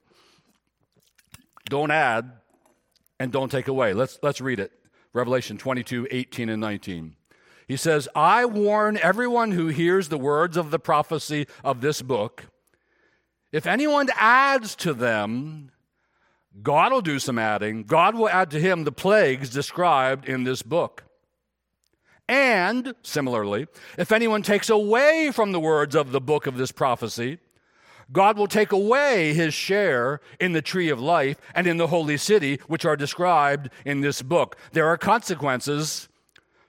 Don't 1.68 1.90
add 1.90 2.31
and 3.18 3.33
don't 3.33 3.51
take 3.51 3.66
away. 3.66 3.94
Let's, 3.94 4.18
let's 4.23 4.40
read 4.40 4.61
it. 4.61 4.70
Revelation 5.12 5.59
22, 5.59 6.07
18 6.11 6.51
and 6.51 6.61
19. 6.61 7.16
He 7.66 7.77
says, 7.77 8.09
I 8.14 8.45
warn 8.45 8.97
everyone 8.99 9.53
who 9.53 9.68
hears 9.68 10.09
the 10.09 10.18
words 10.18 10.57
of 10.57 10.70
the 10.70 10.78
prophecy 10.78 11.47
of 11.64 11.80
this 11.80 12.01
book. 12.01 12.45
If 13.53 13.66
anyone 13.66 14.09
adds 14.16 14.76
to 14.76 14.94
them, 14.94 15.70
God 16.62 16.92
will 16.92 17.01
do 17.01 17.18
some 17.18 17.38
adding. 17.38 17.84
God 17.84 18.14
will 18.14 18.28
add 18.28 18.51
to 18.53 18.61
him 18.61 18.84
the 18.84 18.92
plagues 18.92 19.51
described 19.51 20.28
in 20.28 20.44
this 20.44 20.62
book. 20.62 21.05
And 22.28 22.94
similarly, 23.03 23.66
if 23.98 24.12
anyone 24.12 24.42
takes 24.42 24.70
away 24.70 25.30
from 25.32 25.51
the 25.51 25.59
words 25.61 25.96
of 25.96 26.12
the 26.12 26.20
book 26.20 26.46
of 26.46 26.57
this 26.57 26.70
prophecy, 26.70 27.38
God 28.12 28.36
will 28.36 28.46
take 28.46 28.72
away 28.72 29.34
his 29.34 29.55
share 29.55 30.20
in 30.38 30.53
the 30.53 30.62
tree 30.62 30.90
of 30.90 31.01
life 31.01 31.40
and 31.55 31.66
in 31.66 31.76
the 31.76 31.88
holy 31.88 32.16
city, 32.16 32.61
which 32.66 32.84
are 32.84 32.96
described 32.96 33.68
in 33.84 34.01
this 34.01 34.22
book. 34.22 34.57
There 34.72 34.86
are 34.86 34.96
consequences 34.96 36.09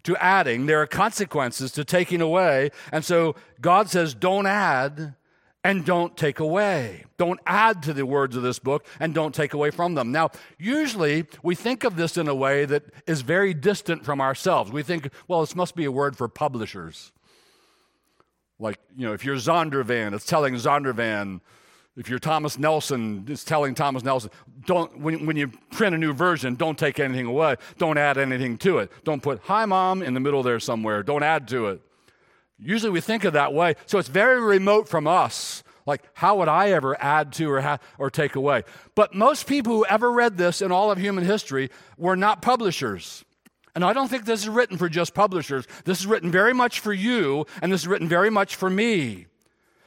to 0.03 0.15
adding, 0.17 0.65
there 0.65 0.81
are 0.81 0.87
consequences 0.87 1.71
to 1.73 1.85
taking 1.85 2.21
away. 2.21 2.71
And 2.91 3.05
so 3.05 3.35
God 3.59 3.89
says, 3.89 4.15
don't 4.15 4.47
add 4.47 5.15
and 5.63 5.85
don't 5.85 6.17
take 6.17 6.39
away. 6.39 7.05
Don't 7.17 7.39
add 7.45 7.83
to 7.83 7.93
the 7.93 8.05
words 8.05 8.35
of 8.35 8.43
this 8.43 8.59
book 8.59 8.85
and 8.99 9.13
don't 9.13 9.33
take 9.33 9.53
away 9.53 9.69
from 9.69 9.93
them. 9.93 10.11
Now, 10.11 10.31
usually 10.57 11.25
we 11.43 11.53
think 11.55 11.83
of 11.83 11.95
this 11.95 12.17
in 12.17 12.27
a 12.27 12.35
way 12.35 12.65
that 12.65 12.83
is 13.05 13.21
very 13.21 13.53
distant 13.53 14.03
from 14.03 14.21
ourselves. 14.21 14.71
We 14.71 14.83
think, 14.83 15.09
well, 15.27 15.41
this 15.41 15.55
must 15.55 15.75
be 15.75 15.85
a 15.85 15.91
word 15.91 16.17
for 16.17 16.27
publishers. 16.27 17.11
Like, 18.57 18.79
you 18.95 19.05
know, 19.05 19.13
if 19.13 19.23
you're 19.23 19.35
Zondervan, 19.35 20.13
it's 20.13 20.25
telling 20.25 20.55
Zondervan. 20.55 21.41
If 21.97 22.09
you're 22.09 22.19
Thomas 22.19 22.57
Nelson, 22.57 23.25
it's 23.27 23.43
telling 23.43 23.75
Thomas 23.75 24.01
Nelson, 24.01 24.31
don't, 24.65 24.99
when, 24.99 25.25
when 25.25 25.35
you 25.35 25.49
print 25.71 25.93
a 25.93 25.97
new 25.97 26.13
version, 26.13 26.55
don't 26.55 26.77
take 26.79 26.99
anything 26.99 27.25
away. 27.25 27.57
Don't 27.77 27.97
add 27.97 28.17
anything 28.17 28.57
to 28.59 28.79
it. 28.79 28.91
Don't 29.03 29.21
put, 29.21 29.41
hi, 29.43 29.65
mom, 29.65 30.01
in 30.01 30.13
the 30.13 30.19
middle 30.19 30.41
there 30.41 30.59
somewhere. 30.59 31.03
Don't 31.03 31.21
add 31.21 31.47
to 31.49 31.67
it. 31.67 31.81
Usually 32.61 32.91
we 32.91 33.01
think 33.01 33.23
of 33.23 33.33
that 33.33 33.53
way. 33.53 33.75
So 33.85 33.97
it's 33.97 34.07
very 34.07 34.39
remote 34.39 34.87
from 34.87 35.07
us. 35.07 35.63
Like, 35.85 36.03
how 36.13 36.37
would 36.37 36.47
I 36.47 36.71
ever 36.71 36.95
add 37.01 37.33
to 37.33 37.51
or, 37.51 37.61
ha- 37.61 37.79
or 37.97 38.09
take 38.11 38.35
away? 38.35 38.63
But 38.95 39.15
most 39.15 39.47
people 39.47 39.73
who 39.73 39.85
ever 39.85 40.11
read 40.11 40.37
this 40.37 40.61
in 40.61 40.71
all 40.71 40.91
of 40.91 40.99
human 40.99 41.25
history 41.25 41.71
were 41.97 42.15
not 42.15 42.41
publishers. 42.41 43.25
And 43.73 43.83
I 43.83 43.93
don't 43.93 44.07
think 44.07 44.25
this 44.25 44.41
is 44.41 44.49
written 44.49 44.77
for 44.77 44.89
just 44.89 45.13
publishers. 45.13 45.65
This 45.85 45.99
is 45.99 46.07
written 46.07 46.29
very 46.29 46.53
much 46.53 46.79
for 46.79 46.93
you, 46.93 47.45
and 47.61 47.71
this 47.71 47.81
is 47.81 47.87
written 47.87 48.07
very 48.07 48.29
much 48.29 48.55
for 48.55 48.69
me. 48.69 49.27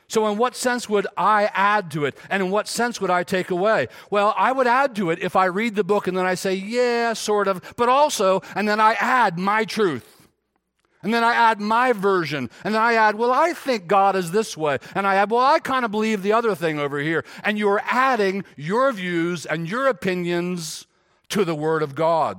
So, 0.09 0.27
in 0.29 0.39
what 0.39 0.55
sense 0.55 0.89
would 0.89 1.07
I 1.17 1.51
add 1.55 1.91
to 1.93 2.05
it? 2.05 2.17
And 2.29 2.43
in 2.43 2.51
what 2.51 2.69
sense 2.69 3.01
would 3.01 3.11
I 3.11 3.23
take 3.23 3.51
away? 3.51 3.89
Well, 4.11 4.35
I 4.37 4.53
would 4.53 4.67
add 4.67 4.95
to 4.97 5.11
it 5.11 5.19
if 5.21 5.37
I 5.37 5.47
read 5.47 5.75
the 5.75 5.85
book 5.85 6.07
and 6.07 6.17
then 6.17 6.27
I 6.27 6.35
say, 6.35 6.55
yeah, 6.55 7.15
sort 7.15 7.49
of, 7.49 7.75
but 7.77 7.89
also, 7.89 8.43
and 8.55 8.69
then 8.69 8.81
I 8.81 8.95
add 8.95 9.39
my 9.39 9.65
truth. 9.65 10.14
And 11.05 11.15
then 11.15 11.23
I 11.23 11.35
add 11.35 11.61
my 11.61 11.93
version. 11.93 12.51
And 12.65 12.75
then 12.75 12.83
I 12.83 12.95
add, 12.95 13.15
well, 13.15 13.31
I 13.31 13.53
think 13.53 13.87
God 13.87 14.17
is 14.17 14.33
this 14.33 14.57
way. 14.57 14.79
And 14.95 15.07
I 15.07 15.17
add, 15.17 15.31
well, 15.31 15.41
I 15.45 15.59
kind 15.59 15.85
of 15.85 15.91
believe 15.91 16.23
the 16.23 16.33
other 16.33 16.55
thing 16.55 16.79
over 16.79 16.99
here. 16.99 17.25
And 17.45 17.59
you're 17.59 17.83
adding 17.85 18.45
your 18.57 18.91
views 18.91 19.47
and 19.47 19.69
your 19.69 19.87
opinions 19.87 20.87
to 21.29 21.45
the 21.45 21.55
Word 21.55 21.83
of 21.83 21.95
God. 21.95 22.39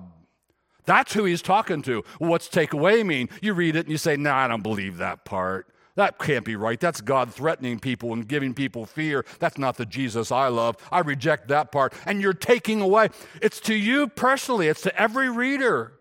That's 0.86 1.14
who 1.14 1.26
he's 1.26 1.42
talking 1.42 1.82
to. 1.84 2.04
what's 2.20 2.48
take 2.48 2.74
away 2.74 3.04
mean? 3.04 3.30
You 3.42 3.54
read 3.54 3.76
it 3.76 3.86
and 3.86 3.92
you 3.92 3.98
say, 3.98 4.18
no, 4.18 4.32
nah, 4.32 4.38
I 4.38 4.48
don't 4.48 4.64
believe 4.64 4.98
that 4.98 5.26
part. 5.26 5.68
That 5.96 6.20
can't 6.20 6.44
be 6.44 6.56
right. 6.56 6.80
That's 6.80 7.02
God 7.02 7.34
threatening 7.34 7.80
people 7.80 8.12
and 8.14 8.28
giving 8.28 8.54
people 8.54 8.86
fear. 8.86 9.26
That's 9.40 9.58
not 9.58 9.78
the 9.78 9.86
Jesus 9.86 10.32
I 10.32 10.50
love. 10.50 10.76
I 10.92 11.00
reject 11.00 11.48
that 11.48 11.72
part. 11.72 11.94
And 12.06 12.22
you're 12.22 12.34
taking 12.34 12.82
away. 12.82 13.10
It's 13.42 13.60
to 13.62 13.74
you 13.74 14.08
personally, 14.08 14.68
it's 14.68 14.82
to 14.82 15.02
every 15.02 15.30
reader, 15.30 15.94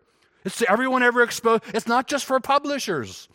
it's 0.44 0.58
to 0.58 0.70
everyone 0.70 1.02
ever 1.02 1.22
exposed. 1.22 1.62
It's 1.72 1.86
not 1.86 2.06
just 2.06 2.24
for 2.24 2.38
publishers. 2.40 3.28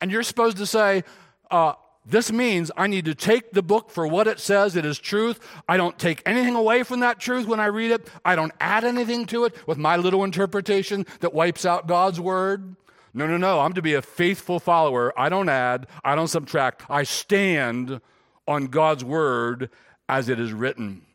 And 0.00 0.10
you're 0.10 0.22
supposed 0.22 0.56
to 0.58 0.66
say, 0.66 1.04
uh, 1.50 1.74
this 2.04 2.30
means 2.30 2.70
I 2.76 2.86
need 2.86 3.06
to 3.06 3.14
take 3.14 3.52
the 3.52 3.62
book 3.62 3.90
for 3.90 4.06
what 4.06 4.28
it 4.28 4.38
says. 4.38 4.76
It 4.76 4.84
is 4.84 4.98
truth. 4.98 5.40
I 5.68 5.76
don't 5.76 5.98
take 5.98 6.22
anything 6.24 6.54
away 6.54 6.82
from 6.82 7.00
that 7.00 7.18
truth 7.18 7.46
when 7.46 7.58
I 7.58 7.66
read 7.66 7.90
it. 7.90 8.08
I 8.24 8.36
don't 8.36 8.52
add 8.60 8.84
anything 8.84 9.26
to 9.26 9.44
it 9.44 9.56
with 9.66 9.78
my 9.78 9.96
little 9.96 10.22
interpretation 10.22 11.06
that 11.20 11.34
wipes 11.34 11.64
out 11.64 11.88
God's 11.88 12.20
word. 12.20 12.76
No, 13.12 13.26
no, 13.26 13.36
no. 13.36 13.60
I'm 13.60 13.72
to 13.72 13.82
be 13.82 13.94
a 13.94 14.02
faithful 14.02 14.60
follower. 14.60 15.12
I 15.18 15.28
don't 15.28 15.48
add, 15.48 15.86
I 16.04 16.14
don't 16.14 16.28
subtract. 16.28 16.84
I 16.88 17.02
stand 17.02 18.00
on 18.46 18.66
God's 18.66 19.04
word 19.04 19.70
as 20.08 20.28
it 20.28 20.38
is 20.38 20.52
written. 20.52 21.05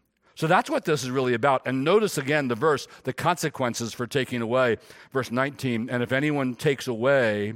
So 0.42 0.48
that's 0.48 0.72
what 0.72 0.86
this 0.86 1.04
is 1.04 1.12
really 1.12 1.36
about. 1.36 1.62
And 1.68 1.84
notice 1.84 2.18
again 2.18 2.48
the 2.48 2.56
verse, 2.56 2.88
the 3.04 3.14
consequences 3.14 3.94
for 3.94 4.08
taking 4.08 4.42
away. 4.42 4.78
Verse 5.12 5.30
19, 5.30 5.88
and 5.88 6.02
if 6.02 6.12
anyone 6.12 6.56
takes 6.56 6.88
away 6.88 7.54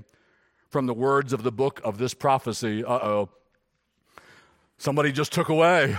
from 0.70 0.86
the 0.86 0.94
words 0.94 1.34
of 1.34 1.42
the 1.42 1.52
book 1.52 1.82
of 1.84 1.98
this 1.98 2.14
prophecy. 2.14 2.84
Uh 2.86 3.00
oh. 3.02 3.30
Somebody 4.78 5.12
just 5.12 5.34
took 5.34 5.50
away. 5.50 5.98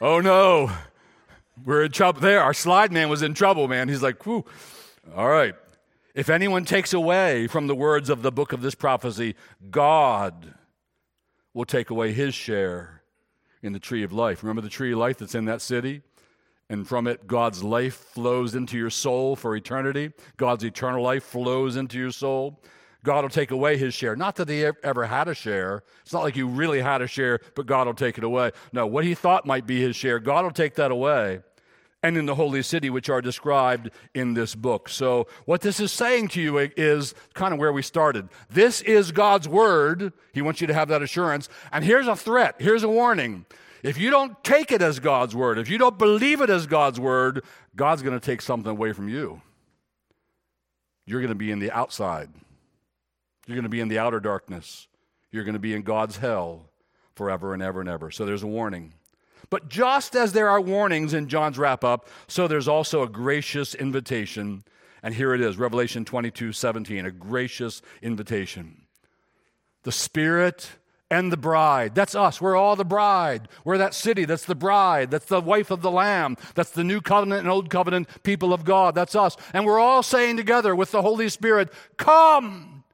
Oh 0.00 0.20
no. 0.20 0.70
We're 1.64 1.82
in 1.82 1.90
trouble. 1.90 2.20
There, 2.20 2.40
our 2.40 2.54
slide 2.54 2.92
man 2.92 3.08
was 3.08 3.22
in 3.22 3.34
trouble, 3.34 3.66
man. 3.66 3.88
He's 3.88 4.04
like, 4.04 4.24
whew. 4.24 4.44
All 5.16 5.28
right. 5.28 5.56
If 6.14 6.30
anyone 6.30 6.64
takes 6.64 6.92
away 6.92 7.48
from 7.48 7.66
the 7.66 7.74
words 7.74 8.08
of 8.08 8.22
the 8.22 8.30
book 8.30 8.52
of 8.52 8.62
this 8.62 8.76
prophecy, 8.76 9.34
God 9.68 10.54
will 11.52 11.64
take 11.64 11.90
away 11.90 12.12
his 12.12 12.36
share 12.36 13.01
in 13.62 13.72
the 13.72 13.78
tree 13.78 14.02
of 14.02 14.12
life. 14.12 14.42
Remember 14.42 14.62
the 14.62 14.68
tree 14.68 14.92
of 14.92 14.98
life 14.98 15.18
that's 15.18 15.34
in 15.34 15.44
that 15.46 15.62
city? 15.62 16.02
And 16.68 16.88
from 16.88 17.06
it, 17.06 17.26
God's 17.26 17.62
life 17.62 17.94
flows 17.94 18.54
into 18.54 18.78
your 18.78 18.90
soul 18.90 19.36
for 19.36 19.54
eternity. 19.54 20.12
God's 20.36 20.64
eternal 20.64 21.02
life 21.02 21.24
flows 21.24 21.76
into 21.76 21.98
your 21.98 22.12
soul. 22.12 22.62
God 23.04 23.24
will 23.24 23.30
take 23.30 23.50
away 23.50 23.76
his 23.76 23.94
share. 23.94 24.14
Not 24.14 24.36
that 24.36 24.48
he 24.48 24.64
ever 24.64 25.04
had 25.06 25.28
a 25.28 25.34
share. 25.34 25.82
It's 26.02 26.12
not 26.12 26.22
like 26.22 26.36
you 26.36 26.46
really 26.46 26.80
had 26.80 27.02
a 27.02 27.06
share, 27.06 27.40
but 27.54 27.66
God 27.66 27.86
will 27.86 27.94
take 27.94 28.16
it 28.16 28.24
away. 28.24 28.52
No, 28.72 28.86
what 28.86 29.04
he 29.04 29.14
thought 29.14 29.44
might 29.44 29.66
be 29.66 29.80
his 29.80 29.96
share, 29.96 30.18
God 30.18 30.44
will 30.44 30.52
take 30.52 30.76
that 30.76 30.90
away. 30.90 31.40
And 32.02 32.16
in 32.16 32.26
the 32.26 32.34
holy 32.34 32.62
city, 32.62 32.90
which 32.90 33.08
are 33.08 33.22
described 33.22 33.90
in 34.12 34.34
this 34.34 34.56
book. 34.56 34.88
So, 34.88 35.28
what 35.44 35.60
this 35.60 35.78
is 35.78 35.92
saying 35.92 36.28
to 36.28 36.42
you 36.42 36.58
is 36.58 37.14
kind 37.34 37.54
of 37.54 37.60
where 37.60 37.72
we 37.72 37.82
started. 37.82 38.28
This 38.50 38.80
is 38.80 39.12
God's 39.12 39.48
word. 39.48 40.12
He 40.32 40.42
wants 40.42 40.60
you 40.60 40.66
to 40.66 40.74
have 40.74 40.88
that 40.88 41.02
assurance. 41.02 41.48
And 41.70 41.84
here's 41.84 42.08
a 42.08 42.16
threat, 42.16 42.56
here's 42.58 42.82
a 42.82 42.88
warning. 42.88 43.46
If 43.82 43.98
you 43.98 44.10
don't 44.10 44.42
take 44.44 44.70
it 44.70 44.80
as 44.80 45.00
God's 45.00 45.34
word, 45.34 45.58
if 45.58 45.68
you 45.68 45.76
don't 45.76 45.98
believe 45.98 46.40
it 46.40 46.50
as 46.50 46.66
God's 46.66 47.00
word, 47.00 47.44
God's 47.74 48.02
going 48.02 48.18
to 48.18 48.24
take 48.24 48.40
something 48.40 48.70
away 48.70 48.92
from 48.92 49.08
you. 49.08 49.42
You're 51.04 51.20
going 51.20 51.30
to 51.30 51.34
be 51.34 51.50
in 51.50 51.58
the 51.58 51.72
outside. 51.72 52.30
You're 53.46 53.56
going 53.56 53.64
to 53.64 53.68
be 53.68 53.80
in 53.80 53.88
the 53.88 53.98
outer 53.98 54.20
darkness. 54.20 54.86
You're 55.32 55.44
going 55.44 55.54
to 55.54 55.60
be 55.60 55.74
in 55.74 55.82
God's 55.82 56.18
hell 56.18 56.70
forever 57.16 57.54
and 57.54 57.62
ever 57.62 57.80
and 57.80 57.88
ever. 57.88 58.10
So 58.10 58.24
there's 58.24 58.44
a 58.44 58.46
warning. 58.48 58.94
But 59.52 59.68
just 59.68 60.16
as 60.16 60.32
there 60.32 60.48
are 60.48 60.62
warnings 60.62 61.12
in 61.12 61.28
John's 61.28 61.58
wrap 61.58 61.84
up, 61.84 62.08
so 62.26 62.48
there's 62.48 62.68
also 62.68 63.02
a 63.02 63.06
gracious 63.06 63.74
invitation. 63.74 64.64
And 65.02 65.14
here 65.14 65.34
it 65.34 65.42
is 65.42 65.58
Revelation 65.58 66.06
22 66.06 66.54
17, 66.54 67.04
a 67.04 67.10
gracious 67.10 67.82
invitation. 68.00 68.86
The 69.82 69.92
Spirit 69.92 70.70
and 71.10 71.30
the 71.30 71.36
bride. 71.36 71.94
That's 71.94 72.14
us. 72.14 72.40
We're 72.40 72.56
all 72.56 72.76
the 72.76 72.86
bride. 72.86 73.46
We're 73.62 73.76
that 73.76 73.92
city. 73.92 74.24
That's 74.24 74.46
the 74.46 74.54
bride. 74.54 75.10
That's 75.10 75.26
the 75.26 75.42
wife 75.42 75.70
of 75.70 75.82
the 75.82 75.90
Lamb. 75.90 76.38
That's 76.54 76.70
the 76.70 76.82
new 76.82 77.02
covenant 77.02 77.40
and 77.40 77.50
old 77.50 77.68
covenant 77.68 78.08
people 78.22 78.54
of 78.54 78.64
God. 78.64 78.94
That's 78.94 79.14
us. 79.14 79.36
And 79.52 79.66
we're 79.66 79.78
all 79.78 80.02
saying 80.02 80.38
together 80.38 80.74
with 80.74 80.92
the 80.92 81.02
Holy 81.02 81.28
Spirit, 81.28 81.70
Come. 81.98 82.84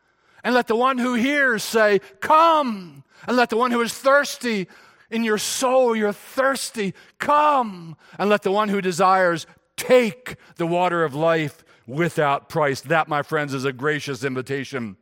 And 0.42 0.56
let 0.56 0.66
the 0.66 0.74
one 0.74 0.98
who 0.98 1.14
hears 1.14 1.62
say, 1.62 2.00
Come. 2.18 3.04
And 3.28 3.36
let 3.36 3.48
the 3.48 3.56
one 3.56 3.70
who 3.70 3.80
is 3.80 3.94
thirsty 3.94 4.66
in 5.10 5.24
your 5.24 5.38
soul, 5.38 5.96
you're 5.96 6.12
thirsty, 6.12 6.94
come. 7.18 7.96
And 8.18 8.28
let 8.28 8.42
the 8.42 8.52
one 8.52 8.68
who 8.68 8.80
desires 8.80 9.46
take 9.76 10.36
the 10.56 10.66
water 10.66 11.04
of 11.04 11.14
life 11.14 11.64
without 11.86 12.48
price. 12.48 12.80
That, 12.82 13.08
my 13.08 13.22
friends, 13.22 13.54
is 13.54 13.64
a 13.64 13.72
gracious 13.72 14.24
invitation. 14.24 14.96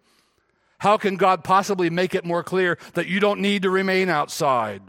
How 0.78 0.96
can 0.96 1.16
God 1.16 1.42
possibly 1.42 1.90
make 1.90 2.14
it 2.14 2.24
more 2.24 2.44
clear 2.44 2.78
that 2.94 3.07
you 3.07 3.18
don't 3.18 3.40
need 3.40 3.62
to 3.62 3.70
remain 3.70 4.09
outside? 4.09 4.82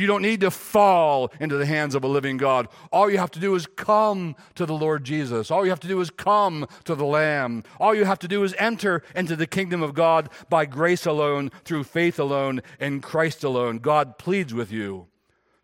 You 0.00 0.06
don't 0.06 0.22
need 0.22 0.40
to 0.40 0.50
fall 0.50 1.30
into 1.40 1.58
the 1.58 1.66
hands 1.66 1.94
of 1.94 2.04
a 2.04 2.08
living 2.08 2.38
God. 2.38 2.68
All 2.90 3.10
you 3.10 3.18
have 3.18 3.30
to 3.32 3.38
do 3.38 3.54
is 3.54 3.66
come 3.66 4.34
to 4.54 4.64
the 4.64 4.72
Lord 4.72 5.04
Jesus. 5.04 5.50
All 5.50 5.62
you 5.62 5.70
have 5.70 5.80
to 5.80 5.88
do 5.88 6.00
is 6.00 6.08
come 6.08 6.66
to 6.84 6.94
the 6.94 7.04
Lamb. 7.04 7.64
All 7.78 7.94
you 7.94 8.06
have 8.06 8.18
to 8.20 8.28
do 8.28 8.42
is 8.42 8.54
enter 8.58 9.02
into 9.14 9.36
the 9.36 9.46
kingdom 9.46 9.82
of 9.82 9.92
God 9.92 10.30
by 10.48 10.64
grace 10.64 11.04
alone, 11.04 11.50
through 11.66 11.84
faith 11.84 12.18
alone, 12.18 12.62
in 12.80 13.02
Christ 13.02 13.44
alone. 13.44 13.76
God 13.76 14.16
pleads 14.16 14.54
with 14.54 14.72
you 14.72 15.08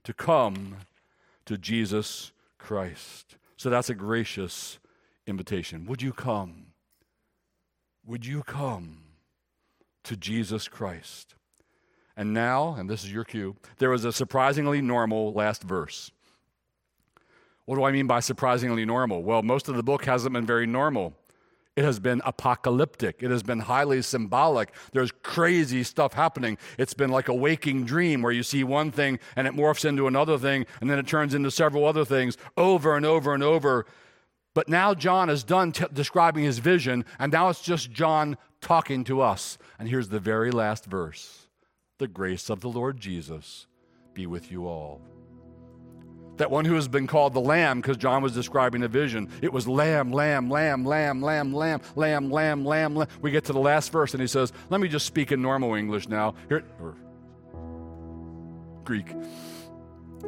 to 0.05 0.13
come 0.13 0.77
to 1.47 1.57
Jesus 1.57 2.33
Christ. 2.59 3.37
So 3.57 3.71
that's 3.71 3.89
a 3.89 3.95
gracious 3.95 4.79
invitation. 5.27 5.87
Would 5.87 6.03
you 6.03 6.13
come? 6.13 6.67
Would 8.05 8.27
you 8.27 8.43
come 8.43 8.99
to 10.05 10.15
Jesus 10.15 10.69
Christ? 10.69 11.37
And 12.17 12.33
now, 12.33 12.75
and 12.79 12.89
this 12.89 13.05
is 13.05 13.13
your 13.13 13.25
cue, 13.25 13.57
there 13.79 13.91
was 13.91 14.05
a 14.05 14.13
surprisingly 14.13 14.81
normal 14.81 15.33
last 15.33 15.63
verse. 15.63 16.11
What 17.67 17.77
do 17.77 17.85
I 17.85 17.93
mean 17.93 18.07
by 18.07 18.21
surprisingly 18.21 18.85
normal? 18.85 19.23
Well, 19.23 19.43
most 19.43 19.69
of 19.69 19.77
the 19.77 19.83
book 19.83 20.05
hasn't 20.05 20.33
been 20.33 20.47
very 20.47 20.67
normal. 20.67 21.15
It 21.75 21.85
has 21.85 21.99
been 21.99 22.23
apocalyptic. 22.25 23.23
It 23.23 23.31
has 23.31 23.43
been 23.43 23.61
highly 23.61 24.01
symbolic. 24.01 24.73
There's 24.93 25.13
crazy 25.23 25.83
stuff 25.83 26.15
happening. 26.15 26.57
It's 26.79 26.95
been 26.95 27.11
like 27.11 27.29
a 27.29 27.35
waking 27.35 27.85
dream 27.85 28.23
where 28.23 28.33
you 28.33 28.43
see 28.43 28.65
one 28.65 28.91
thing 28.91 29.19
and 29.35 29.47
it 29.47 29.55
morphs 29.55 29.85
into 29.85 30.07
another 30.07 30.39
thing 30.39 30.65
and 30.81 30.89
then 30.89 30.99
it 30.99 31.07
turns 31.07 31.35
into 31.35 31.51
several 31.51 31.85
other 31.85 32.07
things 32.07 32.39
over 32.57 32.97
and 32.97 33.05
over 33.05 33.35
and 33.35 33.43
over. 33.43 33.85
But 34.55 34.71
now 34.71 34.95
John 34.95 35.29
is 35.29 35.45
done 35.45 35.73
t- 35.73 35.85
describing 35.93 36.45
his 36.45 36.61
vision 36.61 37.05
and 37.19 37.31
now 37.31 37.51
it's 37.51 37.61
just 37.61 37.91
John 37.91 38.39
talking 38.63 39.05
to 39.05 39.21
us. 39.21 39.59
And 39.79 39.87
here's 39.87 40.09
the 40.09 40.21
very 40.21 40.51
last 40.51 40.87
verse 40.87 41.46
The 41.99 42.09
grace 42.09 42.51
of 42.51 42.61
the 42.61 42.69
Lord 42.69 43.01
Jesus 43.01 43.67
be 44.15 44.27
with 44.27 44.51
you 44.51 44.67
all 44.67 45.01
that 46.37 46.51
one 46.51 46.65
who 46.65 46.75
has 46.75 46.89
been 46.89 47.07
called 47.07 47.35
the 47.35 47.41
Lamb, 47.41 47.81
because 47.81 47.97
John 47.97 48.23
was 48.23 48.33
describing 48.33 48.83
a 48.83 48.89
vision. 48.89 49.31
It 49.43 49.53
was 49.53 49.67
lamb, 49.67 50.13
lamb, 50.13 50.51
lamb, 50.51 50.85
lamb, 50.85 51.23
lamb, 51.23 51.53
lamb, 51.53 51.81
lamb, 51.95 52.31
lamb, 52.31 52.65
lamb, 52.65 52.95
lamb. 52.95 53.07
We 53.23 53.31
get 53.31 53.45
to 53.45 53.53
the 53.53 53.61
last 53.61 53.91
verse, 53.91 54.13
and 54.13 54.21
he 54.21 54.27
says, 54.27 54.53
Let 54.71 54.81
me 54.81 54.89
just 54.89 55.07
speak 55.07 55.33
in 55.33 55.41
normal 55.41 55.75
English 55.75 56.09
now. 56.09 56.35
Here, 56.49 56.65
or 56.81 56.95
Greek. 58.85 59.13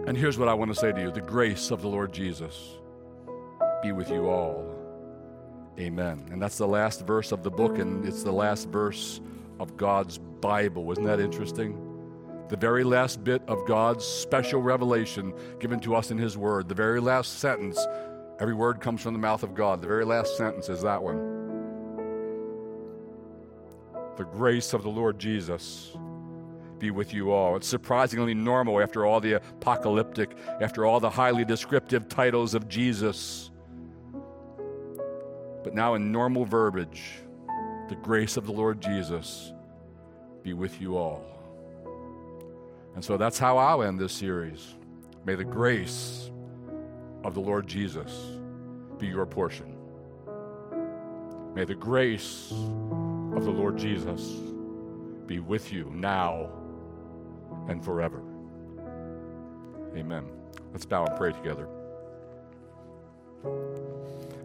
And 0.06 0.16
here's 0.16 0.38
what 0.38 0.48
I 0.48 0.54
want 0.54 0.72
to 0.72 0.74
say 0.74 0.92
to 0.92 1.00
you 1.00 1.10
the 1.10 1.20
grace 1.20 1.70
of 1.70 1.82
the 1.82 1.88
Lord 1.88 2.12
Jesus 2.12 2.76
be 3.82 3.92
with 3.92 4.10
you 4.10 4.28
all. 4.28 4.74
Amen. 5.78 6.26
And 6.32 6.42
that's 6.42 6.58
the 6.58 6.66
last 6.66 7.06
verse 7.06 7.30
of 7.30 7.42
the 7.42 7.50
book, 7.50 7.78
and 7.78 8.04
it's 8.04 8.22
the 8.22 8.32
last 8.32 8.68
verse 8.68 9.20
of 9.60 9.76
God's 9.76 10.18
Bible. 10.40 10.90
Isn't 10.92 11.04
that 11.04 11.20
interesting? 11.20 11.88
the 12.48 12.56
very 12.56 12.84
last 12.84 13.22
bit 13.24 13.42
of 13.46 13.66
God's 13.66 14.04
special 14.04 14.62
revelation 14.62 15.34
given 15.60 15.80
to 15.80 15.94
us 15.94 16.10
in 16.10 16.18
His 16.18 16.36
Word, 16.36 16.68
the 16.68 16.74
very 16.74 17.00
last 17.00 17.38
sentence. 17.38 17.78
Every 18.40 18.54
word 18.54 18.80
comes 18.80 19.02
from 19.02 19.12
the 19.12 19.18
mouth 19.18 19.42
of 19.42 19.54
God. 19.54 19.82
The 19.82 19.88
very 19.88 20.04
last 20.04 20.36
sentence 20.36 20.68
is 20.68 20.82
that 20.82 21.02
one. 21.02 21.36
The 24.16 24.24
grace 24.24 24.72
of 24.72 24.82
the 24.82 24.88
Lord 24.88 25.18
Jesus 25.18 25.92
be 26.78 26.90
with 26.90 27.12
you 27.12 27.32
all. 27.32 27.56
It's 27.56 27.66
surprisingly 27.66 28.34
normal 28.34 28.80
after 28.80 29.04
all 29.04 29.20
the 29.20 29.34
apocalyptic, 29.34 30.36
after 30.60 30.86
all 30.86 31.00
the 31.00 31.10
highly 31.10 31.44
descriptive 31.44 32.08
titles 32.08 32.54
of 32.54 32.68
Jesus. 32.68 33.50
But 35.64 35.74
now, 35.74 35.94
in 35.94 36.12
normal 36.12 36.44
verbiage, 36.44 37.02
the 37.88 37.96
grace 37.96 38.36
of 38.36 38.46
the 38.46 38.52
Lord 38.52 38.80
Jesus 38.80 39.52
be 40.42 40.52
with 40.52 40.80
you 40.80 40.96
all. 40.96 41.24
And 42.94 43.04
so 43.04 43.16
that's 43.16 43.38
how 43.38 43.58
I'll 43.58 43.82
end 43.82 43.98
this 43.98 44.12
series. 44.12 44.74
May 45.24 45.34
the 45.34 45.44
grace 45.44 46.30
of 47.24 47.34
the 47.34 47.40
Lord 47.40 47.66
Jesus 47.66 48.12
be 48.98 49.06
your 49.06 49.26
portion. 49.26 49.76
May 51.54 51.64
the 51.64 51.74
grace 51.74 52.50
of 52.50 53.44
the 53.44 53.50
Lord 53.50 53.76
Jesus 53.76 54.22
be 55.26 55.40
with 55.40 55.72
you 55.72 55.90
now 55.94 56.50
and 57.68 57.84
forever. 57.84 58.22
Amen. 59.96 60.24
Let's 60.72 60.86
bow 60.86 61.04
and 61.04 61.16
pray 61.16 61.32
together. 61.32 61.68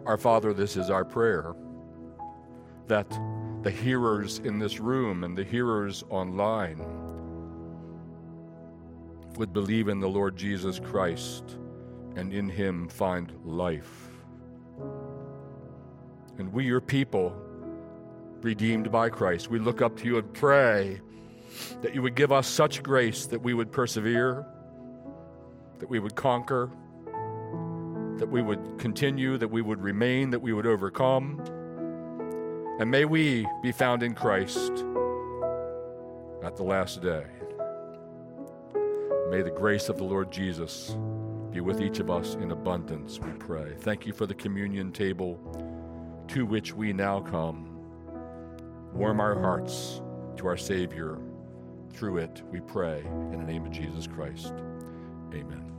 Our 0.06 0.18
Father, 0.18 0.52
this 0.52 0.76
is 0.76 0.90
our 0.90 1.04
prayer 1.04 1.54
that 2.88 3.10
the 3.64 3.70
hearers 3.70 4.40
in 4.44 4.58
this 4.58 4.78
room 4.78 5.24
and 5.24 5.36
the 5.36 5.42
hearers 5.42 6.04
online 6.10 6.78
would 9.36 9.54
believe 9.54 9.88
in 9.88 10.00
the 10.00 10.08
Lord 10.08 10.36
Jesus 10.36 10.78
Christ 10.78 11.56
and 12.14 12.30
in 12.34 12.46
him 12.46 12.88
find 12.90 13.32
life. 13.42 14.10
And 16.36 16.52
we, 16.52 16.66
your 16.66 16.82
people, 16.82 17.34
redeemed 18.42 18.92
by 18.92 19.08
Christ, 19.08 19.48
we 19.48 19.58
look 19.58 19.80
up 19.80 19.96
to 19.96 20.04
you 20.04 20.18
and 20.18 20.30
pray 20.34 21.00
that 21.80 21.94
you 21.94 22.02
would 22.02 22.16
give 22.16 22.32
us 22.32 22.46
such 22.46 22.82
grace 22.82 23.24
that 23.24 23.40
we 23.40 23.54
would 23.54 23.72
persevere, 23.72 24.44
that 25.78 25.88
we 25.88 26.00
would 26.00 26.14
conquer, 26.14 26.70
that 28.18 28.28
we 28.28 28.42
would 28.42 28.78
continue, 28.78 29.38
that 29.38 29.48
we 29.48 29.62
would 29.62 29.80
remain, 29.80 30.28
that 30.28 30.40
we 30.40 30.52
would 30.52 30.66
overcome. 30.66 31.42
And 32.80 32.90
may 32.90 33.04
we 33.04 33.46
be 33.62 33.72
found 33.72 34.02
in 34.02 34.14
Christ 34.14 34.70
at 36.42 36.56
the 36.56 36.64
last 36.64 37.00
day. 37.00 37.24
May 39.30 39.42
the 39.42 39.54
grace 39.54 39.88
of 39.88 39.96
the 39.96 40.04
Lord 40.04 40.30
Jesus 40.32 40.96
be 41.52 41.60
with 41.60 41.80
each 41.80 42.00
of 42.00 42.10
us 42.10 42.34
in 42.34 42.50
abundance, 42.50 43.20
we 43.20 43.30
pray. 43.32 43.74
Thank 43.78 44.06
you 44.06 44.12
for 44.12 44.26
the 44.26 44.34
communion 44.34 44.90
table 44.90 45.38
to 46.28 46.44
which 46.44 46.74
we 46.74 46.92
now 46.92 47.20
come. 47.20 47.78
Warm 48.92 49.20
our 49.20 49.38
hearts 49.38 50.02
to 50.36 50.48
our 50.48 50.56
Savior. 50.56 51.18
Through 51.92 52.18
it, 52.18 52.42
we 52.50 52.58
pray 52.60 53.04
in 53.32 53.38
the 53.38 53.46
name 53.46 53.64
of 53.64 53.70
Jesus 53.70 54.08
Christ. 54.08 54.52
Amen. 55.32 55.74